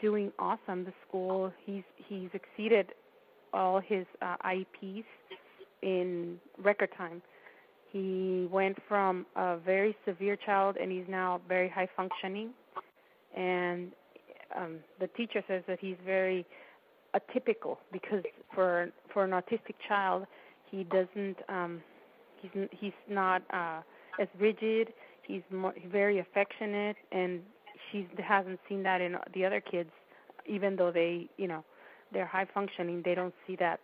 doing 0.00 0.32
awesome. 0.38 0.84
The 0.84 0.92
school 1.06 1.52
he's 1.66 1.82
he's 1.96 2.30
exceeded 2.32 2.92
all 3.52 3.80
his 3.80 4.06
uh, 4.22 4.36
IEPs 4.44 5.04
in 5.82 6.38
record 6.62 6.88
time 6.96 7.20
he 7.92 8.48
went 8.50 8.78
from 8.88 9.26
a 9.36 9.58
very 9.58 9.94
severe 10.06 10.36
child 10.36 10.76
and 10.80 10.90
he's 10.90 11.04
now 11.08 11.40
very 11.46 11.68
high 11.68 11.88
functioning. 11.94 12.50
And 13.36 13.92
um, 14.56 14.78
the 14.98 15.08
teacher 15.08 15.42
says 15.46 15.62
that 15.68 15.78
he's 15.80 15.96
very 16.04 16.46
atypical 17.14 17.76
because 17.92 18.22
for 18.54 18.90
for 19.12 19.24
an 19.24 19.30
autistic 19.30 19.74
child, 19.86 20.26
he 20.70 20.84
doesn't 20.84 21.36
um, 21.48 21.82
he's 22.40 22.50
he's 22.70 22.92
not 23.08 23.42
uh, 23.52 23.80
as 24.20 24.28
rigid. 24.38 24.88
He's 25.26 25.42
more, 25.50 25.74
very 25.90 26.18
affectionate, 26.18 26.96
and 27.12 27.40
she 27.90 28.08
hasn't 28.18 28.58
seen 28.68 28.82
that 28.82 29.00
in 29.00 29.16
the 29.34 29.44
other 29.44 29.60
kids. 29.60 29.90
Even 30.46 30.74
though 30.74 30.90
they, 30.90 31.28
you 31.36 31.46
know, 31.46 31.64
they're 32.12 32.26
high 32.26 32.46
functioning, 32.52 33.02
they 33.04 33.14
don't 33.14 33.34
see 33.46 33.54
that. 33.56 33.78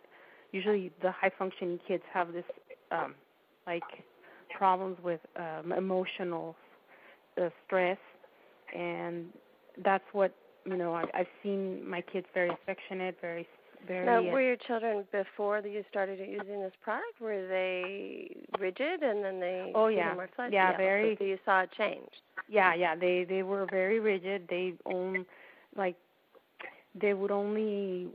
Usually, 0.50 0.90
the 1.00 1.12
high 1.12 1.30
functioning 1.38 1.78
kids 1.86 2.02
have 2.12 2.32
this 2.32 2.44
um, 2.90 3.14
like 3.68 4.04
problems 4.56 4.96
with 5.02 5.20
um, 5.36 5.72
emotional 5.72 6.56
uh, 7.40 7.48
stress, 7.66 7.98
and 8.74 9.26
that's 9.84 10.04
what 10.12 10.34
you 10.64 10.76
know. 10.76 10.94
I, 10.94 11.04
I've 11.14 11.32
seen 11.42 11.88
my 11.88 12.00
kids 12.00 12.26
very 12.32 12.50
affectionate, 12.50 13.16
very 13.20 13.46
very. 13.86 14.06
Now, 14.06 14.22
were 14.22 14.40
your 14.40 14.56
children 14.56 15.04
before 15.12 15.60
that 15.62 15.70
you 15.70 15.84
started 15.90 16.18
using 16.18 16.60
this 16.60 16.72
product? 16.82 17.20
Were 17.20 17.46
they 17.46 18.36
rigid, 18.58 19.02
and 19.02 19.22
then 19.22 19.38
they? 19.38 19.72
Oh 19.74 19.88
yeah, 19.88 20.14
more 20.14 20.28
flesh? 20.34 20.50
yeah, 20.52 20.76
very. 20.76 21.16
So 21.18 21.24
you 21.24 21.38
saw 21.44 21.62
a 21.62 21.66
change. 21.76 22.08
Yeah, 22.48 22.74
yeah. 22.74 22.96
They 22.96 23.26
they 23.28 23.42
were 23.42 23.66
very 23.70 24.00
rigid. 24.00 24.46
They 24.48 24.74
own 24.86 25.26
like 25.76 25.96
they 27.00 27.12
would 27.14 27.30
only 27.30 28.08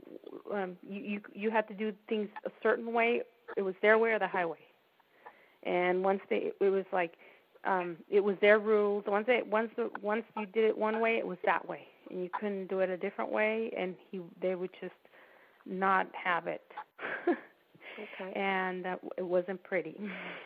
um 0.52 0.76
you 0.86 1.00
you 1.00 1.20
you 1.32 1.50
had 1.50 1.66
to 1.68 1.74
do 1.74 1.92
things 2.08 2.28
a 2.44 2.50
certain 2.62 2.92
way 2.92 3.22
it 3.56 3.62
was 3.62 3.74
their 3.80 3.98
way 3.98 4.10
or 4.10 4.18
the 4.18 4.26
highway 4.26 4.58
and 5.64 6.02
once 6.02 6.20
they 6.30 6.52
it 6.60 6.70
was 6.70 6.84
like 6.92 7.14
um 7.64 7.96
it 8.10 8.20
was 8.20 8.36
their 8.40 8.58
rules 8.58 9.04
once 9.06 9.26
they 9.26 9.42
once 9.42 9.70
the 9.76 9.90
once 10.02 10.24
you 10.38 10.46
did 10.46 10.64
it 10.64 10.76
one 10.76 11.00
way 11.00 11.16
it 11.16 11.26
was 11.26 11.38
that 11.44 11.66
way. 11.68 11.82
And 12.10 12.22
you 12.22 12.30
couldn't 12.38 12.68
do 12.68 12.80
it 12.80 12.90
a 12.90 12.96
different 12.96 13.32
way 13.32 13.72
and 13.76 13.94
he 14.10 14.20
they 14.40 14.54
would 14.54 14.70
just 14.80 14.92
not 15.66 16.06
have 16.12 16.46
it. 16.46 16.62
Okay. 17.26 17.38
And 18.34 18.86
uh, 18.86 18.96
it 19.16 19.22
wasn't 19.22 19.62
pretty. 19.62 19.96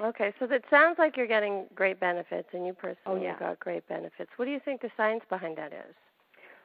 Okay 0.00 0.32
so 0.38 0.46
that 0.46 0.62
sounds 0.70 0.96
like 0.98 1.16
you're 1.16 1.26
getting 1.26 1.66
great 1.74 1.98
benefits 1.98 2.48
and 2.52 2.66
you 2.66 2.72
personally 2.72 3.20
oh, 3.20 3.22
yeah. 3.22 3.38
got 3.38 3.58
great 3.58 3.88
benefits. 3.88 4.30
What 4.36 4.44
do 4.44 4.50
you 4.50 4.60
think 4.64 4.82
the 4.82 4.90
science 4.96 5.22
behind 5.28 5.56
that 5.58 5.72
is? 5.72 5.94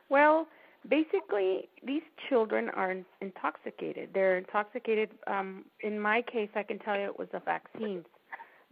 Well 0.10 0.48
basically 0.90 1.70
these 1.88 2.02
children 2.28 2.70
are 2.70 2.94
intoxicated. 3.22 4.10
They're 4.14 4.38
intoxicated 4.38 5.10
um 5.28 5.66
in 5.80 6.00
my 6.00 6.22
case 6.22 6.50
i 6.56 6.64
can 6.64 6.78
tell 6.80 6.98
you 7.00 7.06
it 7.06 7.18
was 7.18 7.30
the 7.32 7.40
vaccines 7.40 8.06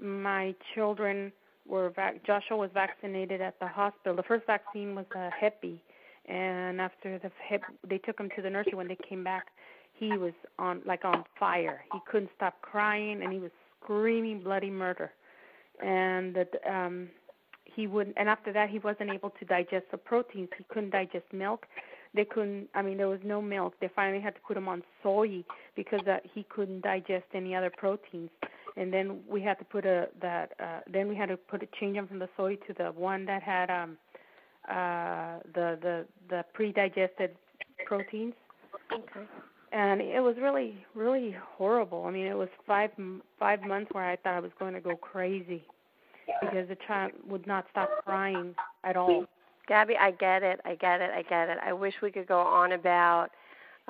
my 0.01 0.55
children 0.73 1.31
were 1.67 1.89
vac- 1.91 2.23
Joshua 2.25 2.57
was 2.57 2.69
vaccinated 2.73 3.39
at 3.41 3.59
the 3.59 3.67
hospital. 3.67 4.15
The 4.15 4.23
first 4.23 4.45
vaccine 4.47 4.95
was 4.95 5.05
a 5.15 5.29
Hep 5.29 5.61
B, 5.61 5.81
and 6.25 6.81
after 6.81 7.19
the 7.19 7.31
Hep, 7.47 7.61
they 7.87 7.99
took 7.99 8.19
him 8.19 8.29
to 8.35 8.41
the 8.41 8.49
nursery. 8.49 8.73
When 8.73 8.87
they 8.87 8.97
came 9.07 9.23
back, 9.23 9.47
he 9.93 10.17
was 10.17 10.33
on 10.57 10.81
like 10.85 11.05
on 11.05 11.23
fire. 11.39 11.81
He 11.93 11.99
couldn't 12.09 12.31
stop 12.35 12.61
crying, 12.61 13.21
and 13.21 13.31
he 13.31 13.39
was 13.39 13.51
screaming 13.81 14.41
bloody 14.41 14.71
murder. 14.71 15.11
And 15.83 16.35
that 16.35 16.49
um, 16.69 17.09
he 17.63 17.87
wouldn't. 17.87 18.17
and 18.17 18.27
after 18.27 18.51
that, 18.53 18.69
he 18.69 18.79
wasn't 18.79 19.11
able 19.11 19.31
to 19.39 19.45
digest 19.45 19.85
the 19.91 19.97
proteins. 19.97 20.49
He 20.57 20.63
couldn't 20.65 20.91
digest 20.91 21.25
milk. 21.31 21.65
They 22.13 22.25
couldn't. 22.25 22.69
I 22.75 22.81
mean, 22.81 22.97
there 22.97 23.07
was 23.07 23.21
no 23.23 23.41
milk. 23.41 23.75
They 23.79 23.89
finally 23.95 24.21
had 24.21 24.35
to 24.35 24.41
put 24.41 24.57
him 24.57 24.67
on 24.67 24.83
soy 25.01 25.43
because 25.75 26.05
uh, 26.07 26.17
he 26.33 26.43
couldn't 26.43 26.81
digest 26.81 27.25
any 27.33 27.55
other 27.55 27.71
proteins 27.75 28.29
and 28.77 28.91
then 28.93 29.19
we 29.29 29.41
had 29.41 29.59
to 29.59 29.65
put 29.65 29.85
a 29.85 30.07
that 30.21 30.53
uh 30.59 30.79
then 30.91 31.07
we 31.07 31.15
had 31.15 31.29
to 31.29 31.37
put 31.37 31.63
a 31.63 31.67
change 31.79 31.95
them 31.95 32.07
from 32.07 32.19
the 32.19 32.29
soy 32.37 32.55
to 32.67 32.73
the 32.77 32.91
one 32.91 33.25
that 33.25 33.43
had 33.43 33.69
um 33.69 33.97
uh 34.69 35.39
the 35.53 35.77
the 35.81 36.05
the 36.29 36.45
pre-digested 36.53 37.31
proteins. 37.85 38.33
Okay. 38.93 39.25
And 39.73 40.01
it 40.01 40.21
was 40.21 40.35
really 40.37 40.85
really 40.95 41.35
horrible. 41.57 42.05
I 42.05 42.11
mean 42.11 42.27
it 42.27 42.37
was 42.37 42.49
five 42.65 42.91
five 43.39 43.61
months 43.63 43.91
where 43.93 44.05
i 44.05 44.15
thought 44.15 44.35
i 44.35 44.39
was 44.39 44.51
going 44.59 44.73
to 44.73 44.81
go 44.81 44.95
crazy 44.95 45.63
because 46.41 46.67
the 46.69 46.77
child 46.87 47.11
would 47.27 47.45
not 47.47 47.65
stop 47.71 47.89
crying 48.05 48.55
at 48.83 48.95
all. 48.95 49.25
Gabby 49.67 49.95
i 49.99 50.11
get 50.11 50.43
it. 50.43 50.59
I 50.65 50.75
get 50.75 51.01
it. 51.01 51.11
I 51.11 51.23
get 51.23 51.49
it. 51.49 51.57
I 51.63 51.73
wish 51.73 51.93
we 52.01 52.11
could 52.11 52.27
go 52.27 52.39
on 52.39 52.73
about 52.73 53.29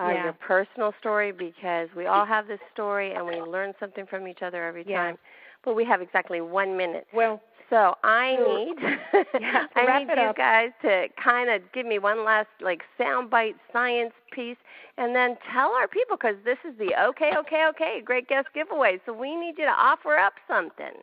uh, 0.01 0.09
yeah. 0.09 0.23
your 0.23 0.33
personal 0.33 0.93
story 0.99 1.31
because 1.31 1.89
we 1.95 2.05
all 2.07 2.25
have 2.25 2.47
this 2.47 2.59
story 2.73 3.13
and 3.13 3.25
we 3.25 3.41
learn 3.41 3.73
something 3.79 4.05
from 4.05 4.27
each 4.27 4.41
other 4.41 4.63
every 4.65 4.83
yeah. 4.87 4.97
time. 4.97 5.17
But 5.63 5.75
we 5.75 5.85
have 5.85 6.01
exactly 6.01 6.41
one 6.41 6.75
minute. 6.75 7.05
Well, 7.13 7.39
so 7.69 7.95
I 8.03 8.35
need 8.35 8.75
yeah, 9.39 9.65
I 9.75 9.99
need 9.99 10.09
you 10.09 10.23
up. 10.23 10.37
guys 10.37 10.71
to 10.81 11.07
kind 11.23 11.49
of 11.49 11.61
give 11.71 11.85
me 11.85 11.99
one 11.99 12.25
last 12.25 12.49
like 12.61 12.81
soundbite 12.99 13.55
science 13.71 14.13
piece, 14.31 14.57
and 14.97 15.15
then 15.15 15.37
tell 15.53 15.71
our 15.71 15.87
people 15.87 16.17
because 16.17 16.35
this 16.43 16.57
is 16.67 16.77
the 16.79 16.93
okay, 17.09 17.31
okay, 17.37 17.65
okay, 17.69 18.01
great 18.03 18.27
guest 18.27 18.47
giveaway. 18.53 18.99
So 19.05 19.13
we 19.13 19.35
need 19.35 19.55
you 19.57 19.65
to 19.65 19.71
offer 19.71 20.17
up 20.17 20.33
something. 20.47 20.99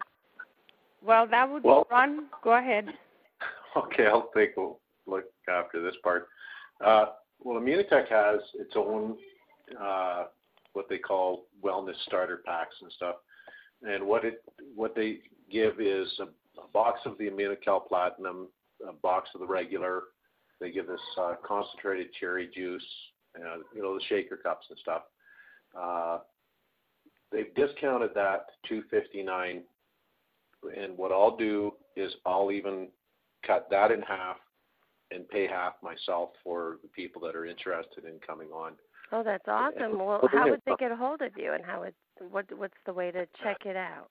Well, 1.02 1.26
that 1.28 1.48
would 1.48 1.62
well, 1.62 1.86
run. 1.90 2.26
Go 2.42 2.52
ahead. 2.52 2.88
Okay, 3.76 4.06
I'll 4.06 4.30
take 4.34 4.56
a 4.56 4.72
look 5.06 5.24
after 5.46 5.82
this 5.82 5.94
part. 6.02 6.26
Uh, 6.84 7.04
Well, 7.42 7.60
Immunotec 7.60 8.08
has 8.08 8.40
its 8.54 8.72
own 8.76 9.16
uh, 9.80 10.24
what 10.72 10.88
they 10.88 10.98
call 10.98 11.46
wellness 11.62 11.96
starter 12.06 12.42
packs 12.44 12.74
and 12.82 12.90
stuff. 12.92 13.16
And 13.82 14.06
what 14.06 14.24
it 14.24 14.42
what 14.74 14.94
they 14.94 15.18
give 15.50 15.80
is 15.80 16.08
a, 16.20 16.24
a 16.60 16.68
box 16.72 17.00
of 17.06 17.16
the 17.18 17.28
Immunocal 17.28 17.86
Platinum, 17.86 18.48
a 18.86 18.92
box 18.92 19.30
of 19.34 19.40
the 19.40 19.46
regular. 19.46 20.02
They 20.60 20.72
give 20.72 20.88
us 20.88 21.00
uh, 21.20 21.34
concentrated 21.46 22.08
cherry 22.18 22.50
juice, 22.52 22.84
and, 23.36 23.62
you 23.72 23.80
know, 23.80 23.94
the 23.94 24.04
shaker 24.08 24.36
cups 24.36 24.66
and 24.68 24.78
stuff. 24.80 25.02
Uh, 25.78 26.18
they've 27.30 27.54
discounted 27.54 28.10
that 28.14 28.46
to 28.64 28.80
259 28.80 29.62
and 30.76 30.96
what 30.96 31.12
I'll 31.12 31.36
do 31.36 31.72
is 31.96 32.12
I'll 32.26 32.50
even 32.50 32.88
cut 33.46 33.68
that 33.70 33.90
in 33.90 34.02
half 34.02 34.36
and 35.10 35.28
pay 35.28 35.46
half 35.46 35.74
myself 35.82 36.30
for 36.44 36.78
the 36.82 36.88
people 36.88 37.20
that 37.22 37.34
are 37.34 37.46
interested 37.46 38.04
in 38.04 38.18
coming 38.26 38.48
on. 38.48 38.72
Oh, 39.10 39.22
that's 39.22 39.44
awesome. 39.48 39.98
Well, 39.98 40.20
how 40.32 40.50
would 40.50 40.60
they 40.66 40.74
get 40.78 40.92
a 40.92 40.96
hold 40.96 41.22
of 41.22 41.32
you, 41.36 41.54
and 41.54 41.64
how 41.64 41.80
would 41.80 41.94
what 42.30 42.44
what's 42.56 42.74
the 42.84 42.92
way 42.92 43.10
to 43.10 43.26
check 43.42 43.64
it 43.64 43.76
out? 43.76 44.08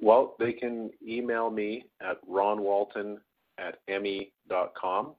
Well, 0.00 0.34
they 0.38 0.52
can 0.52 0.90
email 1.06 1.50
me 1.50 1.84
at 2.00 2.18
ronwalton 2.28 3.16
at 3.58 3.78
me.com, 4.02 5.14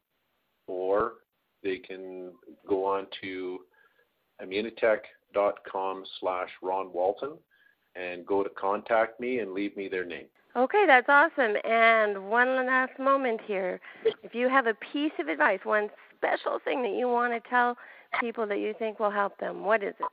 or 0.68 1.14
they 1.64 1.78
can 1.78 2.32
go 2.68 2.86
on 2.86 3.08
to 3.22 3.60
immunotec.com 4.42 6.04
slash 6.20 6.50
Ron 6.62 6.92
Walton 6.94 7.38
and 7.96 8.26
go 8.26 8.44
to 8.44 8.50
contact 8.50 9.20
me 9.20 9.40
and 9.40 9.54
leave 9.54 9.76
me 9.78 9.88
their 9.88 10.06
name. 10.06 10.26
Okay, 10.56 10.84
that's 10.86 11.10
awesome. 11.10 11.56
And 11.64 12.30
one 12.30 12.66
last 12.66 12.98
moment 13.00 13.42
here. 13.46 13.80
If 14.24 14.36
you 14.36 14.50
have 14.50 14.68
a 14.68 14.76
piece 14.76 15.12
of 15.20 15.28
advice, 15.28 15.60
one 15.64 15.90
special 16.18 16.60
thing 16.64 16.84
that 16.84 16.92
you 16.92 17.08
want 17.08 17.34
to 17.34 17.50
tell 17.50 17.76
people 18.20 18.46
that 18.48 18.60
you 18.60 18.76
think 18.78 19.00
will 19.00 19.10
help 19.10 19.38
them, 19.40 19.64
what 19.64 19.84
is 19.84 19.96
it? 20.00 20.06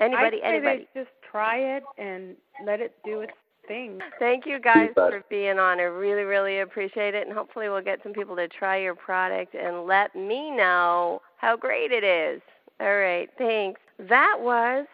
Anybody, 0.00 0.38
I'd 0.38 0.42
say 0.42 0.56
anybody. 0.56 0.88
Just 0.94 1.08
try 1.30 1.56
it 1.56 1.84
and 1.96 2.36
let 2.66 2.80
it 2.80 2.94
do 3.04 3.20
its 3.20 3.32
thing. 3.66 4.00
Thank 4.18 4.44
you 4.44 4.60
guys 4.60 4.90
for 4.94 5.22
being 5.30 5.58
on. 5.58 5.80
I 5.80 5.84
really, 5.84 6.24
really 6.24 6.60
appreciate 6.60 7.14
it. 7.14 7.26
And 7.26 7.34
hopefully, 7.34 7.68
we'll 7.68 7.80
get 7.80 8.00
some 8.02 8.12
people 8.12 8.36
to 8.36 8.48
try 8.48 8.76
your 8.76 8.94
product 8.94 9.54
and 9.54 9.86
let 9.86 10.14
me 10.14 10.50
know 10.50 11.22
how 11.38 11.56
great 11.56 11.92
it 11.92 12.04
is. 12.04 12.42
All 12.80 12.96
right, 12.96 13.30
thanks. 13.38 13.80
That 13.98 14.36
was 14.40 14.86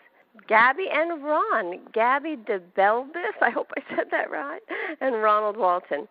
Gabby 0.49 0.87
and 0.93 1.23
Ron. 1.23 1.81
Gabby 1.93 2.37
DeVelbiss, 2.37 3.15
I 3.43 3.51
hope 3.51 3.71
I 3.77 3.83
said 3.95 4.07
that 4.11 4.31
right, 4.31 4.61
and 5.01 5.23
Ronald 5.23 5.57
Walton. 5.57 6.07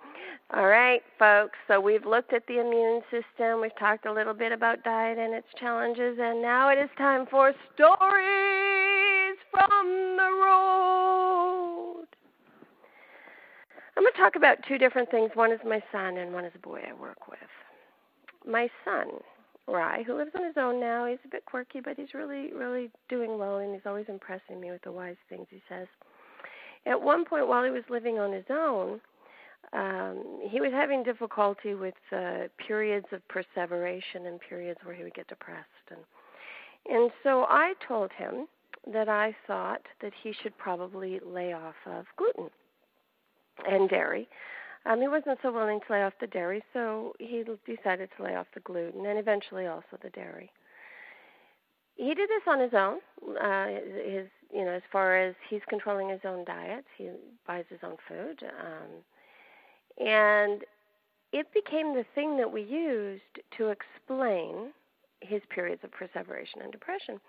All 0.54 0.68
right, 0.68 1.02
folks, 1.18 1.58
so 1.68 1.80
we've 1.80 2.06
looked 2.06 2.34
at 2.34 2.46
the 2.48 2.60
immune 2.60 3.02
system, 3.12 3.62
we've 3.62 3.78
talked 3.78 4.06
a 4.06 4.12
little 4.12 4.34
bit 4.34 4.52
about 4.52 4.84
diet 4.84 5.18
and 5.18 5.34
its 5.34 5.48
challenges, 5.60 6.18
and 6.20 6.42
now 6.42 6.70
it 6.70 6.80
is 6.80 6.90
time 6.98 7.28
for 7.30 7.54
stories 7.76 9.38
from 9.52 10.18
the 10.18 10.30
road. 10.44 12.06
I'm 13.96 14.04
going 14.04 14.14
to 14.14 14.20
talk 14.20 14.36
about 14.36 14.58
two 14.68 14.78
different 14.78 15.12
things. 15.12 15.32
One 15.34 15.52
is 15.52 15.60
my 15.66 15.84
son, 15.92 16.18
and 16.18 16.34
one 16.34 16.46
is 16.46 16.54
a 16.56 16.60
boy 16.60 16.82
I 16.88 16.94
work 16.94 17.28
with. 17.28 17.40
My 18.48 18.70
son 18.86 19.08
Rye, 19.72 20.04
who 20.06 20.16
lives 20.16 20.32
on 20.36 20.46
his 20.46 20.58
own 20.58 20.80
now. 20.80 21.06
He's 21.06 21.20
a 21.26 21.30
bit 21.30 21.46
quirky, 21.46 21.80
but 21.80 21.98
he's 21.98 22.14
really, 22.14 22.52
really 22.54 22.90
doing 23.08 23.38
well, 23.38 23.58
and 23.58 23.74
he's 23.74 23.86
always 23.86 24.06
impressing 24.10 24.60
me 24.60 24.72
with 24.72 24.82
the 24.84 24.92
wise 24.92 25.16
things 25.30 25.48
he 25.50 25.62
says. 25.70 25.88
At 26.86 27.02
one 27.02 27.26
point, 27.26 27.48
while 27.48 27.64
he 27.64 27.72
was 27.72 27.84
living 27.90 28.20
on 28.20 28.32
his 28.32 28.46
own, 28.50 29.00
um, 29.74 30.40
he 30.50 30.62
was 30.62 30.72
having 30.72 31.04
difficulty 31.04 31.76
with 31.76 31.94
uh, 32.12 32.48
periods 32.66 33.06
of 33.12 33.22
perseveration 33.28 34.26
and 34.26 34.40
periods 34.40 34.80
where 34.84 34.96
he 34.96 35.04
would 35.04 35.14
get 35.14 35.28
depressed, 35.28 35.68
and 35.92 36.00
and 36.90 37.12
so 37.24 37.46
I 37.50 37.74
told 37.86 38.12
him 38.14 38.48
that 38.92 39.10
I 39.10 39.36
thought 39.46 39.82
that 40.02 40.14
he 40.24 40.34
should 40.42 40.58
probably 40.58 41.20
lay 41.26 41.54
off 41.54 41.76
of 41.86 42.06
gluten 42.18 42.50
and 43.68 43.90
dairy 43.90 44.28
um, 44.86 45.02
he 45.02 45.08
wasn't 45.08 45.40
so 45.42 45.52
willing 45.52 45.80
to 45.86 45.94
lay 45.94 46.04
off 46.04 46.14
the 46.22 46.28
dairy, 46.28 46.64
so 46.74 47.14
he 47.20 47.44
decided 47.66 48.10
to 48.18 48.24
lay 48.24 48.36
off 48.36 48.48
the 48.54 48.62
gluten 48.62 49.06
and 49.06 49.20
eventually 49.20 49.68
also 49.68 49.98
the 50.02 50.10
dairy. 50.12 50.52
He 51.96 52.14
did 52.16 52.30
this 52.30 52.44
on 52.48 52.60
his 52.62 52.74
own. 52.74 53.00
Uh, 53.38 53.68
his, 53.68 54.28
you 54.54 54.64
know, 54.64 54.72
as 54.72 54.82
far 54.90 55.18
as 55.18 55.36
he's 55.50 55.62
controlling 55.68 56.08
his 56.10 56.22
own 56.24 56.46
diet, 56.46 56.86
he 56.98 57.10
buys 57.46 57.66
his 57.70 57.80
own 57.84 57.98
food, 58.08 58.42
um, 58.44 60.08
and 60.08 60.64
it 61.34 61.48
became 61.54 61.94
the 61.94 62.06
thing 62.16 62.38
that 62.38 62.52
we 62.52 62.62
used 62.62 63.22
to 63.58 63.68
explain 63.68 64.72
his 65.22 65.42
periods 65.54 65.84
of 65.84 65.92
perseveration 65.92 66.62
and 66.62 66.72
depression. 66.72 67.20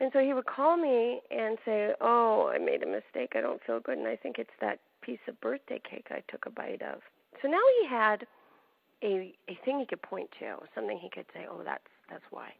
And 0.00 0.10
so 0.12 0.18
he 0.20 0.34
would 0.34 0.44
call 0.44 0.76
me 0.76 1.22
and 1.30 1.56
say, 1.64 1.94
"Oh, 2.00 2.48
I 2.54 2.58
made 2.58 2.82
a 2.82 2.86
mistake. 2.86 3.32
I 3.34 3.40
don't 3.40 3.62
feel 3.64 3.80
good, 3.80 3.96
and 3.96 4.06
I 4.06 4.16
think 4.16 4.38
it's 4.38 4.50
that 4.60 4.78
piece 5.08 5.18
of 5.26 5.40
birthday 5.40 5.80
cake 5.90 6.08
I 6.10 6.22
took 6.30 6.44
a 6.44 6.50
bite 6.50 6.82
of. 6.82 7.00
So 7.40 7.48
now 7.48 7.62
he 7.80 7.88
had 7.88 8.26
a 9.02 9.34
a 9.48 9.58
thing 9.64 9.78
he 9.78 9.86
could 9.86 10.02
point 10.02 10.28
to, 10.40 10.56
something 10.74 10.98
he 10.98 11.08
could 11.08 11.24
say, 11.32 11.46
"Oh, 11.50 11.62
that's 11.64 11.88
that's 12.10 12.24
why." 12.30 12.52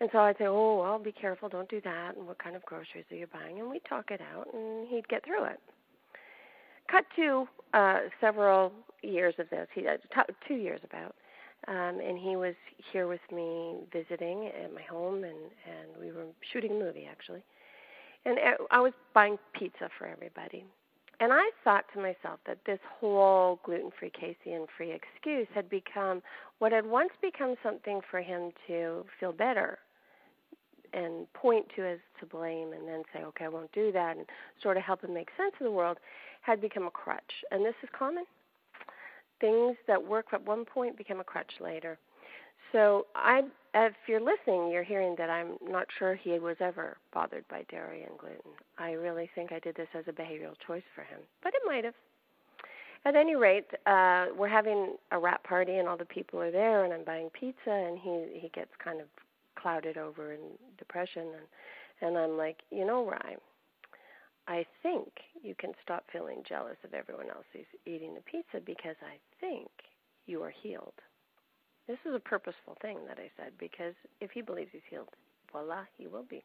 And 0.00 0.08
so 0.12 0.18
I'd 0.20 0.38
say, 0.38 0.46
"Oh, 0.46 0.78
well, 0.78 0.98
be 1.00 1.10
careful, 1.10 1.48
don't 1.48 1.68
do 1.68 1.80
that." 1.80 2.16
And 2.16 2.28
what 2.28 2.38
kind 2.38 2.54
of 2.54 2.64
groceries 2.64 3.06
are 3.10 3.16
you 3.16 3.26
buying? 3.26 3.58
And 3.58 3.68
we'd 3.68 3.84
talk 3.88 4.12
it 4.12 4.20
out, 4.20 4.46
and 4.54 4.86
he'd 4.86 5.08
get 5.08 5.24
through 5.24 5.44
it. 5.44 5.58
Cut 6.88 7.04
to 7.16 7.48
uh, 7.74 8.00
several 8.20 8.72
years 9.02 9.34
of 9.38 9.50
this. 9.50 9.66
He 9.74 9.86
uh, 9.88 9.96
t- 10.14 10.34
two 10.46 10.54
years 10.54 10.80
about, 10.84 11.16
um, 11.66 11.98
and 12.00 12.16
he 12.18 12.36
was 12.36 12.54
here 12.92 13.08
with 13.08 13.24
me 13.32 13.78
visiting 13.92 14.46
at 14.46 14.72
my 14.72 14.82
home, 14.82 15.24
and 15.24 15.42
and 15.66 15.88
we 15.98 16.12
were 16.12 16.26
shooting 16.52 16.70
a 16.70 16.78
movie 16.78 17.08
actually. 17.10 17.42
And 18.24 18.38
uh, 18.38 18.64
I 18.70 18.78
was 18.78 18.92
buying 19.12 19.38
pizza 19.58 19.88
for 19.98 20.06
everybody. 20.06 20.64
And 21.22 21.32
I 21.32 21.52
thought 21.62 21.84
to 21.94 22.00
myself 22.00 22.40
that 22.48 22.58
this 22.66 22.80
whole 22.98 23.60
gluten 23.62 23.92
free, 23.96 24.10
casein 24.10 24.66
free 24.76 24.90
excuse 24.90 25.46
had 25.54 25.70
become 25.70 26.20
what 26.58 26.72
had 26.72 26.84
once 26.84 27.12
become 27.22 27.54
something 27.62 28.00
for 28.10 28.20
him 28.20 28.50
to 28.66 29.04
feel 29.20 29.30
better 29.30 29.78
and 30.92 31.32
point 31.32 31.64
to 31.76 31.86
as 31.86 32.00
to 32.18 32.26
blame 32.26 32.72
and 32.72 32.88
then 32.88 33.04
say, 33.14 33.22
okay, 33.22 33.44
I 33.44 33.48
won't 33.50 33.70
do 33.70 33.92
that 33.92 34.16
and 34.16 34.26
sort 34.64 34.76
of 34.76 34.82
help 34.82 35.04
him 35.04 35.14
make 35.14 35.28
sense 35.36 35.52
of 35.60 35.64
the 35.64 35.70
world 35.70 35.98
had 36.40 36.60
become 36.60 36.88
a 36.88 36.90
crutch. 36.90 37.44
And 37.52 37.64
this 37.64 37.76
is 37.84 37.88
common. 37.96 38.24
Things 39.40 39.76
that 39.86 40.02
work 40.02 40.26
at 40.32 40.44
one 40.44 40.64
point 40.64 40.98
become 40.98 41.20
a 41.20 41.24
crutch 41.24 41.52
later. 41.60 42.00
So 42.72 43.06
I, 43.14 43.42
if 43.74 43.92
you're 44.06 44.20
listening, 44.20 44.70
you're 44.70 44.82
hearing 44.82 45.14
that 45.18 45.30
I'm 45.30 45.58
not 45.62 45.86
sure 45.98 46.14
he 46.14 46.38
was 46.38 46.56
ever 46.60 46.96
bothered 47.12 47.46
by 47.48 47.64
dairy 47.70 48.02
and 48.04 48.18
gluten. 48.18 48.52
I 48.78 48.92
really 48.92 49.28
think 49.34 49.52
I 49.52 49.58
did 49.58 49.76
this 49.76 49.88
as 49.94 50.04
a 50.08 50.12
behavioral 50.12 50.54
choice 50.66 50.82
for 50.94 51.02
him, 51.02 51.20
but 51.42 51.52
it 51.54 51.62
might 51.66 51.84
have. 51.84 51.94
At 53.04 53.16
any 53.16 53.34
rate, 53.34 53.66
uh, 53.86 54.26
we're 54.36 54.48
having 54.48 54.94
a 55.10 55.18
wrap 55.18 55.42
party 55.42 55.76
and 55.78 55.88
all 55.88 55.96
the 55.96 56.04
people 56.04 56.40
are 56.40 56.52
there, 56.52 56.84
and 56.84 56.92
I'm 56.94 57.04
buying 57.04 57.30
pizza, 57.30 57.70
and 57.70 57.98
he 57.98 58.38
he 58.40 58.48
gets 58.54 58.70
kind 58.82 59.00
of 59.00 59.08
clouded 59.56 59.98
over 59.98 60.32
in 60.32 60.40
depression, 60.78 61.22
and 61.22 62.08
and 62.08 62.16
I'm 62.16 62.36
like, 62.36 62.58
you 62.70 62.86
know, 62.86 63.04
Ryan, 63.04 63.40
I 64.46 64.64
think 64.82 65.08
you 65.42 65.54
can 65.56 65.72
stop 65.82 66.04
feeling 66.12 66.42
jealous 66.48 66.76
of 66.84 66.94
everyone 66.94 67.28
else 67.28 67.44
who's 67.52 67.66
eating 67.86 68.14
the 68.14 68.20
pizza 68.20 68.60
because 68.64 68.96
I 69.02 69.18
think 69.40 69.68
you 70.26 70.42
are 70.42 70.52
healed. 70.62 70.94
This 71.88 71.98
is 72.06 72.14
a 72.14 72.20
purposeful 72.20 72.76
thing 72.80 72.98
that 73.08 73.18
I 73.18 73.30
said 73.36 73.52
because 73.58 73.94
if 74.20 74.30
he 74.30 74.40
believes 74.42 74.70
he's 74.72 74.82
healed, 74.88 75.08
voila, 75.50 75.84
he 75.98 76.06
will 76.06 76.24
be. 76.28 76.42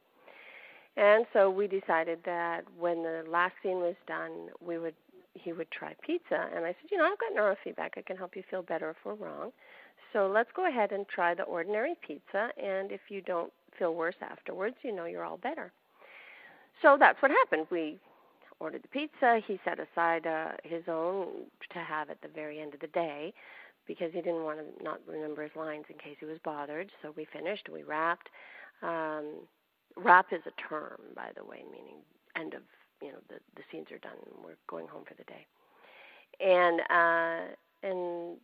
And 0.97 1.25
so 1.31 1.49
we 1.49 1.67
decided 1.67 2.19
that 2.25 2.61
when 2.77 3.03
the 3.03 3.23
last 3.29 3.53
scene 3.61 3.77
was 3.77 3.95
done, 4.07 4.49
we 4.65 4.77
would 4.77 4.95
he 5.33 5.53
would 5.53 5.69
try 5.69 5.93
pizza. 6.03 6.49
And 6.55 6.65
I 6.65 6.69
said, 6.69 6.89
you 6.89 6.97
know, 6.97 7.05
I've 7.05 7.19
got 7.19 7.33
neurofeedback. 7.37 7.91
I 7.95 8.01
can 8.01 8.17
help 8.17 8.35
you 8.35 8.41
feel 8.49 8.63
better 8.63 8.89
if 8.89 8.97
we're 9.05 9.13
wrong. 9.13 9.51
So 10.11 10.27
let's 10.27 10.49
go 10.55 10.67
ahead 10.67 10.91
and 10.91 11.07
try 11.07 11.35
the 11.35 11.43
ordinary 11.43 11.93
pizza. 12.05 12.49
And 12.57 12.91
if 12.91 13.01
you 13.09 13.21
don't 13.21 13.53
feel 13.77 13.93
worse 13.93 14.15
afterwards, 14.21 14.75
you 14.81 14.91
know 14.91 15.05
you're 15.05 15.23
all 15.23 15.37
better. 15.37 15.71
So 16.81 16.97
that's 16.99 17.21
what 17.21 17.29
happened. 17.29 17.67
We 17.69 17.99
ordered 18.59 18.81
the 18.81 18.87
pizza. 18.87 19.39
He 19.45 19.59
set 19.63 19.77
aside 19.79 20.25
uh, 20.25 20.53
his 20.63 20.83
own 20.87 21.45
to 21.73 21.79
have 21.79 22.09
at 22.09 22.21
the 22.23 22.27
very 22.27 22.59
end 22.59 22.73
of 22.73 22.79
the 22.79 22.87
day 22.87 23.33
because 23.87 24.11
he 24.13 24.21
didn't 24.21 24.43
want 24.43 24.59
to 24.59 24.83
not 24.83 24.99
remember 25.07 25.43
his 25.43 25.55
lines 25.55 25.85
in 25.89 25.97
case 25.97 26.17
he 26.19 26.25
was 26.25 26.39
bothered. 26.43 26.91
So 27.01 27.13
we 27.15 27.25
finished. 27.31 27.69
We 27.71 27.83
wrapped. 27.83 28.29
Um, 28.81 29.47
wrap 29.95 30.27
is 30.31 30.41
a 30.45 30.69
term, 30.69 30.99
by 31.15 31.29
the 31.35 31.43
way, 31.43 31.63
meaning 31.71 32.01
end 32.35 32.53
of 32.53 32.61
you 33.01 33.11
know 33.11 33.19
the 33.29 33.39
the 33.55 33.63
scenes 33.71 33.87
are 33.91 33.99
done. 33.99 34.17
And 34.25 34.43
we're 34.43 34.59
going 34.69 34.87
home 34.87 35.03
for 35.07 35.15
the 35.15 35.23
day. 35.23 35.45
And 36.39 36.81
uh, 36.89 37.53
and 37.83 38.37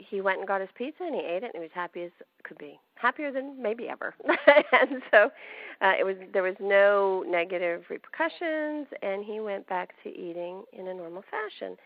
he 0.00 0.20
went 0.20 0.38
and 0.38 0.48
got 0.48 0.60
his 0.60 0.70
pizza 0.74 1.02
and 1.04 1.14
he 1.14 1.20
ate 1.20 1.42
it 1.42 1.50
and 1.52 1.54
he 1.54 1.60
was 1.60 1.70
happy 1.74 2.02
as 2.02 2.10
could 2.42 2.58
be 2.58 2.78
happier 2.94 3.30
than 3.30 3.60
maybe 3.60 3.88
ever 3.88 4.14
and 4.46 5.02
so 5.10 5.30
uh, 5.82 5.92
it 5.98 6.04
was 6.04 6.16
there 6.32 6.42
was 6.42 6.54
no 6.60 7.24
negative 7.28 7.82
repercussions 7.90 8.86
and 9.02 9.24
he 9.24 9.40
went 9.40 9.66
back 9.68 9.90
to 10.02 10.08
eating 10.10 10.62
in 10.72 10.88
a 10.88 10.94
normal 10.94 11.22
fashion 11.30 11.76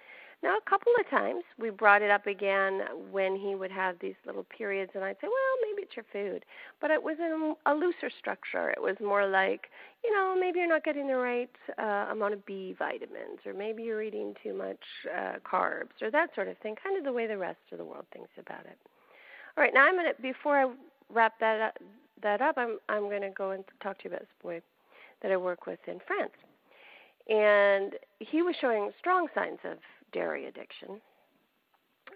Now, 0.45 0.59
a 0.59 0.71
couple 0.71 0.93
of 1.01 1.09
times 1.09 1.43
we 1.59 1.71
brought 1.71 2.03
it 2.03 2.11
up 2.11 2.27
again 2.27 2.83
when 3.11 3.35
he 3.35 3.55
would 3.55 3.71
have 3.71 3.97
these 3.99 4.15
little 4.27 4.45
periods, 4.45 4.93
and 4.95 5.03
I'd 5.03 5.17
say, 5.23 5.27
well, 5.27 5.57
maybe 5.63 5.81
it's 5.81 5.97
your 5.97 6.05
food. 6.13 6.45
But 6.83 6.91
it 6.91 7.03
was 7.03 7.17
in 7.19 7.55
a 7.65 7.75
looser 7.75 8.11
structure. 8.19 8.69
It 8.69 8.83
was 8.83 8.95
more 9.01 9.27
like, 9.27 9.69
you 10.05 10.13
know, 10.13 10.37
maybe 10.39 10.59
you're 10.59 10.69
not 10.69 10.85
getting 10.85 11.09
the 11.09 11.17
right 11.17 11.49
uh, 11.79 12.13
amount 12.13 12.35
of 12.35 12.45
B 12.45 12.75
vitamins, 12.79 13.41
or 13.47 13.55
maybe 13.55 13.85
you're 13.85 14.03
eating 14.03 14.35
too 14.43 14.53
much 14.53 14.77
uh, 15.17 15.37
carbs, 15.51 16.03
or 16.03 16.11
that 16.11 16.29
sort 16.35 16.49
of 16.49 16.59
thing, 16.59 16.77
kind 16.77 16.99
of 16.99 17.05
the 17.05 17.13
way 17.13 17.27
the 17.27 17.39
rest 17.39 17.57
of 17.73 17.79
the 17.79 17.85
world 17.85 18.05
thinks 18.13 18.29
about 18.39 18.67
it. 18.67 18.77
All 19.57 19.65
right, 19.65 19.73
now 19.73 19.87
I'm 19.87 19.95
going 19.95 20.13
to, 20.15 20.21
before 20.21 20.59
I 20.59 20.71
wrap 21.11 21.41
that 21.41 21.61
up, 21.63 21.79
that 22.23 22.43
up, 22.43 22.59
I'm, 22.59 22.79
I'm 22.91 23.09
going 23.09 23.23
to 23.23 23.31
go 23.31 23.53
and 23.53 23.65
talk 23.83 23.97
to 24.01 24.05
you 24.05 24.11
about 24.11 24.21
this 24.21 24.29
boy 24.43 24.61
that 25.23 25.33
I 25.33 25.39
work 25.39 25.67
with 25.67 25.79
in 25.87 26.01
France. 26.07 26.33
And 27.31 27.95
he 28.19 28.43
was 28.43 28.55
showing 28.61 28.91
strong 28.99 29.29
signs 29.35 29.61
of 29.65 29.79
dairy 30.15 30.47
addiction. 30.47 31.01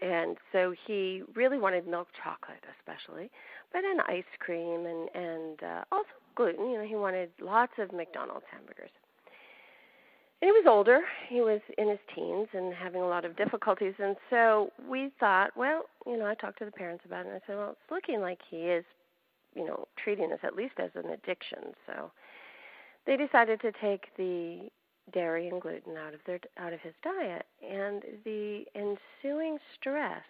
And 0.00 0.36
so 0.52 0.74
he 0.86 1.22
really 1.34 1.58
wanted 1.58 1.86
milk 1.86 2.08
chocolate, 2.22 2.64
especially, 2.78 3.30
but 3.72 3.82
then 3.82 4.00
ice 4.06 4.32
cream 4.38 4.86
and 4.86 5.08
and 5.14 5.62
uh, 5.62 5.84
also 5.90 6.08
gluten. 6.36 6.70
You 6.70 6.78
know, 6.78 6.86
he 6.86 6.94
wanted 6.94 7.30
lots 7.40 7.72
of 7.78 7.92
McDonald's 7.92 8.46
hamburgers. 8.50 8.90
And 10.40 10.48
he 10.48 10.52
was 10.52 10.66
older. 10.68 11.00
He 11.28 11.40
was 11.40 11.60
in 11.78 11.88
his 11.88 11.98
teens 12.14 12.46
and 12.52 12.72
having 12.72 13.02
a 13.02 13.08
lot 13.08 13.24
of 13.24 13.36
difficulties. 13.36 13.94
And 13.98 14.14
so 14.30 14.70
we 14.88 15.10
thought, 15.18 15.50
well, 15.56 15.86
you 16.06 16.16
know, 16.16 16.26
I 16.26 16.34
talked 16.34 16.60
to 16.60 16.64
the 16.64 16.70
parents 16.70 17.04
about 17.04 17.26
it, 17.26 17.30
and 17.30 17.36
I 17.36 17.40
said, 17.44 17.56
well, 17.56 17.70
it's 17.70 17.90
looking 17.90 18.20
like 18.20 18.38
he 18.48 18.58
is, 18.58 18.84
you 19.56 19.64
know, 19.64 19.88
treating 20.02 20.30
this 20.30 20.38
at 20.44 20.54
least 20.54 20.74
as 20.78 20.90
an 20.94 21.10
addiction. 21.10 21.74
So 21.86 22.12
they 23.04 23.16
decided 23.16 23.60
to 23.62 23.72
take 23.80 24.14
the 24.16 24.68
dairy 25.12 25.48
and 25.48 25.60
gluten 25.60 25.96
out 25.96 26.14
of 26.14 26.20
their 26.26 26.40
out 26.58 26.72
of 26.72 26.80
his 26.80 26.94
diet. 27.02 27.46
And 27.62 28.02
the 28.24 28.64
ensuing 28.74 29.58
stress 29.78 30.22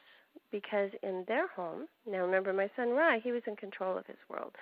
because 0.53 0.91
in 1.03 1.25
their 1.27 1.49
home 1.49 1.87
now 2.07 2.19
remember 2.19 2.53
my 2.53 2.71
son 2.77 2.91
Rye 2.91 3.21
he 3.23 3.33
was 3.33 3.43
in 3.47 3.57
control 3.57 3.97
of 3.97 4.07
his 4.07 4.17
world. 4.29 4.55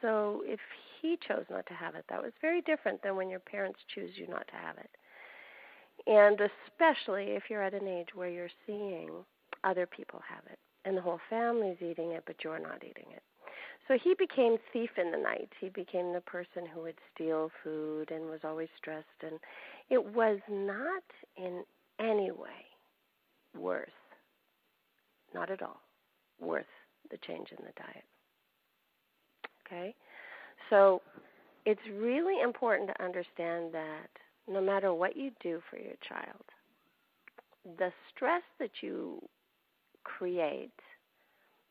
So 0.00 0.42
if 0.44 0.60
he 1.00 1.18
chose 1.26 1.44
not 1.50 1.66
to 1.66 1.74
have 1.74 1.94
it 1.94 2.04
that 2.08 2.22
was 2.22 2.32
very 2.40 2.60
different 2.62 3.02
than 3.02 3.16
when 3.16 3.28
your 3.30 3.40
parents 3.40 3.80
choose 3.94 4.10
you 4.16 4.26
not 4.28 4.46
to 4.48 4.54
have 4.54 4.78
it. 4.78 4.90
And 6.06 6.38
especially 6.40 7.32
if 7.32 7.44
you're 7.48 7.62
at 7.62 7.74
an 7.74 7.88
age 7.88 8.08
where 8.14 8.28
you're 8.28 8.48
seeing 8.66 9.10
other 9.62 9.86
people 9.86 10.20
have 10.28 10.44
it 10.50 10.58
and 10.84 10.96
the 10.96 11.00
whole 11.00 11.20
family's 11.30 11.80
eating 11.80 12.12
it 12.12 12.22
but 12.26 12.36
you're 12.44 12.58
not 12.58 12.82
eating 12.84 13.06
it 13.12 13.22
so 13.86 13.98
he 14.02 14.14
became 14.18 14.56
thief 14.72 14.90
in 14.96 15.10
the 15.10 15.18
night. 15.18 15.50
He 15.60 15.68
became 15.68 16.12
the 16.12 16.20
person 16.20 16.64
who 16.72 16.82
would 16.82 16.98
steal 17.14 17.50
food 17.62 18.10
and 18.10 18.30
was 18.30 18.40
always 18.44 18.68
stressed 18.76 19.04
and 19.22 19.38
it 19.90 20.02
was 20.14 20.38
not 20.48 21.02
in 21.36 21.62
any 22.00 22.30
way 22.30 22.64
worth 23.56 23.88
not 25.34 25.50
at 25.50 25.62
all 25.62 25.80
worth 26.40 26.64
the 27.10 27.18
change 27.26 27.48
in 27.50 27.58
the 27.58 27.72
diet. 27.76 28.04
Okay? 29.66 29.94
So 30.70 31.02
it's 31.66 31.80
really 31.92 32.40
important 32.40 32.88
to 32.88 33.04
understand 33.04 33.72
that 33.72 34.08
no 34.48 34.60
matter 34.60 34.92
what 34.94 35.16
you 35.16 35.30
do 35.42 35.60
for 35.70 35.76
your 35.78 35.94
child, 36.08 36.44
the 37.78 37.90
stress 38.14 38.42
that 38.58 38.70
you 38.82 39.20
create 40.04 40.70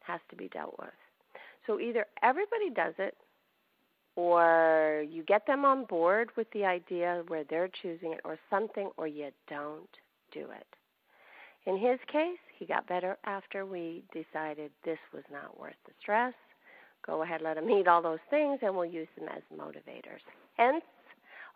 has 0.02 0.20
to 0.30 0.36
be 0.36 0.50
dealt 0.50 0.76
with. 0.80 0.90
So 1.66 1.80
either 1.80 2.06
everybody 2.22 2.70
does 2.70 2.94
it 2.98 3.16
or 4.16 5.06
you 5.10 5.24
get 5.24 5.48
them 5.48 5.66
on 5.66 5.86
board 5.86 6.30
with 6.38 6.48
the 6.54 6.66
idea 6.66 7.24
where 7.28 7.44
they're 7.50 7.70
choosing 7.82 8.14
it 8.14 8.22
or 8.24 8.38
something 8.50 8.90
or 8.98 9.08
you 9.08 9.30
don't 9.50 9.90
do 10.32 10.42
it. 10.42 10.68
In 11.66 11.78
his 11.78 12.00
case, 12.12 12.40
he 12.58 12.66
got 12.66 12.88
better 12.88 13.18
after 13.26 13.66
we 13.66 14.04
decided 14.12 14.72
this 14.84 15.00
was 15.14 15.24
not 15.32 15.60
worth 15.60 15.76
the 15.86 15.94
stress. 16.02 16.34
Go 17.06 17.24
ahead, 17.24 17.42
let 17.42 17.58
him 17.58 17.70
eat 17.70 17.88
all 17.88 18.02
those 18.02 18.20
things, 18.30 18.60
and 18.62 18.76
we'll 18.76 18.86
use 18.86 19.08
them 19.18 19.30
as 19.30 19.42
motivators. 19.58 20.22
Hence, 20.58 20.84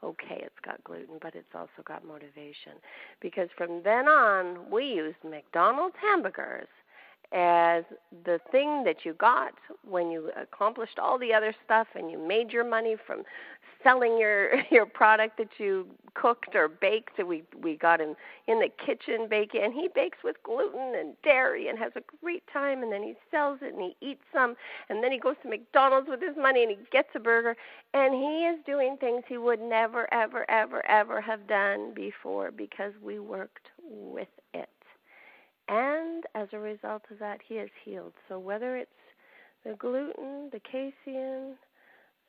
okay, 0.04 0.42
it's 0.42 0.60
got 0.64 0.84
gluten, 0.84 1.18
but 1.22 1.36
it's 1.36 1.54
also 1.54 1.84
got 1.86 2.06
motivation. 2.06 2.74
Because 3.22 3.50
from 3.58 3.82
then 3.84 4.08
on, 4.08 4.72
we 4.72 4.86
used 4.86 5.18
McDonald's 5.24 5.96
hamburgers 6.02 6.68
as 7.34 7.84
the 8.26 8.40
thing 8.52 8.84
that 8.86 9.04
you 9.04 9.14
got 9.14 9.54
when 9.88 10.10
you 10.10 10.32
accomplished 10.40 10.98
all 10.98 11.20
the 11.20 11.34
other 11.34 11.54
stuff 11.66 11.88
and 11.96 12.10
you 12.10 12.18
made 12.18 12.52
your 12.52 12.64
money 12.64 12.96
from 13.06 13.24
selling 13.84 14.18
your 14.18 14.62
your 14.72 14.86
product 14.86 15.38
that 15.38 15.50
you 15.58 15.88
cooked 16.14 16.56
or 16.56 16.68
baked. 16.68 17.20
We 17.24 17.44
we 17.62 17.76
got 17.76 18.00
him 18.00 18.16
in 18.48 18.60
the 18.60 18.70
kitchen 18.70 19.28
baking 19.30 19.64
and 19.64 19.74
he 19.74 19.90
bakes 19.94 20.20
with 20.24 20.42
gluten 20.44 20.94
and 20.96 21.16
dairy 21.24 21.68
and 21.68 21.78
has 21.78 21.92
a 21.96 22.02
great 22.22 22.44
time 22.52 22.82
and 22.82 22.92
then 22.92 23.04
he 23.04 23.16
sells 23.30 23.60
it 23.62 23.74
and 23.74 23.82
he 23.82 23.96
eats 24.02 24.24
some 24.34 24.56
and 24.90 25.04
then 25.04 25.12
he 25.12 25.20
goes 25.20 25.36
to 25.44 25.50
McDonald's 25.50 26.08
with 26.10 26.22
his 26.22 26.38
money 26.38 26.64
and 26.64 26.72
he 26.72 26.78
gets 26.92 27.10
a 27.16 27.20
burger 27.20 27.56
and 27.94 28.14
he 28.14 28.46
is 28.46 28.58
doing 28.66 28.98
things 29.00 29.24
he 29.28 29.38
would 29.38 29.60
never 29.60 30.12
ever 30.14 30.50
ever 30.50 30.86
ever 30.88 31.22
have 31.22 31.46
done 31.48 31.94
before 31.94 32.52
because 32.52 32.94
we 33.04 33.20
worked 33.20 33.68
with 33.84 34.30
it 34.54 34.70
and 35.68 36.24
as 36.36 36.48
a 36.54 36.60
result 36.60 37.04
of 37.12 37.20
that, 37.20 37.40
he 37.48 37.56
is 37.56 37.70
healed. 37.84 38.14
So 38.30 38.40
whether 38.40 38.78
it's 38.78 38.90
the 39.66 39.74
gluten, 39.76 40.50
the 40.52 40.60
casein, 40.60 41.56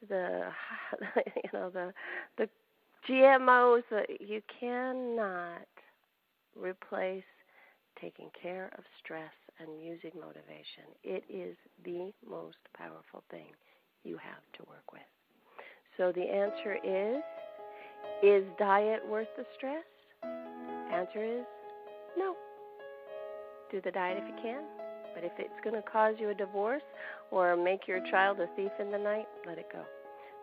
the 0.09 0.49
you 1.45 1.51
know 1.53 1.71
the 1.71 1.93
the 2.37 2.49
GMOs, 3.09 3.83
you 4.21 4.43
cannot 4.61 5.67
replace 6.57 7.23
taking 8.01 8.31
care 8.41 8.71
of 8.77 8.85
stress 9.03 9.33
and 9.61 9.83
using 9.83 10.13
motivation. 10.15 10.85
It 11.03 11.25
is 11.29 11.57
the 11.85 12.13
most 12.29 12.59
powerful 12.77 13.25
thing 13.31 13.53
you 14.05 14.17
have 14.19 14.43
to 14.55 14.69
work 14.69 14.93
with. 14.93 15.03
So 15.97 16.13
the 16.13 16.23
answer 16.23 16.77
is 16.85 17.23
is 18.23 18.45
diet 18.59 19.07
worth 19.09 19.29
the 19.37 19.45
stress? 19.57 19.85
Answer 20.93 21.23
is 21.23 21.45
no 22.17 22.35
do 23.71 23.81
the 23.81 23.91
diet 23.91 24.19
if 24.19 24.29
you 24.29 24.35
can. 24.43 24.63
But 25.15 25.25
if 25.25 25.33
it's 25.39 25.61
going 25.65 25.75
to 25.75 25.83
cause 25.83 26.15
you 26.19 26.31
a 26.31 26.35
divorce 26.35 26.83
or 27.31 27.57
make 27.57 27.89
your 27.89 28.01
child 28.11 28.41
a 28.41 28.47
thief 28.57 28.73
in 28.79 28.91
the 28.91 28.99
night, 28.99 29.27
let 29.47 29.59
it 29.59 29.67
go. 29.73 29.85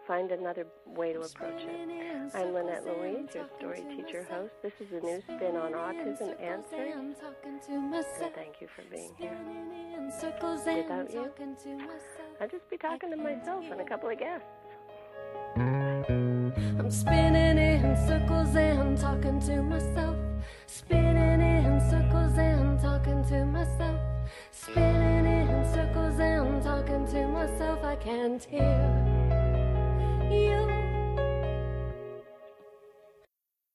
Find 0.07 0.32
another 0.32 0.67
way 0.86 1.13
to 1.13 1.21
approach 1.21 1.61
it. 1.61 2.32
I'm 2.36 2.53
Lynette 2.53 2.86
Louise, 2.86 3.28
your 3.34 3.47
story 3.57 3.84
teacher 3.95 4.23
host. 4.30 4.53
This 4.61 4.73
is 4.80 4.91
a 4.91 4.99
new 5.03 5.21
spin 5.23 5.55
on 5.55 5.71
Autism 5.71 6.39
Answered. 6.39 6.93
And 6.93 7.15
thank 8.36 8.61
you 8.61 8.67
for 8.76 8.84
being 8.91 9.11
here. 9.17 9.36
Without 10.84 11.11
you, 11.11 11.32
I'd 12.39 12.51
just 12.51 12.69
be 12.69 12.78
talking 12.78 13.09
to 13.09 13.17
myself 13.17 13.65
and 13.71 13.82
a 13.82 13.86
couple 13.86 14.09
of 14.09 14.19
guests. 14.19 14.45
I'm 15.57 16.91
spinning 16.91 17.57
in 17.57 17.95
circles 18.07 18.55
and 18.55 18.97
talking 18.99 19.39
to 19.39 19.63
myself. 19.63 20.17
Spinning 20.67 21.41
in 21.41 21.82
circles 21.89 22.38
and 22.38 22.54
talking 23.05 23.23
to 23.23 23.45
myself, 23.45 23.99
spinning 24.49 25.47
in 25.47 25.73
circles 25.73 26.19
and 26.19 26.63
talking 26.63 27.05
to 27.05 27.27
myself. 27.27 27.83
I 27.83 27.95
can't 27.97 28.43
hear 28.43 29.05
you. 30.31 30.64